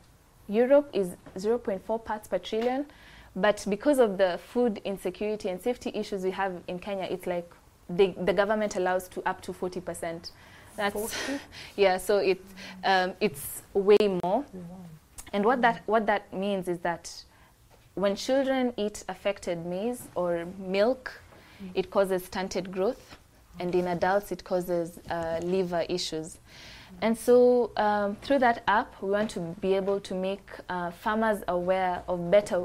Europe 0.48 0.90
is 0.94 1.16
0.4 1.36 2.04
parts 2.04 2.28
per 2.28 2.40
trillion. 2.40 2.86
But 3.36 3.64
because 3.70 4.00
of 4.00 4.18
the 4.18 4.40
food 4.52 4.82
insecurity 4.84 5.50
and 5.50 5.62
safety 5.62 5.92
issues 5.94 6.24
we 6.24 6.32
have 6.32 6.54
in 6.68 6.80
Kenya, 6.80 7.04
it's 7.04 7.28
like 7.28 7.50
the, 7.88 8.16
the 8.20 8.34
government 8.34 8.76
allows 8.76 9.08
to 9.10 9.22
up 9.30 9.42
to 9.42 9.54
40 9.54 9.80
percent. 9.82 10.32
That's 10.78 11.16
yeah. 11.76 11.98
So 11.98 12.20
it's 12.20 12.54
um, 12.84 13.14
it's 13.20 13.64
way 13.74 14.20
more. 14.24 14.46
And 15.34 15.44
what 15.44 15.62
that 15.62 15.82
what 15.88 16.06
that 16.06 16.32
means 16.34 16.68
is 16.68 16.80
that 16.80 17.12
when 17.96 18.16
children 18.16 18.74
eat 18.78 19.04
affected 19.10 19.66
maize 19.66 20.08
or 20.16 20.46
milk, 20.60 21.20
mm. 21.62 21.72
it 21.74 21.90
causes 21.90 22.24
stunted 22.26 22.72
growth, 22.72 23.18
and 23.60 23.74
in 23.76 23.88
adults 23.88 24.32
it 24.32 24.44
causes 24.44 25.00
uh, 25.10 25.40
liver 25.42 25.84
issues. 25.90 26.38
And 27.02 27.18
so 27.18 27.72
um, 27.78 28.16
through 28.22 28.40
that 28.40 28.64
app, 28.68 29.02
we 29.02 29.10
want 29.10 29.30
to 29.32 29.40
be 29.62 29.74
able 29.74 30.00
to 30.00 30.16
make 30.16 30.48
uh, 30.70 30.92
farmers 30.92 31.44
aware 31.48 32.04
of 32.08 32.32
better 32.32 32.64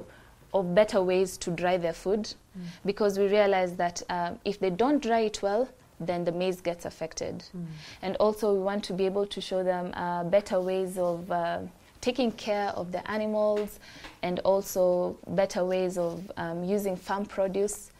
of 0.54 0.74
better 0.74 1.02
ways 1.02 1.38
to 1.38 1.50
dry 1.50 1.78
their 1.78 1.94
food, 1.94 2.24
mm. 2.24 2.62
because 2.84 3.18
we 3.18 3.26
realize 3.26 3.74
that 3.76 4.02
um, 4.10 4.38
if 4.44 4.60
they 4.60 4.68
don't 4.68 5.02
dry 5.02 5.20
it 5.20 5.40
well, 5.42 5.66
then 6.07 6.24
the 6.24 6.32
maize 6.32 6.61
gets 6.61 6.84
affected. 6.84 7.44
Mm. 7.57 7.66
And 8.03 8.16
also, 8.16 8.55
we 8.55 8.61
want 8.61 8.84
to 8.84 8.92
be 8.92 9.07
able 9.07 9.26
to 9.26 9.40
show 9.40 9.62
them 9.62 9.92
uh, 9.94 10.24
better 10.24 10.61
ways 10.61 10.98
of 10.98 11.30
uh, 11.30 11.61
taking 12.00 12.32
care 12.32 12.68
of 12.70 12.92
the 12.92 13.09
animals 13.11 13.78
and 14.22 14.40
also 14.40 15.16
better 15.28 15.64
ways 15.64 15.96
of 15.96 16.30
um, 16.36 16.64
using 16.64 16.96
farm 16.96 17.24
produce. 17.24 17.90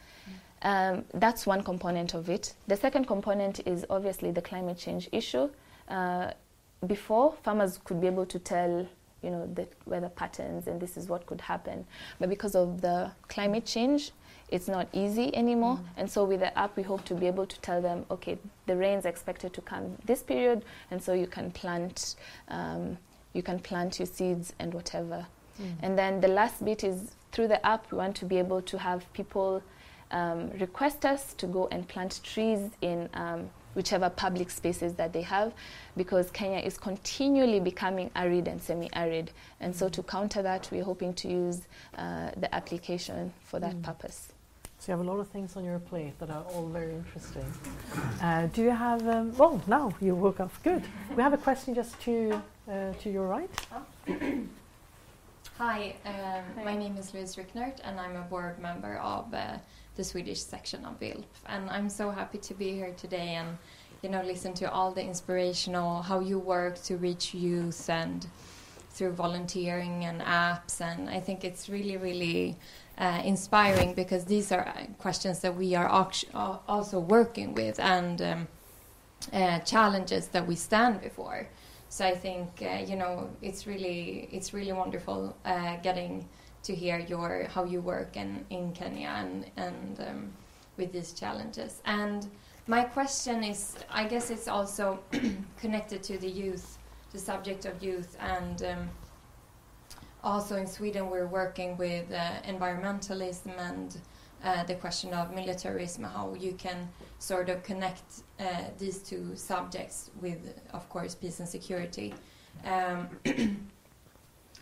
Um, 0.61 1.03
that's 1.13 1.45
one 1.45 1.63
component 1.63 2.13
of 2.13 2.29
it. 2.29 2.53
The 2.67 2.77
second 2.77 3.05
component 3.05 3.67
is 3.67 3.85
obviously 3.89 4.31
the 4.31 4.41
climate 4.41 4.77
change 4.77 5.09
issue. 5.11 5.49
Uh, 5.89 6.31
before, 6.87 7.35
farmers 7.43 7.79
could 7.83 7.99
be 7.99 8.07
able 8.07 8.25
to 8.25 8.39
tell 8.39 8.87
you 9.21 9.29
know 9.29 9.49
the 9.53 9.67
weather 9.85 10.09
patterns 10.09 10.67
and 10.67 10.81
this 10.81 10.97
is 10.97 11.07
what 11.07 11.25
could 11.25 11.39
happen, 11.39 11.85
but 12.19 12.29
because 12.29 12.55
of 12.55 12.81
the 12.81 13.09
climate 13.29 13.65
change, 13.65 14.11
it's 14.49 14.67
not 14.67 14.87
easy 14.93 15.35
anymore. 15.35 15.77
Mm. 15.77 15.85
And 15.97 16.11
so 16.11 16.25
with 16.25 16.39
the 16.41 16.57
app, 16.57 16.77
we 16.77 16.83
hope 16.83 17.03
to 17.05 17.15
be 17.15 17.27
able 17.27 17.47
to 17.47 17.59
tell 17.61 17.81
them, 17.81 18.05
okay, 18.11 18.37
the 18.65 18.75
rain's 18.75 19.05
expected 19.05 19.53
to 19.53 19.61
come 19.61 19.97
this 20.05 20.21
period, 20.21 20.63
and 20.91 21.01
so 21.01 21.13
you 21.13 21.27
can 21.27 21.51
plant, 21.51 22.15
um, 22.49 22.97
you 23.33 23.41
can 23.41 23.59
plant 23.59 23.99
your 23.99 24.05
seeds 24.05 24.53
and 24.59 24.73
whatever. 24.73 25.25
Mm. 25.61 25.75
And 25.81 25.97
then 25.97 26.21
the 26.21 26.27
last 26.27 26.63
bit 26.63 26.83
is 26.83 27.15
through 27.31 27.47
the 27.47 27.65
app, 27.65 27.91
we 27.91 27.97
want 27.97 28.15
to 28.17 28.25
be 28.25 28.37
able 28.37 28.61
to 28.61 28.77
have 28.77 29.11
people 29.13 29.63
um, 30.11 30.51
request 30.59 31.05
us 31.05 31.33
to 31.35 31.47
go 31.47 31.67
and 31.71 31.87
plant 31.87 32.19
trees 32.23 32.69
in 32.81 33.09
um, 33.15 33.49
whichever 33.73 34.07
public 34.07 34.51
spaces 34.51 34.93
that 34.93 35.13
they 35.13 35.23
have, 35.23 35.51
because 35.97 36.29
Kenya 36.29 36.59
is 36.59 36.77
continually 36.77 37.59
becoming 37.59 38.11
arid 38.15 38.47
and 38.47 38.61
semi-arid. 38.61 39.31
And 39.59 39.73
mm. 39.73 39.77
so 39.77 39.89
to 39.89 40.03
counter 40.03 40.43
that, 40.43 40.69
we're 40.71 40.83
hoping 40.83 41.15
to 41.15 41.27
use 41.27 41.61
uh, 41.97 42.29
the 42.37 42.53
application 42.53 43.33
for 43.43 43.59
that 43.59 43.73
mm. 43.73 43.81
purpose. 43.81 44.32
So 44.83 44.91
you 44.91 44.97
have 44.97 45.07
a 45.07 45.09
lot 45.09 45.21
of 45.21 45.29
things 45.29 45.55
on 45.55 45.63
your 45.63 45.79
plate 45.79 46.19
that 46.19 46.29
are 46.29 46.43
all 46.53 46.67
very 46.67 46.91
interesting. 46.91 47.45
Uh, 48.21 48.47
do 48.47 48.63
you 48.63 48.71
have? 48.71 49.07
Um, 49.07 49.33
well, 49.37 49.61
now 49.65 49.95
you 50.01 50.13
woke 50.13 50.41
up. 50.41 50.51
Good. 50.61 50.83
We 51.15 51.23
have 51.23 51.31
a 51.31 51.37
question 51.37 51.73
just 51.73 51.97
to 52.01 52.41
uh, 52.69 52.91
to 52.91 53.09
your 53.09 53.25
right. 53.25 53.49
Hi, 55.57 55.95
um, 56.05 56.65
my 56.65 56.75
name 56.75 56.97
is 56.97 57.13
Louise 57.13 57.37
Ricknert, 57.37 57.77
and 57.85 57.97
I'm 57.97 58.17
a 58.17 58.23
board 58.23 58.59
member 58.59 58.97
of 58.97 59.33
uh, 59.33 59.57
the 59.95 60.03
Swedish 60.03 60.41
section 60.41 60.83
of 60.83 60.99
WILP. 60.99 61.23
And 61.45 61.69
I'm 61.69 61.89
so 61.89 62.11
happy 62.11 62.39
to 62.39 62.53
be 62.53 62.71
here 62.71 62.93
today 62.97 63.35
and 63.35 63.57
you 64.01 64.09
know 64.09 64.21
listen 64.21 64.53
to 64.55 64.69
all 64.69 64.91
the 64.91 65.01
inspirational 65.01 66.01
how 66.01 66.19
you 66.19 66.39
work 66.39 66.83
to 66.83 66.97
reach 66.97 67.33
youth 67.33 67.89
and 67.89 68.27
through 68.93 69.13
volunteering 69.13 70.05
and 70.05 70.21
apps. 70.21 70.81
And 70.81 71.09
I 71.09 71.19
think 71.19 71.43
it's 71.43 71.67
really, 71.69 71.97
really 71.97 72.57
uh, 72.97 73.21
inspiring 73.23 73.93
because 73.93 74.25
these 74.25 74.51
are 74.51 74.67
uh, 74.67 74.85
questions 74.99 75.39
that 75.39 75.55
we 75.55 75.75
are 75.75 75.87
also 75.87 76.99
working 76.99 77.53
with 77.53 77.79
and 77.79 78.21
um, 78.21 78.47
uh, 79.31 79.59
challenges 79.59 80.27
that 80.27 80.45
we 80.45 80.55
stand 80.55 81.01
before. 81.01 81.47
So 81.89 82.05
I 82.05 82.15
think 82.15 82.61
uh, 82.61 82.83
you 82.85 82.95
know 82.95 83.29
it's 83.41 83.67
really 83.67 84.27
it's 84.31 84.53
really 84.53 84.73
wonderful 84.73 85.35
uh, 85.45 85.77
getting 85.77 86.27
to 86.63 86.73
hear 86.73 86.99
your 86.99 87.47
how 87.53 87.65
you 87.65 87.81
work 87.81 88.15
in, 88.15 88.45
in 88.49 88.71
Kenya 88.73 89.09
and 89.09 89.45
and 89.57 89.99
um, 89.99 90.33
with 90.77 90.91
these 90.91 91.13
challenges. 91.13 91.81
And 91.85 92.29
my 92.65 92.83
question 92.83 93.43
is, 93.43 93.75
I 93.89 94.05
guess 94.05 94.29
it's 94.29 94.47
also 94.47 94.99
connected 95.57 96.01
to 96.03 96.17
the 96.17 96.29
youth, 96.29 96.77
the 97.11 97.19
subject 97.19 97.65
of 97.65 97.83
youth 97.83 98.17
and. 98.19 98.63
Um, 98.63 98.89
also 100.23 100.55
in 100.55 100.67
Sweden, 100.67 101.09
we're 101.09 101.27
working 101.27 101.75
with 101.77 102.11
uh, 102.11 102.41
environmentalism 102.47 103.57
and 103.59 103.97
uh, 104.43 104.63
the 104.63 104.75
question 104.75 105.13
of 105.13 105.33
militarism, 105.33 106.03
how 106.03 106.33
you 106.33 106.53
can 106.53 106.89
sort 107.19 107.49
of 107.49 107.63
connect 107.63 108.23
uh, 108.39 108.43
these 108.77 108.99
two 108.99 109.35
subjects 109.35 110.11
with, 110.21 110.59
of 110.73 110.87
course, 110.89 111.15
peace 111.15 111.39
and 111.39 111.47
security. 111.47 112.13
Um, 112.65 113.09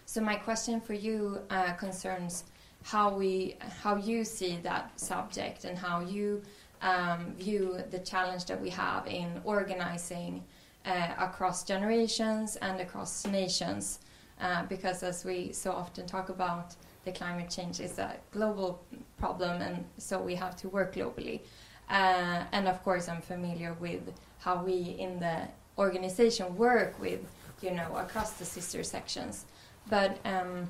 so 0.05 0.21
my 0.21 0.35
question 0.35 0.81
for 0.81 0.93
you 0.93 1.39
uh, 1.49 1.73
concerns 1.73 2.45
how 2.83 3.13
we, 3.13 3.55
how 3.81 3.95
you 3.95 4.23
see 4.23 4.57
that 4.63 4.99
subject 4.99 5.65
and 5.65 5.77
how 5.77 5.99
you 5.99 6.41
um, 6.81 7.33
view 7.37 7.79
the 7.91 7.99
challenge 7.99 8.45
that 8.45 8.59
we 8.59 8.69
have 8.71 9.05
in 9.05 9.39
organizing 9.43 10.43
uh, 10.85 11.09
across 11.19 11.63
generations 11.63 12.55
and 12.57 12.81
across 12.81 13.25
nations 13.27 13.99
uh, 14.41 14.63
because 14.65 15.03
as 15.03 15.23
we 15.23 15.53
so 15.53 15.71
often 15.71 16.05
talk 16.05 16.29
about, 16.29 16.75
the 17.05 17.11
climate 17.11 17.49
change 17.49 17.79
is 17.79 17.97
a 17.99 18.15
global 18.31 18.83
problem, 19.17 19.61
and 19.61 19.85
so 19.97 20.19
we 20.21 20.35
have 20.35 20.55
to 20.57 20.69
work 20.69 20.95
globally. 20.95 21.41
Uh, 21.89 22.43
and 22.51 22.67
of 22.67 22.83
course, 22.83 23.07
I'm 23.09 23.21
familiar 23.21 23.73
with 23.73 24.01
how 24.39 24.63
we 24.63 24.95
in 24.99 25.19
the 25.19 25.47
organization 25.77 26.55
work 26.57 26.99
with, 26.99 27.21
you 27.61 27.71
know, 27.71 27.95
across 27.95 28.33
the 28.33 28.45
sister 28.45 28.83
sections. 28.83 29.45
But 29.89 30.19
um, 30.25 30.67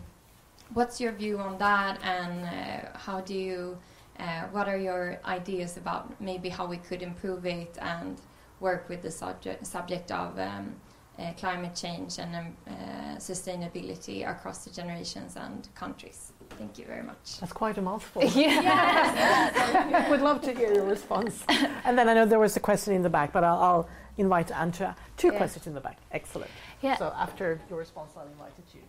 what's 0.74 0.99
your 1.01 1.11
view 1.11 1.39
on 1.39 1.57
that, 1.57 1.99
and 2.03 2.45
uh, 2.45 2.97
how 2.97 3.22
do 3.22 3.34
you? 3.34 3.78
Uh, 4.19 4.43
what 4.51 4.67
are 4.67 4.78
your 4.78 5.19
ideas 5.26 5.78
about 5.78 6.19
maybe 6.22 6.49
how 6.49 6.65
we 6.65 6.78
could 6.78 7.01
improve 7.01 7.45
it 7.45 7.78
and 7.82 8.19
work 8.59 8.88
with 8.88 9.01
the 9.01 9.09
subject 9.09 9.65
subject 9.65 10.11
of 10.11 10.38
um, 10.38 10.76
uh, 11.22 11.34
climate 11.34 11.76
change 11.76 12.19
and 12.19 12.36
um, 12.36 12.57
uh, 12.67 12.72
sustainability 13.17 14.30
across 14.30 14.65
the 14.65 14.72
generations 14.72 15.36
and 15.36 15.67
countries. 15.76 16.34
Thank 16.57 16.78
you 16.78 16.86
very 16.86 17.03
much. 17.03 17.39
That's 17.39 17.53
quite 17.53 17.78
a 17.78 17.82
mouthful. 17.82 18.24
Yeah, 18.24 18.32
yes. 18.61 20.09
Would 20.09 20.22
love 20.22 20.41
to 20.41 20.53
hear 20.53 20.74
your 20.74 20.86
response. 20.86 21.43
And 21.86 21.97
then 21.97 22.09
I 22.09 22.13
know 22.13 22.26
there 22.26 22.39
was 22.39 22.57
a 22.57 22.59
question 22.59 22.93
in 22.93 23.01
the 23.01 23.09
back, 23.09 23.32
but 23.32 23.43
I'll, 23.43 23.59
I'll 23.59 23.89
invite 24.17 24.51
Anne 24.51 24.72
to 24.74 24.95
two 25.17 25.28
yeah. 25.28 25.38
questions 25.38 25.67
in 25.67 25.74
the 25.74 25.82
back. 25.82 25.97
Excellent. 26.11 26.51
Yeah. 26.82 26.97
So 26.97 27.13
after 27.15 27.59
your 27.69 27.80
response, 27.80 28.11
I'll 28.17 28.28
invite 28.28 28.53
you. 28.74 28.82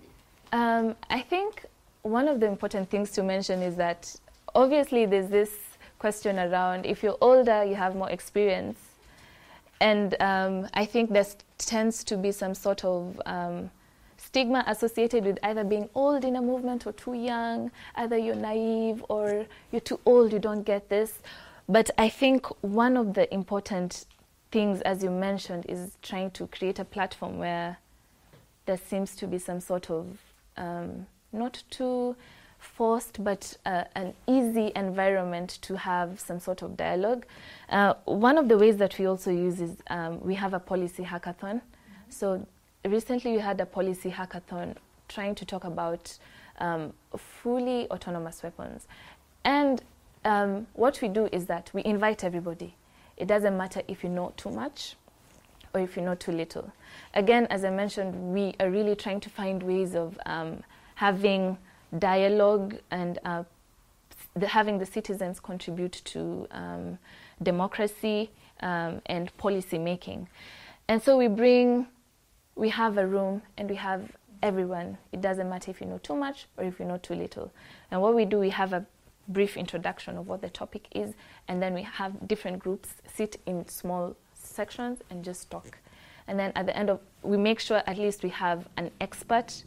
Um, 0.53 0.97
I 1.09 1.20
think 1.20 1.64
one 2.03 2.28
of 2.28 2.41
the 2.41 2.47
important 2.47 2.91
things 2.91 3.11
to 3.12 3.22
mention 3.22 3.62
is 3.62 3.76
that 3.76 4.14
obviously 4.55 5.07
there's 5.07 5.28
this 5.28 5.51
question 5.99 6.39
around 6.39 6.85
if 6.85 7.03
you're 7.03 7.18
older, 7.20 7.64
you 7.64 7.74
have 7.74 7.95
more 7.95 8.11
experience 8.11 8.78
and 9.83 10.14
um, 10.20 10.68
I 10.74 10.85
think 10.85 11.11
there 11.11 11.26
tends 11.59 12.05
to 12.05 12.16
be 12.16 12.30
some 12.30 12.55
sort 12.55 12.85
of 12.85 13.20
um, 13.26 13.68
stigma 14.16 14.62
associated 14.68 15.24
with 15.24 15.41
either 15.43 15.64
being 15.64 15.89
old 15.97 16.24
in 16.24 16.37
a 16.37 16.41
movement 16.41 16.87
or 16.87 16.93
too 16.93 17.14
young, 17.14 17.72
either 17.97 18.16
you're 18.16 18.37
naive 18.37 19.05
or 19.09 19.45
you're 19.72 19.80
too 19.80 19.99
old, 20.07 20.33
you 20.33 20.39
don't 20.39 20.62
get 20.62 20.89
this. 20.89 21.18
But 21.68 21.91
I 21.99 22.09
think 22.09 22.47
one 22.62 22.97
of 22.97 23.14
the 23.14 23.33
important 23.35 24.07
things, 24.53 24.83
as 24.83 25.03
you 25.03 25.11
mentioned, 25.11 25.66
is 25.68 25.97
trying 26.01 26.30
to 26.33 26.47
create 26.47 26.78
a 26.78 26.85
platform 26.85 27.39
where 27.39 27.78
there 28.66 28.78
seems 28.78 29.16
to 29.16 29.26
be 29.26 29.39
some 29.39 29.59
sort 29.59 29.91
of 29.91 30.16
um, 30.57 31.07
not 31.33 31.61
too 31.70 32.14
forced 32.62 33.22
but 33.22 33.56
uh, 33.66 33.84
an 33.94 34.14
easy 34.26 34.72
environment 34.76 35.58
to 35.62 35.76
have 35.76 36.20
some 36.20 36.38
sort 36.38 36.62
of 36.62 36.76
dialogue. 36.76 37.26
Uh, 37.68 37.94
one 38.04 38.38
of 38.38 38.48
the 38.48 38.56
ways 38.56 38.76
that 38.78 38.98
we 38.98 39.06
also 39.06 39.30
use 39.30 39.60
is 39.60 39.76
um, 39.88 40.20
we 40.20 40.34
have 40.34 40.54
a 40.54 40.60
policy 40.60 41.02
hackathon. 41.02 41.60
So 42.08 42.46
recently 42.84 43.32
we 43.32 43.38
had 43.38 43.60
a 43.60 43.66
policy 43.66 44.10
hackathon 44.10 44.76
trying 45.08 45.34
to 45.34 45.44
talk 45.44 45.64
about 45.64 46.16
um, 46.58 46.92
fully 47.16 47.90
autonomous 47.90 48.42
weapons. 48.42 48.86
And 49.44 49.82
um, 50.24 50.66
what 50.74 51.00
we 51.02 51.08
do 51.08 51.28
is 51.32 51.46
that 51.46 51.70
we 51.72 51.82
invite 51.84 52.22
everybody. 52.22 52.76
It 53.16 53.26
doesn't 53.26 53.56
matter 53.56 53.82
if 53.88 54.04
you 54.04 54.08
know 54.08 54.32
too 54.36 54.50
much 54.50 54.96
or 55.74 55.80
if 55.80 55.96
you 55.96 56.02
know 56.02 56.14
too 56.14 56.32
little. 56.32 56.72
Again, 57.14 57.46
as 57.50 57.64
I 57.64 57.70
mentioned, 57.70 58.14
we 58.32 58.54
are 58.60 58.70
really 58.70 58.94
trying 58.94 59.20
to 59.20 59.30
find 59.30 59.62
ways 59.62 59.94
of 59.94 60.18
um, 60.26 60.62
having 60.94 61.58
dialogue 61.99 62.76
and 62.90 63.18
uh, 63.24 63.45
the, 64.34 64.49
having 64.49 64.78
the 64.78 64.86
citizens 64.86 65.40
contribute 65.40 66.01
to 66.05 66.47
um, 66.51 66.99
democracy 67.43 68.30
um, 68.61 69.03
and 69.07 69.36
policy 69.36 69.78
making. 69.78 70.28
And 70.88 71.03
so 71.03 71.16
we 71.16 71.28
bring, 71.28 71.86
we 72.55 72.68
have 72.70 72.99
a 72.99 73.07
room 73.07 73.43
and 73.57 73.68
we 73.68 73.76
have 73.76 74.11
everyone. 74.43 74.99
It 75.12 75.20
doesn't 75.20 75.49
matter 75.49 75.70
if 75.70 75.80
you 75.80 75.86
know 75.86 75.99
too 75.99 76.16
much 76.16 76.47
or 76.57 76.64
if 76.64 76.78
you 76.78 76.84
know 76.84 76.99
too 76.99 77.14
little. 77.14 77.53
And 77.90 78.01
what 78.01 78.14
we 78.14 78.24
do, 78.24 78.38
we 78.38 78.51
have 78.51 78.72
a 78.72 78.84
brief 79.28 79.57
introduction 79.57 80.18
of 80.18 80.26
what 80.26 80.43
the 80.43 80.51
topic 80.51 80.88
is, 80.93 81.14
and 81.47 81.62
then 81.62 81.74
we 81.74 81.82
have 81.82 82.26
different 82.26 82.59
groups 82.59 82.88
sit 83.14 83.40
in 83.47 83.66
small 83.68 84.16
sections 84.34 84.99
and 85.11 85.24
just 85.24 85.51
talk. 85.51 85.78
And 86.26 86.38
then 86.38 86.53
at 86.55 86.66
the 86.66 86.76
end 86.76 86.90
of, 86.90 87.01
we 87.22 87.36
make 87.36 87.61
sure 87.61 87.82
at 87.86 87.99
least 87.99 88.22
we 88.22 88.30
have 88.30 88.68
an 88.76 88.90
expert 89.01 89.64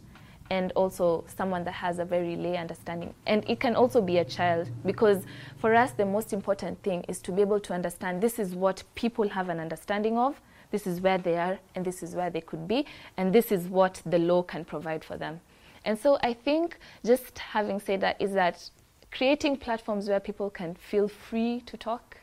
and 0.50 0.72
also 0.72 1.24
someone 1.36 1.64
that 1.64 1.72
has 1.72 1.98
a 1.98 2.04
very 2.04 2.36
lay 2.36 2.56
understanding. 2.56 3.14
And 3.26 3.44
it 3.48 3.60
can 3.60 3.74
also 3.74 4.00
be 4.00 4.18
a 4.18 4.24
child 4.24 4.70
because 4.84 5.24
for 5.58 5.74
us, 5.74 5.92
the 5.92 6.06
most 6.06 6.32
important 6.32 6.82
thing 6.82 7.04
is 7.08 7.20
to 7.22 7.32
be 7.32 7.40
able 7.40 7.60
to 7.60 7.72
understand 7.72 8.22
this 8.22 8.38
is 8.38 8.54
what 8.54 8.82
people 8.94 9.28
have 9.28 9.48
an 9.48 9.60
understanding 9.60 10.16
of, 10.16 10.40
this 10.70 10.86
is 10.86 11.00
where 11.00 11.18
they 11.18 11.36
are, 11.36 11.58
and 11.74 11.84
this 11.84 12.02
is 12.02 12.14
where 12.14 12.30
they 12.30 12.40
could 12.40 12.66
be, 12.68 12.86
and 13.16 13.32
this 13.32 13.50
is 13.52 13.68
what 13.68 14.02
the 14.06 14.18
law 14.18 14.42
can 14.42 14.64
provide 14.64 15.04
for 15.04 15.16
them. 15.16 15.40
And 15.84 15.98
so 15.98 16.18
I 16.22 16.34
think 16.34 16.78
just 17.04 17.38
having 17.38 17.78
said 17.80 18.00
that 18.00 18.20
is 18.20 18.32
that 18.32 18.70
creating 19.12 19.56
platforms 19.56 20.08
where 20.08 20.20
people 20.20 20.50
can 20.50 20.74
feel 20.74 21.08
free 21.08 21.62
to 21.66 21.76
talk, 21.76 22.18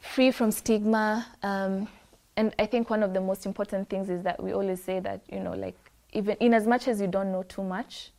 free 0.00 0.30
from 0.30 0.50
stigma. 0.50 1.26
Um, 1.42 1.88
and 2.36 2.54
I 2.58 2.66
think 2.66 2.90
one 2.90 3.02
of 3.02 3.14
the 3.14 3.20
most 3.20 3.46
important 3.46 3.88
things 3.88 4.08
is 4.08 4.22
that 4.24 4.42
we 4.42 4.52
always 4.52 4.82
say 4.82 5.00
that, 5.00 5.20
you 5.30 5.40
know, 5.40 5.52
like, 5.52 5.76
even 6.16 6.36
in 6.40 6.54
as 6.54 6.66
much 6.66 6.88
as 6.88 7.00
you 7.00 7.06
don't 7.06 7.30
know 7.30 7.42
too 7.42 7.62
much, 7.62 8.10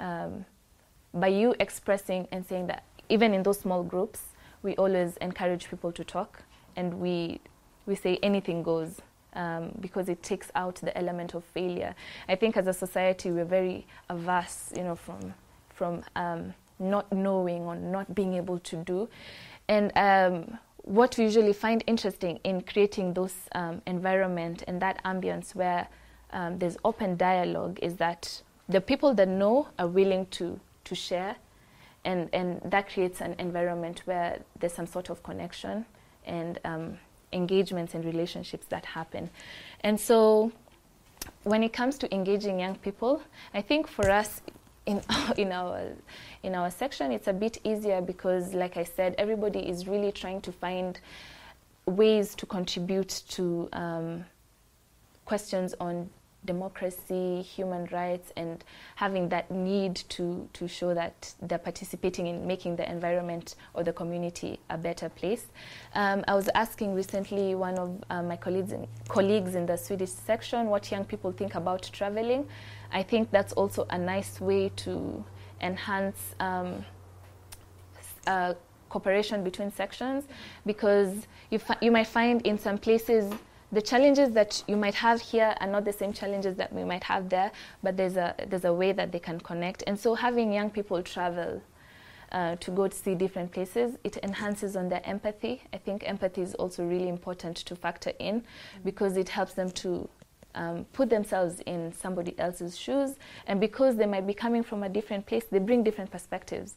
um, 0.00 0.44
by 1.12 1.28
you 1.28 1.54
expressing 1.60 2.26
and 2.32 2.46
saying 2.46 2.66
that, 2.68 2.84
even 3.10 3.34
in 3.34 3.42
those 3.42 3.60
small 3.60 3.82
groups, 3.82 4.20
we 4.62 4.74
always 4.76 5.18
encourage 5.18 5.68
people 5.68 5.92
to 5.92 6.02
talk 6.02 6.42
and 6.76 6.94
we, 6.94 7.40
we 7.84 7.94
say 7.94 8.18
anything 8.22 8.62
goes. 8.62 9.00
Um, 9.34 9.70
because 9.80 10.10
it 10.10 10.22
takes 10.22 10.50
out 10.54 10.74
the 10.74 10.94
element 10.94 11.32
of 11.32 11.42
failure. 11.42 11.94
I 12.28 12.34
think 12.34 12.58
as 12.58 12.66
a 12.66 12.72
society 12.74 13.30
we're 13.30 13.46
very 13.46 13.86
averse, 14.10 14.70
you 14.76 14.82
know, 14.82 14.94
from 14.94 15.32
from 15.70 16.02
um, 16.16 16.52
not 16.78 17.10
knowing 17.10 17.62
or 17.62 17.74
not 17.74 18.14
being 18.14 18.34
able 18.34 18.58
to 18.58 18.76
do. 18.76 19.08
And 19.68 19.90
um, 19.96 20.58
what 20.82 21.16
we 21.16 21.24
usually 21.24 21.54
find 21.54 21.82
interesting 21.86 22.40
in 22.44 22.60
creating 22.60 23.14
those 23.14 23.34
um, 23.54 23.80
environment 23.86 24.64
and 24.66 24.82
that 24.82 25.02
ambience 25.04 25.54
where 25.54 25.88
um, 26.32 26.58
there's 26.58 26.76
open 26.84 27.16
dialogue 27.16 27.78
is 27.82 27.96
that 27.96 28.42
the 28.68 28.80
people 28.80 29.14
that 29.14 29.28
know 29.28 29.68
are 29.78 29.86
willing 29.86 30.26
to, 30.26 30.58
to 30.84 30.94
share 30.94 31.36
and, 32.04 32.28
and 32.32 32.60
that 32.64 32.90
creates 32.92 33.20
an 33.20 33.34
environment 33.38 34.02
where 34.04 34.40
there's 34.58 34.72
some 34.72 34.86
sort 34.86 35.10
of 35.10 35.22
connection 35.22 35.84
and 36.26 36.58
um, 36.64 36.98
engagements 37.32 37.94
and 37.94 38.04
relationships 38.04 38.66
that 38.68 38.84
happen. 38.84 39.30
And 39.80 39.98
so 39.98 40.52
when 41.44 41.62
it 41.62 41.72
comes 41.72 41.98
to 41.98 42.14
engaging 42.14 42.60
young 42.60 42.76
people, 42.76 43.22
I 43.54 43.62
think 43.62 43.86
for 43.86 44.10
us 44.10 44.40
in, 44.86 45.00
in 45.36 45.52
our 45.52 45.92
in 46.42 46.54
our 46.54 46.70
section, 46.70 47.12
it's 47.12 47.28
a 47.28 47.32
bit 47.32 47.58
easier 47.64 48.00
because, 48.00 48.52
like 48.52 48.76
I 48.76 48.84
said, 48.84 49.14
everybody 49.16 49.60
is 49.60 49.86
really 49.86 50.10
trying 50.10 50.40
to 50.42 50.52
find 50.52 50.98
ways 51.86 52.34
to 52.36 52.46
contribute 52.46 53.22
to 53.30 53.68
um, 53.72 54.24
questions 55.24 55.74
on 55.80 56.10
democracy, 56.44 57.42
human 57.42 57.86
rights, 57.86 58.32
and 58.36 58.64
having 58.96 59.28
that 59.28 59.50
need 59.50 59.96
to, 60.08 60.48
to 60.52 60.66
show 60.66 60.94
that 60.94 61.34
they're 61.42 61.58
participating 61.58 62.26
in 62.26 62.46
making 62.46 62.76
the 62.76 62.90
environment 62.90 63.54
or 63.74 63.84
the 63.84 63.92
community 63.92 64.58
a 64.70 64.76
better 64.76 65.08
place. 65.08 65.46
Um, 65.94 66.24
I 66.26 66.34
was 66.34 66.48
asking 66.54 66.94
recently 66.94 67.54
one 67.54 67.78
of 67.78 68.04
uh, 68.10 68.22
my 68.22 68.36
colleagues 68.36 68.72
in, 68.72 68.86
colleagues 69.08 69.54
in 69.54 69.66
the 69.66 69.76
Swedish 69.76 70.10
section 70.10 70.66
what 70.66 70.90
young 70.90 71.04
people 71.04 71.32
think 71.32 71.54
about 71.54 71.88
traveling. 71.92 72.46
I 72.92 73.02
think 73.02 73.30
that's 73.30 73.52
also 73.52 73.86
a 73.90 73.98
nice 73.98 74.40
way 74.40 74.70
to 74.76 75.24
enhance 75.60 76.34
um, 76.40 76.84
uh, 78.26 78.54
cooperation 78.88 79.42
between 79.42 79.72
sections 79.72 80.24
because 80.66 81.26
you, 81.50 81.58
you 81.80 81.90
might 81.90 82.06
find 82.06 82.42
in 82.42 82.58
some 82.58 82.76
places 82.76 83.32
the 83.72 83.82
challenges 83.82 84.30
that 84.32 84.62
you 84.68 84.76
might 84.76 84.94
have 84.94 85.20
here 85.20 85.56
are 85.60 85.66
not 85.66 85.84
the 85.84 85.92
same 85.92 86.12
challenges 86.12 86.56
that 86.56 86.72
we 86.72 86.84
might 86.84 87.04
have 87.04 87.30
there, 87.30 87.50
but 87.82 87.96
there's 87.96 88.16
a, 88.16 88.34
there's 88.46 88.66
a 88.66 88.72
way 88.72 88.92
that 88.92 89.10
they 89.10 89.18
can 89.18 89.40
connect. 89.40 89.82
And 89.86 89.98
so 89.98 90.14
having 90.14 90.52
young 90.52 90.70
people 90.70 91.02
travel 91.02 91.62
uh, 92.30 92.56
to 92.56 92.70
go 92.70 92.88
to 92.88 92.94
see 92.94 93.14
different 93.14 93.50
places, 93.50 93.96
it 94.04 94.18
enhances 94.22 94.76
on 94.76 94.88
their 94.88 95.02
empathy. 95.04 95.62
I 95.72 95.78
think 95.78 96.02
empathy 96.06 96.42
is 96.42 96.54
also 96.54 96.84
really 96.84 97.08
important 97.08 97.56
to 97.56 97.74
factor 97.74 98.12
in 98.18 98.44
because 98.84 99.16
it 99.16 99.30
helps 99.30 99.54
them 99.54 99.70
to 99.70 100.08
um, 100.54 100.84
put 100.92 101.08
themselves 101.08 101.60
in 101.60 101.92
somebody 101.92 102.38
else's 102.38 102.78
shoes, 102.78 103.16
and 103.46 103.58
because 103.58 103.96
they 103.96 104.06
might 104.06 104.26
be 104.26 104.34
coming 104.34 104.62
from 104.62 104.82
a 104.82 104.88
different 104.88 105.24
place, 105.24 105.44
they 105.50 105.58
bring 105.58 105.82
different 105.82 106.10
perspectives. 106.10 106.74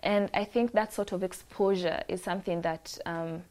And 0.00 0.30
I 0.32 0.44
think 0.44 0.72
that 0.72 0.92
sort 0.92 1.10
of 1.10 1.24
exposure 1.24 2.02
is 2.06 2.22
something 2.22 2.60
that 2.62 2.98
um, 3.06 3.42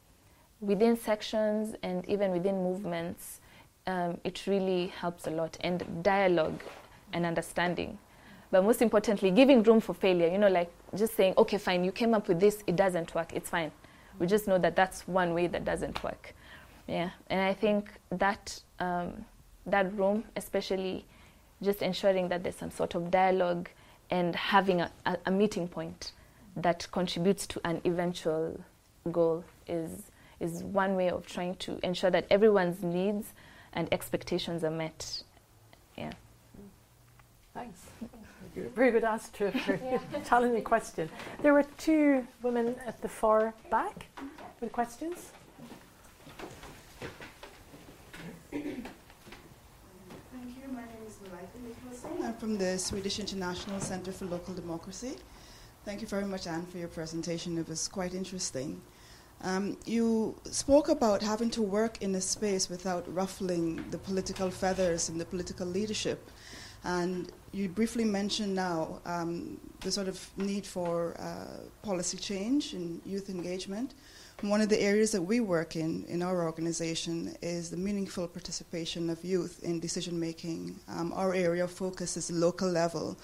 within 0.66 0.97
sections 0.97 1.76
and 1.84 2.07
even 2.09 2.32
within 2.32 2.63
movements, 2.63 3.39
um, 3.88 4.20
it 4.24 4.47
really 4.47 4.88
helps 4.88 5.28
a 5.28 5.30
lot. 5.30 5.57
And 5.61 6.03
dialogue 6.03 6.61
and 7.13 7.26
understanding. 7.26 7.97
But 8.51 8.63
most 8.63 8.82
importantly, 8.82 9.32
giving 9.32 9.63
room 9.63 9.80
for 9.80 9.93
failure. 9.93 10.28
You 10.28 10.38
know, 10.38 10.49
like 10.49 10.72
just 10.95 11.16
saying, 11.16 11.34
okay, 11.38 11.57
fine, 11.57 11.84
you 11.84 11.91
came 11.91 12.13
up 12.13 12.28
with 12.28 12.39
this, 12.39 12.63
it 12.68 12.76
doesn't 12.76 13.13
work, 13.16 13.34
it's 13.34 13.49
fine. 13.49 13.72
We 14.20 14.28
just 14.28 14.47
know 14.47 14.57
that 14.59 14.76
that's 14.76 15.07
one 15.07 15.34
way 15.34 15.47
that 15.47 15.66
doesn't 15.66 16.03
work. 16.03 16.34
Yeah, 16.88 17.09
and 17.30 17.41
I 17.41 17.53
think 17.53 17.89
that 18.11 18.61
um, 18.80 19.26
that 19.66 19.93
room, 19.97 20.24
especially 20.36 21.05
just 21.61 21.82
ensuring 21.82 22.30
that 22.30 22.43
there's 22.43 22.55
some 22.55 22.72
sort 22.72 22.95
of 22.95 23.09
dialogue 23.09 23.70
and 24.11 24.36
having 24.36 24.82
a, 24.82 24.91
a, 25.05 25.18
a 25.26 25.32
meeting 25.32 25.68
point 25.68 26.11
that 26.55 26.88
contributes 26.91 27.47
to 27.47 27.61
an 27.66 27.82
eventual 27.86 28.59
goal 29.11 29.43
is, 29.68 30.11
is 30.40 30.64
one 30.64 30.96
way 30.96 31.10
of 31.10 31.26
trying 31.26 31.56
to 31.56 31.80
ensure 31.84 32.12
that 32.12 32.26
everyone's 32.30 32.84
needs 32.84 33.34
and 33.74 33.88
expectations 33.94 34.64
are 34.64 34.72
met. 34.72 35.24
Yeah. 35.98 36.12
Thanks. 37.54 37.80
Very 38.56 38.92
good 38.92 39.04
answer 39.04 39.32
to 39.34 39.48
a 39.48 39.52
very 39.52 40.00
challenging 40.26 40.64
question. 40.64 41.10
There 41.42 41.54
were 41.54 41.66
two 41.78 42.26
women 42.42 42.76
at 42.86 43.02
the 43.02 43.10
far 43.10 43.54
back 43.70 44.08
with 44.62 44.72
questions. 44.72 45.32
Thank 48.52 48.66
you. 48.66 48.84
My 50.72 50.82
name 50.82 51.06
is 51.08 51.18
Malaika 51.18 52.26
I'm 52.26 52.34
from 52.36 52.58
the 52.58 52.78
Swedish 52.78 53.20
International 53.20 53.80
Center 53.80 54.12
for 54.12 54.26
Local 54.26 54.54
Democracy. 54.54 55.16
Thank 55.84 56.02
you 56.02 56.08
very 56.08 56.26
much, 56.26 56.48
Anne, 56.48 56.66
for 56.66 56.78
your 56.78 56.88
presentation. 56.88 57.58
It 57.58 57.68
was 57.68 57.88
quite 57.88 58.14
interesting. 58.14 58.82
Um, 59.42 59.78
you 59.86 60.36
spoke 60.50 60.90
about 60.90 61.22
having 61.22 61.52
to 61.52 61.62
work 61.62 62.02
in 62.02 62.16
a 62.16 62.22
space 62.22 62.70
without 62.70 63.04
ruffling 63.14 63.86
the 63.92 63.98
political 63.98 64.50
feathers 64.50 65.10
and 65.10 65.20
the 65.20 65.26
political 65.26 65.68
leadership. 65.68 66.30
And 66.84 67.32
you 67.52 67.68
briefly 67.68 68.04
mentioned 68.04 68.56
now 68.56 69.02
um, 69.06 69.60
the 69.82 69.92
sort 69.92 70.08
of 70.08 70.30
need 70.38 70.66
for 70.66 71.16
uh, 71.20 71.62
policy 71.82 72.18
change 72.18 72.74
and 72.74 73.02
youth 73.06 73.30
engagement. 73.30 73.94
One 74.42 74.62
of 74.62 74.70
the 74.70 74.80
areas 74.80 75.12
that 75.12 75.22
we 75.22 75.40
work 75.40 75.76
in 75.76 76.06
in 76.08 76.22
our 76.22 76.44
organization 76.44 77.36
is 77.42 77.70
the 77.70 77.78
meaningful 77.78 78.28
participation 78.28 79.10
of 79.10 79.24
youth 79.24 79.64
in 79.64 79.80
decision 79.80 80.20
making. 80.20 80.80
Um, 80.90 81.14
our 81.14 81.34
area 81.34 81.64
of 81.64 81.72
focus 81.72 82.18
is 82.18 82.30
local 82.30 82.70
level, 82.70 83.18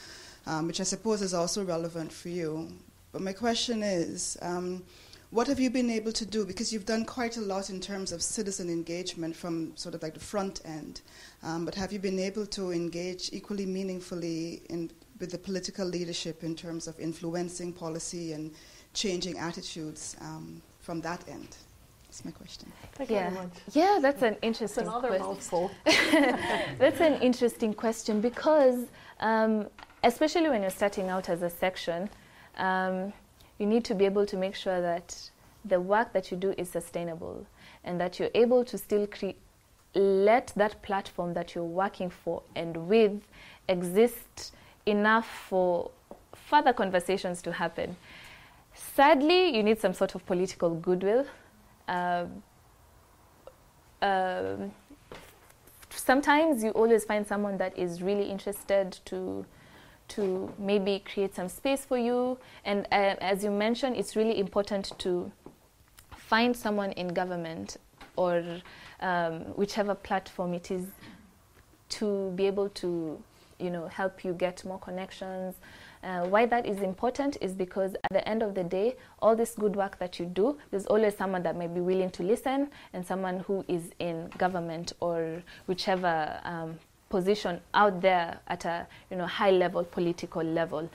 um, 0.47 0.67
which 0.67 0.79
I 0.79 0.83
suppose 0.85 1.21
is 1.21 1.33
also 1.33 1.65
relevant 1.65 2.11
for 2.11 2.29
you. 2.29 2.69
But 3.11 3.21
my 3.21 3.33
question 3.33 3.83
is, 3.83 4.37
um, 4.41 4.83
what 5.31 5.47
have 5.47 5.59
you 5.59 5.69
been 5.69 5.89
able 5.89 6.11
to 6.11 6.25
do? 6.25 6.45
Because 6.45 6.71
you've 6.73 6.85
done 6.85 7.05
quite 7.05 7.37
a 7.37 7.41
lot 7.41 7.69
in 7.69 7.79
terms 7.79 8.11
of 8.11 8.21
citizen 8.21 8.69
engagement 8.69 9.35
from 9.35 9.75
sort 9.77 9.95
of 9.95 10.03
like 10.03 10.13
the 10.13 10.19
front 10.19 10.61
end. 10.65 11.01
Um, 11.41 11.63
but 11.65 11.73
have 11.75 11.93
you 11.93 11.99
been 11.99 12.19
able 12.19 12.45
to 12.47 12.71
engage 12.71 13.29
equally 13.31 13.65
meaningfully 13.65 14.61
in 14.69 14.91
with 15.19 15.31
the 15.31 15.37
political 15.37 15.85
leadership 15.85 16.43
in 16.43 16.55
terms 16.55 16.87
of 16.87 16.99
influencing 16.99 17.71
policy 17.71 18.33
and 18.33 18.51
changing 18.93 19.37
attitudes 19.37 20.17
um, 20.19 20.61
from 20.79 20.99
that 21.01 21.23
end? 21.29 21.55
That's 22.07 22.25
my 22.25 22.31
question. 22.31 22.69
Thank 22.95 23.11
you 23.11 23.15
yeah. 23.15 23.29
very 23.29 23.45
much. 23.45 23.53
Yeah, 23.71 23.99
that's 24.01 24.21
an 24.23 24.35
interesting 24.41 24.83
It's 24.83 24.89
another 24.89 25.07
question. 25.07 25.27
mouthful. 25.27 25.71
That's 26.77 26.99
an 26.99 27.21
interesting 27.21 27.73
question 27.73 28.19
because, 28.19 28.87
um, 29.21 29.67
especially 30.03 30.49
when 30.49 30.61
you're 30.61 30.71
starting 30.71 31.07
out 31.07 31.29
as 31.29 31.41
a 31.41 31.49
section, 31.49 32.09
um, 32.57 33.13
you 33.61 33.67
need 33.67 33.85
to 33.85 33.93
be 33.93 34.05
able 34.05 34.25
to 34.25 34.35
make 34.35 34.55
sure 34.55 34.81
that 34.81 35.29
the 35.63 35.79
work 35.79 36.11
that 36.13 36.31
you 36.31 36.37
do 36.37 36.53
is 36.57 36.67
sustainable 36.67 37.45
and 37.83 38.01
that 38.01 38.19
you're 38.19 38.31
able 38.33 38.65
to 38.65 38.77
still 38.77 39.05
cre- 39.05 39.37
let 39.93 40.51
that 40.55 40.81
platform 40.81 41.33
that 41.35 41.53
you're 41.53 41.63
working 41.63 42.09
for 42.09 42.41
and 42.55 42.75
with 42.75 43.27
exist 43.69 44.53
enough 44.87 45.27
for 45.47 45.91
further 46.33 46.73
conversations 46.73 47.41
to 47.43 47.51
happen. 47.51 47.95
Sadly, 48.73 49.55
you 49.55 49.61
need 49.61 49.79
some 49.79 49.93
sort 49.93 50.15
of 50.15 50.25
political 50.25 50.71
goodwill. 50.73 51.27
Um, 51.87 52.41
um, 54.01 54.71
sometimes 55.91 56.63
you 56.63 56.71
always 56.71 57.03
find 57.03 57.27
someone 57.27 57.57
that 57.57 57.77
is 57.77 58.01
really 58.01 58.29
interested 58.29 58.97
to 59.05 59.45
to 60.15 60.51
maybe 60.57 61.03
create 61.11 61.35
some 61.35 61.49
space 61.49 61.85
for 61.85 61.97
you. 61.97 62.37
And 62.65 62.87
uh, 62.91 63.15
as 63.21 63.43
you 63.43 63.51
mentioned 63.51 63.95
it's 63.95 64.15
really 64.15 64.39
important 64.39 64.91
to 64.99 65.31
find 66.15 66.55
someone 66.55 66.91
in 66.93 67.09
government 67.09 67.77
or 68.15 68.43
um, 68.99 69.41
whichever 69.55 69.95
platform 69.95 70.53
it 70.53 70.71
is 70.71 70.85
to 71.89 72.31
be 72.35 72.47
able 72.47 72.69
to 72.69 73.21
you 73.59 73.69
know 73.69 73.87
help 73.87 74.23
you 74.25 74.33
get 74.33 74.65
more 74.65 74.79
connections. 74.79 75.55
Uh, 76.03 76.25
why 76.25 76.47
that 76.47 76.65
is 76.65 76.81
important 76.81 77.37
is 77.41 77.53
because 77.53 77.93
at 77.93 78.11
the 78.11 78.27
end 78.27 78.41
of 78.41 78.55
the 78.55 78.63
day, 78.63 78.95
all 79.19 79.35
this 79.35 79.53
good 79.53 79.75
work 79.75 79.99
that 79.99 80.19
you 80.19 80.25
do, 80.25 80.57
there's 80.71 80.87
always 80.87 81.15
someone 81.15 81.43
that 81.43 81.55
may 81.55 81.67
be 81.67 81.79
willing 81.79 82.09
to 82.09 82.23
listen 82.23 82.69
and 82.93 83.05
someone 83.05 83.39
who 83.41 83.63
is 83.67 83.91
in 83.99 84.27
government 84.39 84.93
or 84.99 85.43
whichever 85.67 86.39
um, 86.43 86.79
position 87.11 87.59
out 87.73 88.01
there 88.01 88.39
at 88.47 88.65
a 88.65 88.87
you 89.11 89.17
know 89.17 89.27
high 89.27 89.51
level 89.51 89.83
political 89.83 90.43
level. 90.43 90.89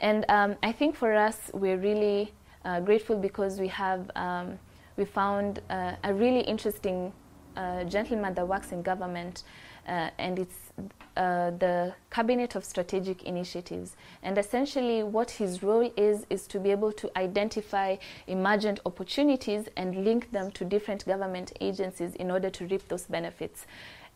And 0.00 0.24
um, 0.28 0.56
I 0.62 0.72
think 0.72 0.94
for 0.96 1.12
us, 1.14 1.50
we're 1.54 1.78
really 1.78 2.32
uh, 2.64 2.80
grateful 2.80 3.16
because 3.16 3.58
we 3.58 3.68
have 3.68 4.10
um, 4.14 4.58
we 4.96 5.04
found 5.04 5.60
uh, 5.70 5.94
a 6.04 6.12
really 6.12 6.40
interesting 6.40 7.12
uh, 7.56 7.84
gentleman 7.84 8.34
that 8.34 8.46
works 8.46 8.72
in 8.72 8.82
government, 8.82 9.42
uh, 9.88 10.10
and 10.18 10.38
it's 10.38 10.72
uh, 11.16 11.50
the 11.50 11.94
Cabinet 12.10 12.54
of 12.54 12.64
Strategic 12.64 13.24
Initiatives. 13.24 13.96
And 14.22 14.38
essentially, 14.38 15.02
what 15.02 15.30
his 15.32 15.62
role 15.62 15.92
is, 15.96 16.26
is 16.30 16.46
to 16.48 16.58
be 16.58 16.70
able 16.70 16.92
to 16.92 17.10
identify 17.18 17.96
emergent 18.26 18.80
opportunities 18.86 19.68
and 19.76 20.04
link 20.04 20.30
them 20.32 20.50
to 20.52 20.64
different 20.64 21.04
government 21.04 21.52
agencies 21.60 22.14
in 22.14 22.30
order 22.30 22.50
to 22.50 22.66
reap 22.66 22.88
those 22.88 23.04
benefits. 23.04 23.66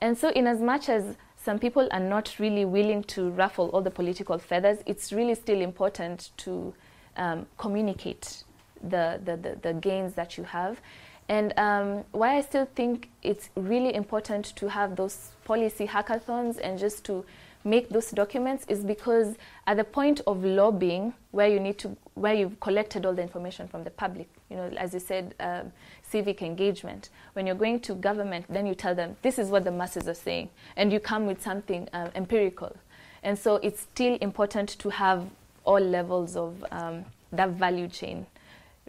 And 0.00 0.16
so, 0.16 0.30
in 0.30 0.46
as 0.46 0.60
much 0.60 0.88
as 0.88 1.16
some 1.46 1.60
people 1.60 1.88
are 1.92 2.00
not 2.00 2.34
really 2.40 2.64
willing 2.64 3.04
to 3.04 3.30
ruffle 3.30 3.68
all 3.68 3.80
the 3.80 3.90
political 3.90 4.36
feathers, 4.36 4.78
it's 4.84 5.12
really 5.12 5.36
still 5.36 5.60
important 5.60 6.30
to 6.38 6.74
um, 7.16 7.46
communicate 7.56 8.42
the, 8.82 9.20
the, 9.24 9.36
the, 9.36 9.56
the 9.62 9.72
gains 9.74 10.14
that 10.14 10.36
you 10.36 10.42
have. 10.42 10.80
And 11.28 11.56
um, 11.56 12.04
why 12.10 12.36
I 12.36 12.40
still 12.40 12.66
think 12.74 13.10
it's 13.22 13.50
really 13.54 13.94
important 13.94 14.56
to 14.56 14.68
have 14.68 14.96
those 14.96 15.30
policy 15.44 15.86
hackathons 15.86 16.58
and 16.60 16.80
just 16.80 17.04
to 17.04 17.24
make 17.66 17.88
those 17.88 18.10
documents 18.12 18.64
is 18.68 18.84
because 18.84 19.36
at 19.66 19.76
the 19.76 19.84
point 19.84 20.20
of 20.26 20.44
lobbying, 20.44 21.12
where 21.32 21.48
you 21.48 21.58
need 21.58 21.78
to, 21.78 21.96
where 22.14 22.32
you've 22.32 22.58
collected 22.60 23.04
all 23.04 23.12
the 23.12 23.22
information 23.22 23.66
from 23.66 23.82
the 23.84 23.90
public, 23.90 24.28
you 24.48 24.56
know, 24.56 24.70
as 24.76 24.94
you 24.94 25.00
said, 25.00 25.34
um, 25.40 25.72
civic 26.02 26.40
engagement. 26.42 27.10
When 27.32 27.46
you're 27.46 27.56
going 27.56 27.80
to 27.80 27.94
government, 27.94 28.46
then 28.48 28.66
you 28.66 28.74
tell 28.74 28.94
them 28.94 29.16
this 29.22 29.38
is 29.38 29.50
what 29.50 29.64
the 29.64 29.72
masses 29.72 30.06
are 30.08 30.14
saying, 30.14 30.48
and 30.76 30.92
you 30.92 31.00
come 31.00 31.26
with 31.26 31.42
something 31.42 31.88
um, 31.92 32.10
empirical. 32.14 32.74
And 33.22 33.36
so 33.36 33.56
it's 33.56 33.80
still 33.80 34.16
important 34.20 34.68
to 34.78 34.88
have 34.90 35.26
all 35.64 35.80
levels 35.80 36.36
of 36.36 36.64
um, 36.70 37.04
that 37.32 37.50
value 37.50 37.88
chain 37.88 38.26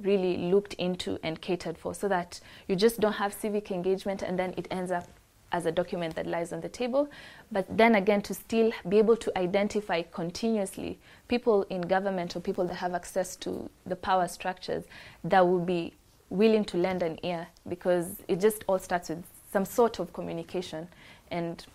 really 0.03 0.37
looked 0.37 0.75
into 0.75 1.17
and 1.23 1.41
catered 1.41 1.75
for 1.75 1.95
so 1.95 2.07
that 2.07 2.39
you 2.67 2.75
just 2.75 2.99
don't 2.99 3.13
have 3.13 3.33
civic 3.33 3.71
engagement 3.71 4.21
and 4.21 4.37
then 4.37 4.53
it 4.55 4.67
ends 4.69 4.91
up 4.91 5.07
as 5.51 5.65
a 5.65 5.71
document 5.71 6.15
that 6.15 6.27
lies 6.27 6.51
on 6.51 6.61
the 6.61 6.69
table. 6.69 7.09
But 7.51 7.65
then 7.77 7.95
again, 7.95 8.21
to 8.23 8.33
still 8.33 8.71
be 8.87 8.97
able 8.97 9.17
to 9.17 9.37
identify 9.37 10.01
continuously 10.01 10.99
people 11.27 11.63
in 11.69 11.81
government 11.81 12.35
or 12.35 12.39
people 12.39 12.65
that 12.67 12.75
have 12.75 12.93
access 12.93 13.35
to 13.37 13.69
the 13.85 13.95
power 13.95 14.27
structures 14.27 14.83
that 15.23 15.47
will 15.47 15.63
be 15.63 15.93
willing 16.29 16.65
to 16.65 16.77
lend 16.77 17.03
an 17.03 17.17
ear 17.23 17.47
because 17.67 18.17
it 18.27 18.39
just 18.41 18.63
all 18.67 18.79
starts 18.79 19.09
with 19.09 19.23
some 19.51 19.65
sort 19.65 19.99
of 19.99 20.11
communication 20.11 20.87
and 21.31 21.65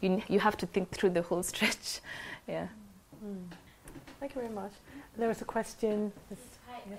you, 0.00 0.22
you 0.28 0.40
have 0.40 0.56
to 0.56 0.66
think 0.66 0.90
through 0.90 1.10
the 1.10 1.22
whole 1.22 1.42
stretch. 1.52 2.00
yeah. 2.48 2.66
Mm. 3.24 3.44
Thank 4.18 4.34
you 4.34 4.40
very 4.40 4.52
much. 4.52 4.72
There 5.16 5.28
was 5.28 5.40
a 5.40 5.44
question. 5.44 6.12
Hi, 6.68 6.78
uh, 6.78 6.96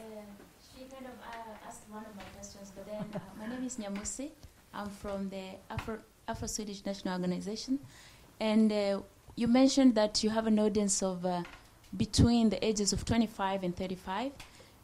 she 0.75 0.85
kind 0.85 1.05
of 1.05 1.13
uh, 1.21 1.67
asked 1.67 1.83
one 1.89 2.03
of 2.05 2.15
my 2.15 2.23
questions, 2.35 2.71
but 2.75 2.85
then 2.85 3.05
uh, 3.13 3.19
my 3.39 3.47
name 3.47 3.65
is 3.65 3.77
Nyamusi. 3.77 4.29
I'm 4.73 4.89
from 4.89 5.29
the 5.29 5.57
Afro, 5.69 5.99
Afro 6.31 6.47
Swedish 6.47 6.85
National 6.85 7.13
Organization, 7.15 7.77
and 8.39 8.71
uh, 8.71 9.01
you 9.35 9.47
mentioned 9.47 9.95
that 9.95 10.23
you 10.23 10.29
have 10.29 10.47
an 10.47 10.59
audience 10.59 11.03
of 11.03 11.25
uh, 11.25 11.43
between 11.97 12.49
the 12.49 12.65
ages 12.65 12.93
of 12.93 13.03
25 13.03 13.63
and 13.63 13.75
35, 13.75 14.31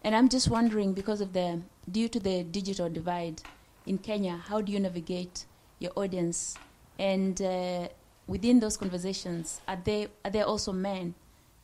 and 0.04 0.14
I'm 0.14 0.28
just 0.28 0.50
wondering 0.50 0.94
because 0.94 1.22
of 1.22 1.32
the 1.32 1.62
due 1.90 2.10
to 2.10 2.20
the 2.20 2.44
digital 2.44 2.90
divide 2.90 3.42
in 3.86 3.98
Kenya, 3.98 4.42
how 4.50 4.60
do 4.60 4.74
you 4.74 4.80
navigate 4.80 5.46
your 5.80 5.94
audience, 5.96 6.56
and 7.00 7.42
uh, 7.42 7.88
within 8.28 8.60
those 8.60 8.76
conversations, 8.76 9.62
are 9.70 9.80
they 9.82 10.10
are 10.26 10.32
there 10.32 10.46
also 10.46 10.74
men 10.74 11.16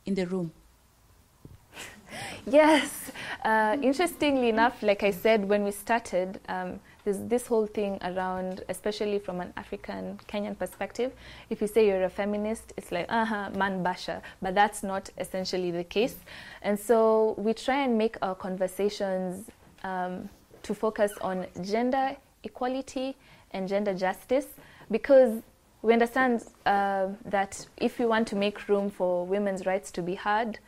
in 0.06 0.14
the 0.14 0.26
room? 0.26 0.50
Yes. 2.46 3.10
Uh, 3.44 3.76
interestingly 3.82 4.48
enough, 4.48 4.82
like 4.82 5.02
I 5.02 5.10
said, 5.10 5.46
when 5.46 5.64
we 5.64 5.72
started, 5.72 6.40
um, 6.48 6.80
there's 7.04 7.18
this 7.18 7.46
whole 7.46 7.66
thing 7.66 7.98
around, 8.02 8.64
especially 8.68 9.18
from 9.18 9.40
an 9.40 9.52
African 9.56 10.18
Kenyan 10.26 10.58
perspective. 10.58 11.12
If 11.50 11.60
you 11.60 11.66
say 11.66 11.86
you're 11.86 12.04
a 12.04 12.10
feminist, 12.10 12.72
it's 12.76 12.90
like, 12.90 13.06
uh 13.08 13.24
huh, 13.24 13.50
man 13.50 13.82
basha. 13.82 14.22
But 14.40 14.54
that's 14.54 14.82
not 14.82 15.10
essentially 15.18 15.70
the 15.70 15.84
case. 15.84 16.16
And 16.62 16.78
so 16.78 17.34
we 17.36 17.52
try 17.52 17.82
and 17.82 17.98
make 17.98 18.16
our 18.22 18.34
conversations 18.34 19.50
um, 19.82 20.28
to 20.62 20.74
focus 20.74 21.12
on 21.20 21.46
gender 21.62 22.16
equality 22.42 23.16
and 23.52 23.68
gender 23.68 23.94
justice 23.94 24.46
because 24.90 25.42
we 25.82 25.92
understand 25.92 26.42
uh, 26.64 27.08
that 27.26 27.66
if 27.76 27.98
we 27.98 28.06
want 28.06 28.26
to 28.28 28.36
make 28.36 28.68
room 28.68 28.88
for 28.88 29.26
women's 29.26 29.66
rights 29.66 29.90
to 29.92 30.02
be 30.02 30.14
heard, 30.14 30.58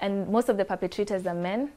and 0.00 0.28
most 0.28 0.48
of 0.48 0.56
the 0.56 0.64
perpetrators 0.64 1.26
are 1.26 1.34
men, 1.34 1.70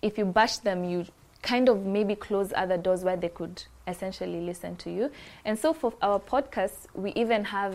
if 0.00 0.16
you 0.16 0.24
bash 0.24 0.58
them, 0.58 0.84
you 0.84 1.04
kind 1.42 1.68
of 1.68 1.84
maybe 1.84 2.14
close 2.14 2.52
other 2.54 2.76
doors 2.76 3.04
where 3.04 3.16
they 3.16 3.28
could 3.28 3.62
essentially 3.86 4.40
listen 4.40 4.76
to 4.76 4.90
you. 4.90 5.10
And 5.44 5.58
so 5.58 5.72
for 5.72 5.92
our 6.02 6.20
podcast, 6.20 6.86
we 6.94 7.12
even 7.12 7.44
have 7.44 7.74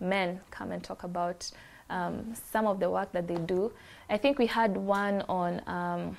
men 0.00 0.40
come 0.50 0.72
and 0.72 0.82
talk 0.82 1.04
about 1.04 1.50
um, 1.90 2.34
some 2.50 2.66
of 2.66 2.80
the 2.80 2.90
work 2.90 3.12
that 3.12 3.28
they 3.28 3.36
do. 3.36 3.72
I 4.08 4.16
think 4.16 4.38
we 4.38 4.46
had 4.46 4.76
one 4.76 5.22
on. 5.28 5.62
Um, 5.66 6.16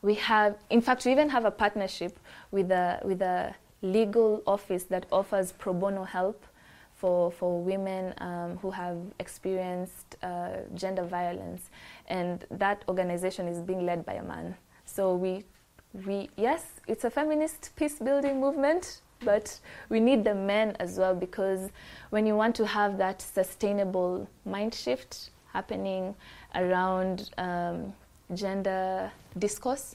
we 0.00 0.14
have, 0.14 0.56
in 0.70 0.80
fact, 0.80 1.04
we 1.04 1.12
even 1.12 1.28
have 1.28 1.44
a 1.44 1.50
partnership 1.50 2.18
with 2.50 2.70
a 2.70 3.00
with 3.04 3.20
a 3.20 3.54
legal 3.82 4.42
office 4.46 4.84
that 4.84 5.06
offers 5.10 5.52
pro 5.52 5.72
bono 5.72 6.04
help 6.04 6.44
for, 6.94 7.30
for 7.30 7.62
women 7.62 8.12
um, 8.18 8.56
who 8.58 8.70
have 8.70 8.96
experienced 9.20 10.16
uh, 10.22 10.48
gender 10.74 11.04
violence. 11.04 11.70
And 12.08 12.44
that 12.50 12.84
organization 12.88 13.46
is 13.46 13.62
being 13.62 13.86
led 13.86 14.04
by 14.04 14.14
a 14.14 14.22
man. 14.22 14.56
So 14.98 15.14
we, 15.14 15.44
we, 16.04 16.28
yes, 16.36 16.64
it's 16.88 17.04
a 17.04 17.10
feminist 17.10 17.70
peace 17.76 18.00
building 18.00 18.40
movement, 18.40 19.00
but 19.24 19.60
we 19.90 20.00
need 20.00 20.24
the 20.24 20.34
men 20.34 20.74
as 20.80 20.98
well 20.98 21.14
because 21.14 21.70
when 22.10 22.26
you 22.26 22.34
want 22.34 22.56
to 22.56 22.66
have 22.66 22.98
that 22.98 23.22
sustainable 23.22 24.28
mind 24.44 24.74
shift 24.74 25.30
happening 25.52 26.16
around 26.56 27.30
um, 27.38 27.92
gender 28.34 29.12
discourse, 29.38 29.94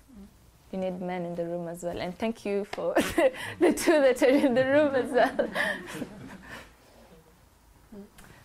you 0.72 0.80
need 0.80 1.02
men 1.02 1.26
in 1.26 1.36
the 1.36 1.44
room 1.44 1.68
as 1.68 1.84
well. 1.84 2.00
And 2.00 2.18
thank 2.18 2.46
you 2.46 2.64
for 2.72 2.94
the 3.60 3.74
two 3.74 4.00
that 4.00 4.24
are 4.24 4.28
in 4.28 4.54
the 4.54 4.64
room 4.64 4.96
as 4.96 5.12
well. 5.12 5.50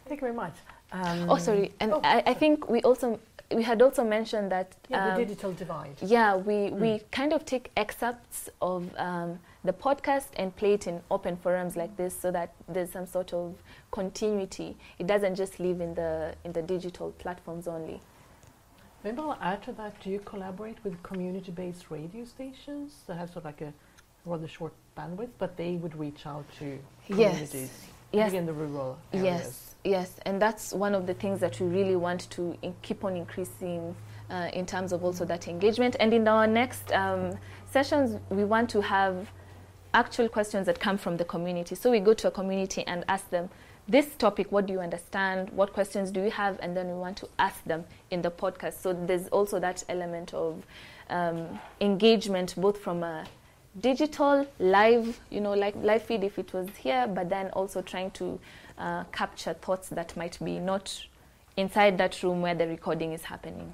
Thank 0.08 0.20
you 0.20 0.26
very 0.26 0.34
much. 0.34 0.54
Um, 0.90 1.30
Oh, 1.30 1.36
sorry. 1.36 1.70
And 1.78 1.92
Oh. 1.92 2.00
I, 2.02 2.24
I 2.26 2.34
think 2.34 2.68
we 2.68 2.80
also 2.82 3.20
we 3.54 3.62
had 3.62 3.80
also 3.80 4.04
mentioned 4.04 4.52
that 4.52 4.74
yeah, 4.88 5.04
um, 5.14 5.18
the 5.20 5.24
digital 5.24 5.52
divide. 5.52 5.96
yeah, 6.02 6.36
we, 6.36 6.54
Mm. 6.70 6.72
we 6.80 6.98
kind 7.10 7.32
of 7.32 7.44
take 7.44 7.70
excerpts 7.76 8.50
of 8.60 8.94
um, 8.98 9.38
the 9.64 9.72
podcast 9.72 10.28
and 10.36 10.54
play 10.56 10.74
it 10.74 10.86
in 10.86 11.00
open 11.10 11.36
forums 11.36 11.74
like 11.76 11.96
this 11.96 12.14
so 12.18 12.30
that 12.30 12.52
there's 12.68 12.90
some 12.92 13.06
sort 13.06 13.32
of 13.32 13.54
continuity. 13.90 14.76
It 14.98 15.06
doesn't 15.06 15.34
just 15.34 15.58
live 15.60 15.80
in 15.80 15.94
the, 15.94 16.34
in 16.44 16.52
the 16.52 16.62
digital 16.62 17.12
platforms 17.12 17.66
only. 17.66 18.00
Maybe 19.02 19.18
I'll 19.18 19.38
add 19.40 19.62
to 19.62 19.72
that. 19.72 19.98
Do 20.02 20.10
you 20.10 20.18
collaborate 20.18 20.76
with 20.84 21.02
community-based 21.02 21.90
radio 21.90 22.24
stations 22.24 23.02
that 23.06 23.16
have 23.16 23.28
sort 23.28 23.38
of 23.38 23.44
like 23.46 23.60
a 23.62 23.72
rather 24.26 24.48
short 24.48 24.72
bandwidth, 24.96 25.30
but 25.38 25.56
they 25.56 25.76
would 25.76 25.96
reach 25.98 26.26
out 26.26 26.44
to 26.58 26.78
communities, 27.06 27.54
Yes. 27.54 27.88
Maybe 28.12 28.36
in 28.36 28.46
the 28.46 28.52
rural 28.52 28.98
areas? 29.12 29.24
Yes, 29.24 29.74
yes, 29.84 30.20
and 30.26 30.40
that's 30.40 30.72
one 30.72 30.94
of 30.94 31.06
the 31.06 31.14
things 31.14 31.40
that 31.40 31.60
we 31.60 31.66
really 31.66 31.96
want 31.96 32.30
to 32.30 32.56
in- 32.62 32.74
keep 32.82 33.04
on 33.04 33.16
increasing 33.16 33.94
uh, 34.30 34.50
in 34.52 34.66
terms 34.66 34.92
of 34.92 35.04
also 35.04 35.24
that 35.24 35.48
engagement. 35.48 35.96
And 36.00 36.12
in 36.12 36.28
our 36.28 36.46
next 36.46 36.92
um, 36.92 37.38
sessions, 37.70 38.18
we 38.30 38.44
want 38.44 38.70
to 38.70 38.80
have 38.80 39.30
actual 39.94 40.28
questions 40.28 40.66
that 40.66 40.78
come 40.78 40.98
from 40.98 41.16
the 41.16 41.24
community. 41.24 41.74
So 41.74 41.90
we 41.90 42.00
go 42.00 42.14
to 42.14 42.28
a 42.28 42.30
community 42.30 42.86
and 42.86 43.04
ask 43.08 43.28
them, 43.30 43.48
this 43.88 44.14
topic, 44.16 44.52
what 44.52 44.66
do 44.66 44.74
you 44.74 44.80
understand? 44.80 45.48
What 45.50 45.72
questions 45.72 46.10
do 46.10 46.22
you 46.22 46.30
have? 46.30 46.58
And 46.60 46.76
then 46.76 46.88
we 46.88 46.94
want 46.94 47.16
to 47.18 47.28
ask 47.38 47.64
them 47.64 47.86
in 48.10 48.20
the 48.20 48.30
podcast. 48.30 48.82
So 48.82 48.92
there's 48.92 49.28
also 49.28 49.58
that 49.60 49.82
element 49.88 50.34
of 50.34 50.62
um, 51.08 51.58
engagement, 51.80 52.54
both 52.58 52.78
from 52.78 53.02
a 53.02 53.24
digital, 53.80 54.46
live, 54.58 55.20
you 55.30 55.40
know, 55.40 55.52
like 55.54 55.74
live 55.76 56.02
feed 56.02 56.24
if 56.24 56.38
it 56.38 56.52
was 56.52 56.68
here, 56.76 57.06
but 57.06 57.28
then 57.28 57.48
also 57.50 57.82
trying 57.82 58.10
to 58.12 58.38
uh, 58.78 59.04
capture 59.12 59.54
thoughts 59.54 59.88
that 59.90 60.16
might 60.16 60.38
be 60.44 60.58
not 60.58 61.04
inside 61.56 61.98
that 61.98 62.22
room 62.22 62.42
where 62.42 62.54
the 62.54 62.66
recording 62.66 63.12
is 63.12 63.22
happening. 63.24 63.72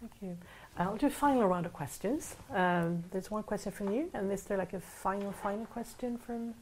Thank 0.00 0.12
you. 0.22 0.36
I'll 0.78 0.96
do 0.96 1.06
a 1.06 1.10
final 1.10 1.46
round 1.46 1.66
of 1.66 1.72
questions. 1.72 2.36
Um, 2.54 3.04
there's 3.10 3.30
one 3.30 3.42
question 3.42 3.72
from 3.72 3.92
you, 3.92 4.08
and 4.14 4.30
is 4.32 4.44
there 4.44 4.56
like 4.56 4.72
a 4.72 4.80
final, 4.80 5.32
final 5.32 5.66
question 5.66 6.16
from? 6.16 6.54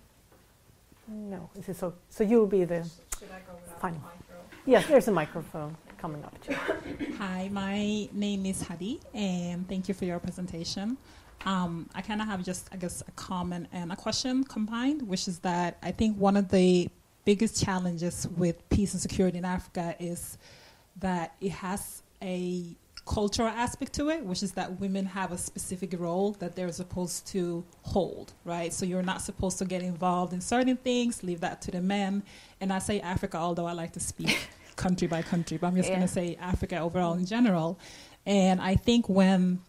No. 1.06 1.48
Is 1.58 1.68
it 1.68 1.76
so? 1.76 1.94
So 2.10 2.24
you'll 2.24 2.46
be 2.46 2.64
the 2.64 2.82
Should 3.18 3.28
I 3.30 3.40
go 3.46 3.52
without 3.64 3.82
micro? 3.82 4.00
yes. 4.66 4.86
There's 4.86 5.08
a 5.08 5.12
microphone 5.12 5.76
coming 5.98 6.24
up 6.24 6.40
to 6.42 6.52
you. 6.52 7.14
Hi, 7.18 7.48
my 7.52 8.08
name 8.12 8.46
is 8.46 8.62
Hadi, 8.62 9.00
and 9.14 9.68
thank 9.68 9.88
you 9.88 9.94
for 9.94 10.04
your 10.04 10.18
presentation. 10.18 10.96
Um, 11.48 11.88
I 11.94 12.02
kind 12.02 12.20
of 12.20 12.26
have 12.28 12.44
just, 12.44 12.68
I 12.72 12.76
guess, 12.76 13.02
a 13.08 13.10
comment 13.12 13.68
and 13.72 13.90
a 13.90 13.96
question 13.96 14.44
combined, 14.44 15.00
which 15.02 15.26
is 15.28 15.38
that 15.40 15.78
I 15.82 15.92
think 15.92 16.18
one 16.18 16.36
of 16.36 16.50
the 16.50 16.90
biggest 17.24 17.62
challenges 17.64 18.28
with 18.36 18.56
peace 18.68 18.92
and 18.92 19.00
security 19.00 19.38
in 19.38 19.44
Africa 19.46 19.96
is 19.98 20.36
that 21.00 21.34
it 21.40 21.52
has 21.52 22.02
a 22.22 22.76
cultural 23.06 23.48
aspect 23.48 23.94
to 23.94 24.10
it, 24.10 24.22
which 24.26 24.42
is 24.42 24.52
that 24.52 24.78
women 24.78 25.06
have 25.06 25.32
a 25.32 25.38
specific 25.38 25.94
role 25.98 26.32
that 26.40 26.54
they're 26.54 26.70
supposed 26.72 27.26
to 27.28 27.64
hold, 27.82 28.34
right? 28.44 28.70
So 28.70 28.84
you're 28.84 29.02
not 29.02 29.22
supposed 29.22 29.56
to 29.58 29.64
get 29.64 29.80
involved 29.82 30.34
in 30.34 30.42
certain 30.42 30.76
things, 30.76 31.22
leave 31.22 31.40
that 31.40 31.62
to 31.62 31.70
the 31.70 31.80
men. 31.80 32.22
And 32.60 32.70
I 32.72 32.78
say 32.78 33.00
Africa, 33.00 33.38
although 33.38 33.66
I 33.66 33.72
like 33.72 33.92
to 33.94 34.00
speak 34.00 34.50
country 34.76 35.08
by 35.08 35.22
country, 35.22 35.56
but 35.56 35.68
I'm 35.68 35.76
just 35.76 35.88
Yeah. 35.88 35.96
going 35.96 36.06
to 36.08 36.12
say 36.12 36.36
Africa 36.38 36.78
overall 36.80 37.14
in 37.14 37.24
general. 37.24 37.78
And 38.26 38.60
I 38.60 38.74
think 38.76 39.08
when 39.08 39.60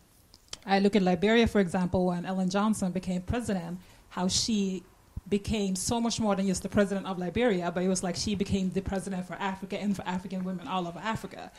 I 0.66 0.80
look 0.80 0.96
at 0.96 1.02
Liberia, 1.02 1.48
for 1.48 1.62
example, 1.62 2.08
when 2.08 2.26
Ellen 2.26 2.50
Johnson 2.50 2.92
became 2.92 3.22
president, 3.22 3.80
how 4.10 4.28
she 4.28 4.84
became 5.30 5.76
so 5.76 6.02
much 6.02 6.20
more 6.20 6.36
than 6.36 6.48
just 6.48 6.64
the 6.64 6.70
president 6.70 7.06
of 7.06 7.20
Liberia, 7.20 7.72
but 7.72 7.84
it 7.84 7.88
was 7.88 8.04
like 8.04 8.16
she 8.16 8.36
became 8.36 8.72
the 8.72 8.82
president 8.82 9.26
for 9.28 9.36
Africa 9.36 9.80
and 9.80 9.96
for 9.96 10.02
African 10.08 10.44
women 10.44 10.68
all 10.68 10.88
over 10.88 11.00
Africa. 11.00 11.52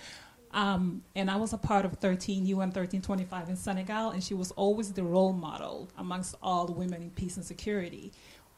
Um, 0.52 1.02
and 1.14 1.30
I 1.30 1.36
was 1.36 1.52
a 1.52 1.58
part 1.58 1.84
of 1.84 1.92
13 1.94 2.46
UN 2.46 2.68
1325 2.68 3.50
in 3.50 3.56
Senegal, 3.56 4.10
and 4.10 4.22
she 4.22 4.34
was 4.34 4.50
always 4.52 4.92
the 4.92 5.04
role 5.04 5.32
model 5.32 5.88
amongst 5.96 6.34
all 6.42 6.66
the 6.66 6.72
women 6.72 7.02
in 7.02 7.10
peace 7.10 7.36
and 7.36 7.44
security. 7.44 8.12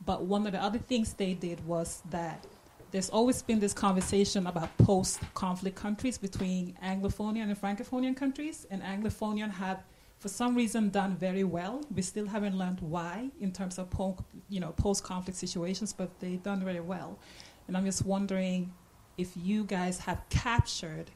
But 0.05 0.25
one 0.25 0.47
of 0.47 0.53
the 0.53 0.63
other 0.63 0.79
things 0.79 1.13
they 1.13 1.35
did 1.35 1.65
was 1.67 2.03
that 2.11 2.47
there's 2.93 3.11
always 3.11 3.43
been 3.43 3.61
this 3.61 3.73
conversation 3.73 4.47
about 4.47 4.77
post-conflict 4.79 5.77
countries 5.77 6.19
between 6.19 6.77
Anglophonian 6.83 7.45
and 7.45 7.61
Francophonian 7.61 8.17
countries, 8.17 8.67
and 8.71 8.83
Anglophonian 8.83 9.51
have, 9.51 9.83
for 10.23 10.29
some 10.29 10.55
reason, 10.55 10.89
done 10.91 11.17
very 11.17 11.43
well. 11.43 11.85
We 11.93 12.03
still 12.03 12.29
haven't 12.29 12.57
learned 12.57 12.81
why 12.81 13.31
in 13.41 13.51
terms 13.51 13.77
of 13.77 13.91
po- 13.91 14.25
you 14.49 14.61
know 14.61 14.71
post-conflict 14.71 15.37
situations, 15.37 15.93
but 15.93 16.21
they've 16.21 16.41
done 16.41 16.65
very 16.65 16.79
well. 16.79 17.19
And 17.67 17.77
I'm 17.77 17.85
just 17.85 18.07
wondering 18.07 18.73
if 19.19 19.31
you 19.37 19.65
guys 19.65 19.99
have 19.99 20.23
captured 20.31 21.11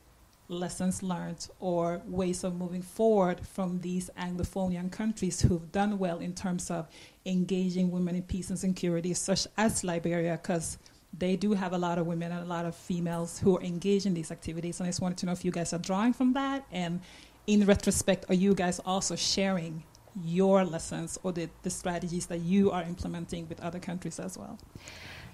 lessons 0.48 1.04
learned 1.04 1.48
or 1.60 2.02
ways 2.06 2.42
of 2.42 2.56
moving 2.56 2.82
forward 2.82 3.46
from 3.46 3.80
these 3.80 4.10
Anglophonian 4.18 4.90
countries 4.90 5.40
who've 5.40 5.70
done 5.70 6.00
well 6.00 6.18
in 6.18 6.34
terms 6.34 6.68
of 6.68 6.88
engaging 7.24 7.92
women 7.92 8.16
in 8.16 8.22
peace 8.22 8.50
and 8.50 8.58
security, 8.58 9.14
such 9.14 9.46
as 9.56 9.84
Liberia, 9.84 10.36
because 10.42 10.78
they 11.16 11.36
do 11.36 11.52
have 11.52 11.72
a 11.72 11.78
lot 11.78 11.98
of 11.98 12.06
women 12.08 12.32
and 12.32 12.42
a 12.42 12.44
lot 12.44 12.66
of 12.66 12.74
females 12.74 13.38
who 13.38 13.56
are 13.56 13.62
engaged 13.62 14.06
in 14.06 14.14
these 14.14 14.32
activities. 14.32 14.80
And 14.80 14.86
I 14.86 14.90
just 14.90 15.00
wanted 15.00 15.18
to 15.18 15.26
know 15.26 15.32
if 15.32 15.44
you 15.44 15.52
guys 15.52 15.72
are 15.72 15.78
drawing 15.78 16.12
from 16.12 16.32
that. 16.32 16.66
And 16.72 17.00
in 17.46 17.64
retrospect, 17.64 18.26
are 18.28 18.34
you 18.34 18.54
guys 18.54 18.80
also 18.84 19.16
sharing 19.16 19.82
your 20.24 20.64
lessons 20.64 21.18
or 21.22 21.32
the, 21.32 21.48
the 21.62 21.70
strategies 21.70 22.26
that 22.26 22.40
you 22.40 22.70
are 22.70 22.82
implementing 22.82 23.48
with 23.48 23.60
other 23.60 23.78
countries 23.78 24.18
as 24.18 24.38
well? 24.38 24.58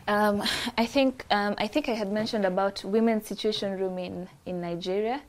Um, 0.08 0.42
I 0.76 0.84
think 0.84 1.24
um, 1.30 1.54
I 1.58 1.68
think 1.68 1.88
I 1.88 1.92
had 1.92 2.10
mentioned 2.10 2.44
about 2.44 2.82
women's 2.84 3.26
situation 3.26 3.78
room 3.78 3.98
in, 3.98 4.28
in 4.46 4.60
Nigeria, 4.60 5.22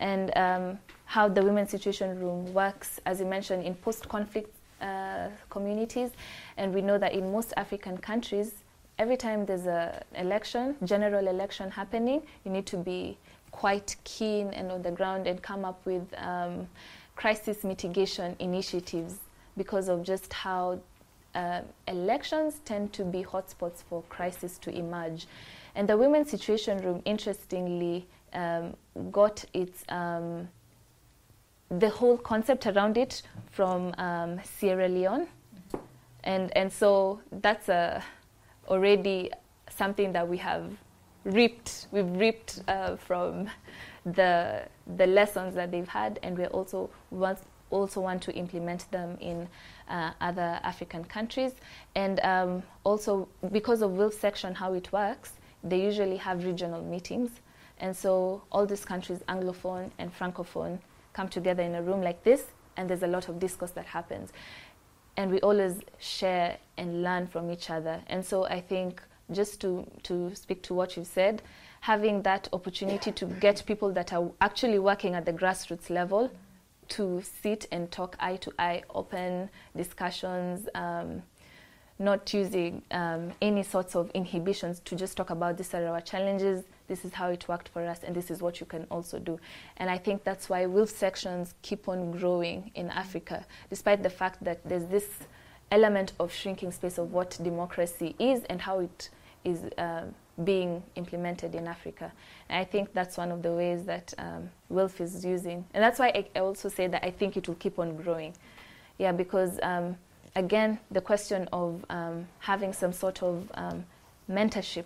and 0.00 0.36
um, 0.36 0.78
how 1.06 1.28
the 1.28 1.42
women's 1.42 1.70
situation 1.70 2.20
room 2.20 2.52
works, 2.52 3.00
as 3.06 3.20
you 3.20 3.26
mentioned, 3.26 3.64
in 3.64 3.74
post-conflict 3.74 4.54
uh, 4.82 5.28
communities, 5.48 6.10
and 6.58 6.74
we 6.74 6.82
know 6.82 6.98
that 6.98 7.14
in 7.14 7.32
most 7.32 7.54
African 7.56 7.96
countries, 7.96 8.52
every 8.98 9.16
time 9.16 9.46
there's 9.46 9.66
a 9.66 10.04
election, 10.16 10.76
general 10.84 11.28
election 11.28 11.70
happening, 11.70 12.22
you 12.44 12.50
need 12.50 12.66
to 12.66 12.76
be 12.76 13.16
quite 13.52 13.94
keen 14.02 14.48
and 14.48 14.72
on 14.72 14.82
the 14.82 14.90
ground 14.90 15.26
and 15.26 15.40
come 15.40 15.64
up 15.64 15.84
with 15.86 16.12
um, 16.16 16.66
crisis 17.14 17.62
mitigation 17.62 18.34
initiatives 18.40 19.18
because 19.56 19.88
of 19.88 20.02
just 20.02 20.32
how 20.32 20.80
uh, 21.34 21.60
elections 21.88 22.60
tend 22.64 22.92
to 22.92 23.04
be 23.04 23.22
hotspots 23.22 23.82
for 23.88 24.02
crisis 24.08 24.58
to 24.58 24.70
emerge. 24.70 25.26
And 25.74 25.88
the 25.88 25.96
Women's 25.96 26.30
Situation 26.30 26.78
Room, 26.78 27.02
interestingly, 27.04 28.06
um, 28.32 28.74
got 29.10 29.44
its 29.54 29.84
um, 29.88 30.48
the 31.70 31.88
whole 31.88 32.18
concept 32.18 32.66
around 32.66 32.98
it 32.98 33.22
from 33.50 33.94
um, 33.96 34.40
Sierra 34.44 34.88
Leone, 34.88 35.26
and 36.24 36.54
and 36.56 36.70
so 36.70 37.20
that's 37.40 37.68
a 37.68 38.02
already 38.68 39.30
something 39.70 40.12
that 40.12 40.28
we 40.28 40.36
have 40.36 40.64
reaped. 41.24 41.86
We've 41.92 42.10
reaped 42.16 42.62
uh, 42.68 42.96
from 42.96 43.48
the 44.04 44.68
the 44.96 45.06
lessons 45.06 45.54
that 45.54 45.70
they've 45.70 45.88
had, 45.88 46.18
and 46.22 46.36
we 46.36 46.46
also 46.46 46.90
want 47.10 47.38
also 47.70 48.00
want 48.00 48.22
to 48.22 48.32
implement 48.34 48.90
them 48.90 49.16
in 49.20 49.48
uh, 49.88 50.12
other 50.20 50.60
African 50.62 51.04
countries. 51.04 51.52
And 51.94 52.20
um, 52.20 52.62
also 52.84 53.28
because 53.50 53.82
of 53.82 53.92
WILF 53.92 54.12
section, 54.12 54.54
how 54.54 54.74
it 54.74 54.92
works, 54.92 55.32
they 55.64 55.82
usually 55.82 56.16
have 56.18 56.44
regional 56.44 56.82
meetings. 56.82 57.30
And 57.78 57.96
so 57.96 58.42
all 58.52 58.66
these 58.66 58.84
countries, 58.84 59.20
Anglophone 59.28 59.90
and 59.98 60.16
Francophone, 60.16 60.78
come 61.12 61.28
together 61.28 61.62
in 61.62 61.74
a 61.74 61.82
room 61.82 62.00
like 62.02 62.22
this, 62.22 62.44
and 62.76 62.88
there's 62.88 63.02
a 63.02 63.06
lot 63.08 63.28
of 63.28 63.38
discourse 63.38 63.72
that 63.72 63.86
happens. 63.86 64.32
And 65.16 65.30
we 65.30 65.40
always 65.40 65.80
share 65.98 66.58
and 66.76 67.02
learn 67.02 67.26
from 67.26 67.50
each 67.50 67.70
other. 67.70 68.00
And 68.06 68.24
so 68.24 68.44
I 68.44 68.60
think, 68.60 69.02
just 69.34 69.60
to, 69.60 69.86
to 70.04 70.34
speak 70.34 70.62
to 70.62 70.74
what 70.74 70.96
you 70.96 71.04
said, 71.04 71.42
having 71.80 72.22
that 72.22 72.48
opportunity 72.52 73.12
to 73.12 73.26
get 73.26 73.62
people 73.66 73.92
that 73.92 74.12
are 74.12 74.30
actually 74.40 74.78
working 74.78 75.14
at 75.14 75.24
the 75.24 75.32
grassroots 75.32 75.90
level 75.90 76.30
to 76.88 77.22
sit 77.42 77.66
and 77.72 77.90
talk 77.90 78.16
eye 78.20 78.36
to 78.36 78.52
eye, 78.58 78.82
open 78.94 79.48
discussions, 79.76 80.68
um, 80.74 81.22
not 81.98 82.32
using 82.34 82.82
um, 82.90 83.32
any 83.40 83.62
sorts 83.62 83.94
of 83.94 84.10
inhibitions 84.14 84.80
to 84.80 84.96
just 84.96 85.16
talk 85.16 85.30
about 85.30 85.56
these 85.56 85.72
are 85.74 85.86
our 85.86 86.00
challenges, 86.00 86.64
this 86.88 87.04
is 87.04 87.12
how 87.14 87.30
it 87.30 87.46
worked 87.48 87.68
for 87.68 87.86
us, 87.86 88.02
and 88.02 88.14
this 88.14 88.30
is 88.30 88.42
what 88.42 88.60
you 88.60 88.66
can 88.66 88.86
also 88.90 89.18
do. 89.18 89.38
And 89.76 89.88
I 89.88 89.98
think 89.98 90.24
that's 90.24 90.48
why 90.48 90.64
WILF 90.64 90.88
sections 90.88 91.54
keep 91.62 91.88
on 91.88 92.10
growing 92.10 92.70
in 92.74 92.90
Africa, 92.90 93.46
despite 93.70 94.02
the 94.02 94.10
fact 94.10 94.42
that 94.44 94.66
there's 94.68 94.86
this 94.86 95.06
element 95.70 96.12
of 96.20 96.32
shrinking 96.32 96.70
space 96.72 96.98
of 96.98 97.12
what 97.12 97.38
democracy 97.42 98.14
is 98.18 98.44
and 98.44 98.60
how 98.60 98.80
it 98.80 99.08
is 99.44 99.64
uh, 99.78 100.04
being 100.44 100.82
implemented 100.96 101.54
in 101.54 101.66
Africa. 101.66 102.12
And 102.48 102.58
I 102.60 102.64
think 102.64 102.92
that's 102.92 103.16
one 103.16 103.30
of 103.30 103.42
the 103.42 103.52
ways 103.52 103.84
that 103.84 104.14
um, 104.18 104.50
WILF 104.70 105.00
is 105.00 105.24
using. 105.24 105.64
And 105.74 105.82
that's 105.82 105.98
why 105.98 106.08
I, 106.08 106.26
I 106.36 106.40
also 106.40 106.68
say 106.68 106.86
that 106.86 107.04
I 107.04 107.10
think 107.10 107.36
it 107.36 107.48
will 107.48 107.56
keep 107.56 107.78
on 107.78 107.96
growing. 107.96 108.34
Yeah, 108.98 109.12
because 109.12 109.58
um, 109.62 109.96
again, 110.36 110.78
the 110.90 111.00
question 111.00 111.48
of 111.52 111.84
um, 111.90 112.26
having 112.38 112.72
some 112.72 112.92
sort 112.92 113.22
of 113.22 113.50
um, 113.54 113.84
mentorship 114.30 114.84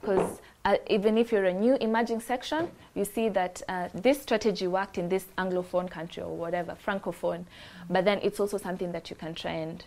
because 0.00 0.40
uh, 0.64 0.76
even 0.88 1.18
if 1.18 1.32
you're 1.32 1.46
a 1.46 1.52
new 1.52 1.76
emerging 1.76 2.20
section, 2.20 2.70
you 2.94 3.04
see 3.04 3.28
that 3.28 3.62
uh, 3.68 3.88
this 3.94 4.22
strategy 4.22 4.66
worked 4.66 4.98
in 4.98 5.08
this 5.08 5.26
Anglophone 5.36 5.90
country 5.90 6.22
or 6.22 6.36
whatever, 6.36 6.76
Francophone, 6.86 7.44
but 7.90 8.04
then 8.04 8.20
it's 8.22 8.38
also 8.38 8.58
something 8.58 8.92
that 8.92 9.10
you 9.10 9.16
can 9.16 9.34
try 9.34 9.52
and 9.52 9.84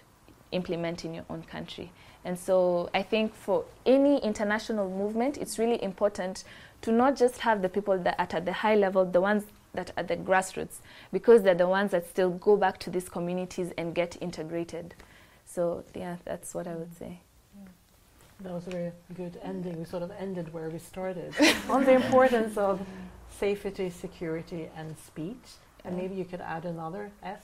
implement 0.51 1.05
in 1.05 1.13
your 1.13 1.25
own 1.29 1.43
country. 1.43 1.91
And 2.23 2.37
so 2.37 2.89
I 2.93 3.03
think 3.03 3.33
for 3.33 3.65
any 3.85 4.19
international 4.19 4.89
movement, 4.89 5.37
it's 5.37 5.57
really 5.57 5.81
important 5.83 6.43
to 6.81 6.91
not 6.91 7.15
just 7.15 7.39
have 7.39 7.61
the 7.61 7.69
people 7.69 7.97
that 7.97 8.15
are 8.19 8.37
at 8.37 8.45
the 8.45 8.53
high 8.53 8.75
level, 8.75 9.05
the 9.05 9.21
ones 9.21 9.43
that 9.73 9.91
are 9.91 10.01
at 10.01 10.07
the 10.07 10.17
grassroots, 10.17 10.77
because 11.11 11.43
they're 11.43 11.55
the 11.55 11.67
ones 11.67 11.91
that 11.91 12.07
still 12.09 12.29
go 12.31 12.57
back 12.57 12.77
to 12.79 12.89
these 12.89 13.09
communities 13.09 13.71
and 13.77 13.95
get 13.95 14.17
integrated. 14.21 14.93
So 15.45 15.83
yeah, 15.95 16.17
that's 16.25 16.53
what 16.53 16.67
I 16.67 16.75
would 16.75 16.95
say. 16.97 17.21
That 18.41 18.53
was 18.53 18.65
a 18.67 18.71
very 18.71 18.91
good 19.15 19.39
ending. 19.43 19.77
We 19.77 19.85
sort 19.85 20.01
of 20.01 20.11
ended 20.17 20.51
where 20.51 20.69
we 20.69 20.79
started 20.79 21.33
on 21.69 21.85
the 21.85 21.93
importance 21.93 22.57
of 22.57 22.81
safety, 23.29 23.89
security, 23.89 24.69
and 24.75 24.97
speech. 24.97 25.35
And 25.83 25.97
maybe 25.97 26.15
you 26.15 26.25
could 26.25 26.41
add 26.41 26.65
another 26.65 27.11
S, 27.23 27.43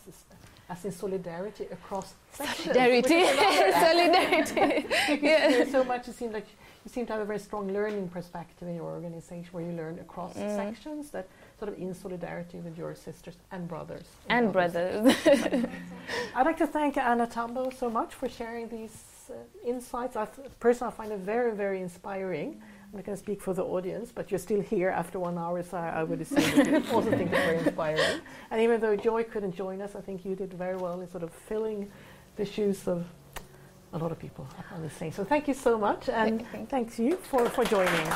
as 0.70 0.84
in 0.86 0.92
solidarity 0.92 1.66
across 1.72 2.14
sections. 2.32 2.76
Solidarity, 2.76 3.26
solidarity. 3.86 4.86
yeah. 5.26 5.66
So 5.72 5.84
much. 5.84 6.08
It 6.08 6.16
seems 6.16 6.34
like 6.34 6.48
you 6.84 6.92
seem 6.92 7.06
to 7.08 7.14
have 7.14 7.22
a 7.22 7.26
very 7.26 7.40
strong 7.40 7.72
learning 7.72 8.10
perspective 8.10 8.68
in 8.68 8.76
your 8.76 8.86
organization, 8.86 9.48
where 9.52 9.64
you 9.64 9.72
learn 9.72 10.00
across 10.00 10.34
mm. 10.34 10.56
sections 10.56 11.10
that 11.12 11.28
sort 11.60 11.72
of 11.72 11.80
in 11.80 11.94
solidarity 11.94 12.60
with 12.60 12.78
your 12.78 12.96
sisters 12.96 13.36
and 13.52 13.68
brothers. 13.68 14.06
And 14.30 14.52
brothers. 14.52 15.16
I'd 16.36 16.46
like 16.46 16.58
to 16.58 16.68
thank 16.68 16.98
Anne 16.98 17.20
Atambo 17.20 17.78
so 17.78 17.90
much 17.90 18.14
for 18.14 18.30
sharing 18.30 18.70
these 18.70 18.98
uh, 19.30 19.34
insights. 19.66 20.16
I 20.16 20.28
personally 20.60 20.94
find 20.94 21.12
it 21.12 21.20
very, 21.20 21.56
very 21.56 21.82
inspiring. 21.82 22.62
I'm 22.92 23.00
not 23.00 23.06
going 23.06 23.18
to 23.18 23.22
speak 23.22 23.42
for 23.42 23.54
the 23.54 23.64
audience, 23.64 24.14
but 24.16 24.32
you're 24.32 24.40
still 24.40 24.62
here 24.62 24.90
after 24.90 25.20
one 25.20 25.38
hour, 25.38 25.62
so 25.62 25.78
I, 25.78 25.90
I 25.90 26.04
would 26.04 26.22
assume 26.22 26.66
you 26.66 26.84
also 26.94 27.10
think 27.10 27.32
it's 27.32 27.40
very 27.40 27.58
inspiring. 27.58 28.22
And 28.52 28.62
even 28.62 28.80
though 28.80 28.96
Joy 28.96 29.26
couldn't 29.26 29.56
join 29.56 29.82
us, 29.82 29.94
I 29.94 30.00
think 30.00 30.24
you 30.24 30.36
did 30.36 30.54
very 30.54 30.78
well 30.78 31.02
in 31.02 31.10
sort 31.10 31.24
of 31.24 31.34
filling 31.34 31.92
the 32.38 32.46
shoes 32.46 32.88
of 32.88 33.06
a 33.92 33.98
lot 33.98 34.14
of 34.14 34.20
people 34.20 34.48
on 34.74 34.82
the 34.82 34.90
stage. 34.90 35.14
So 35.14 35.26
thank 35.26 35.50
you 35.50 35.54
so 35.54 35.78
much, 35.78 36.08
and 36.08 36.46
thank 36.70 36.98
you 36.98 37.18
for, 37.18 37.50
for 37.50 37.66
joining. 37.66 38.08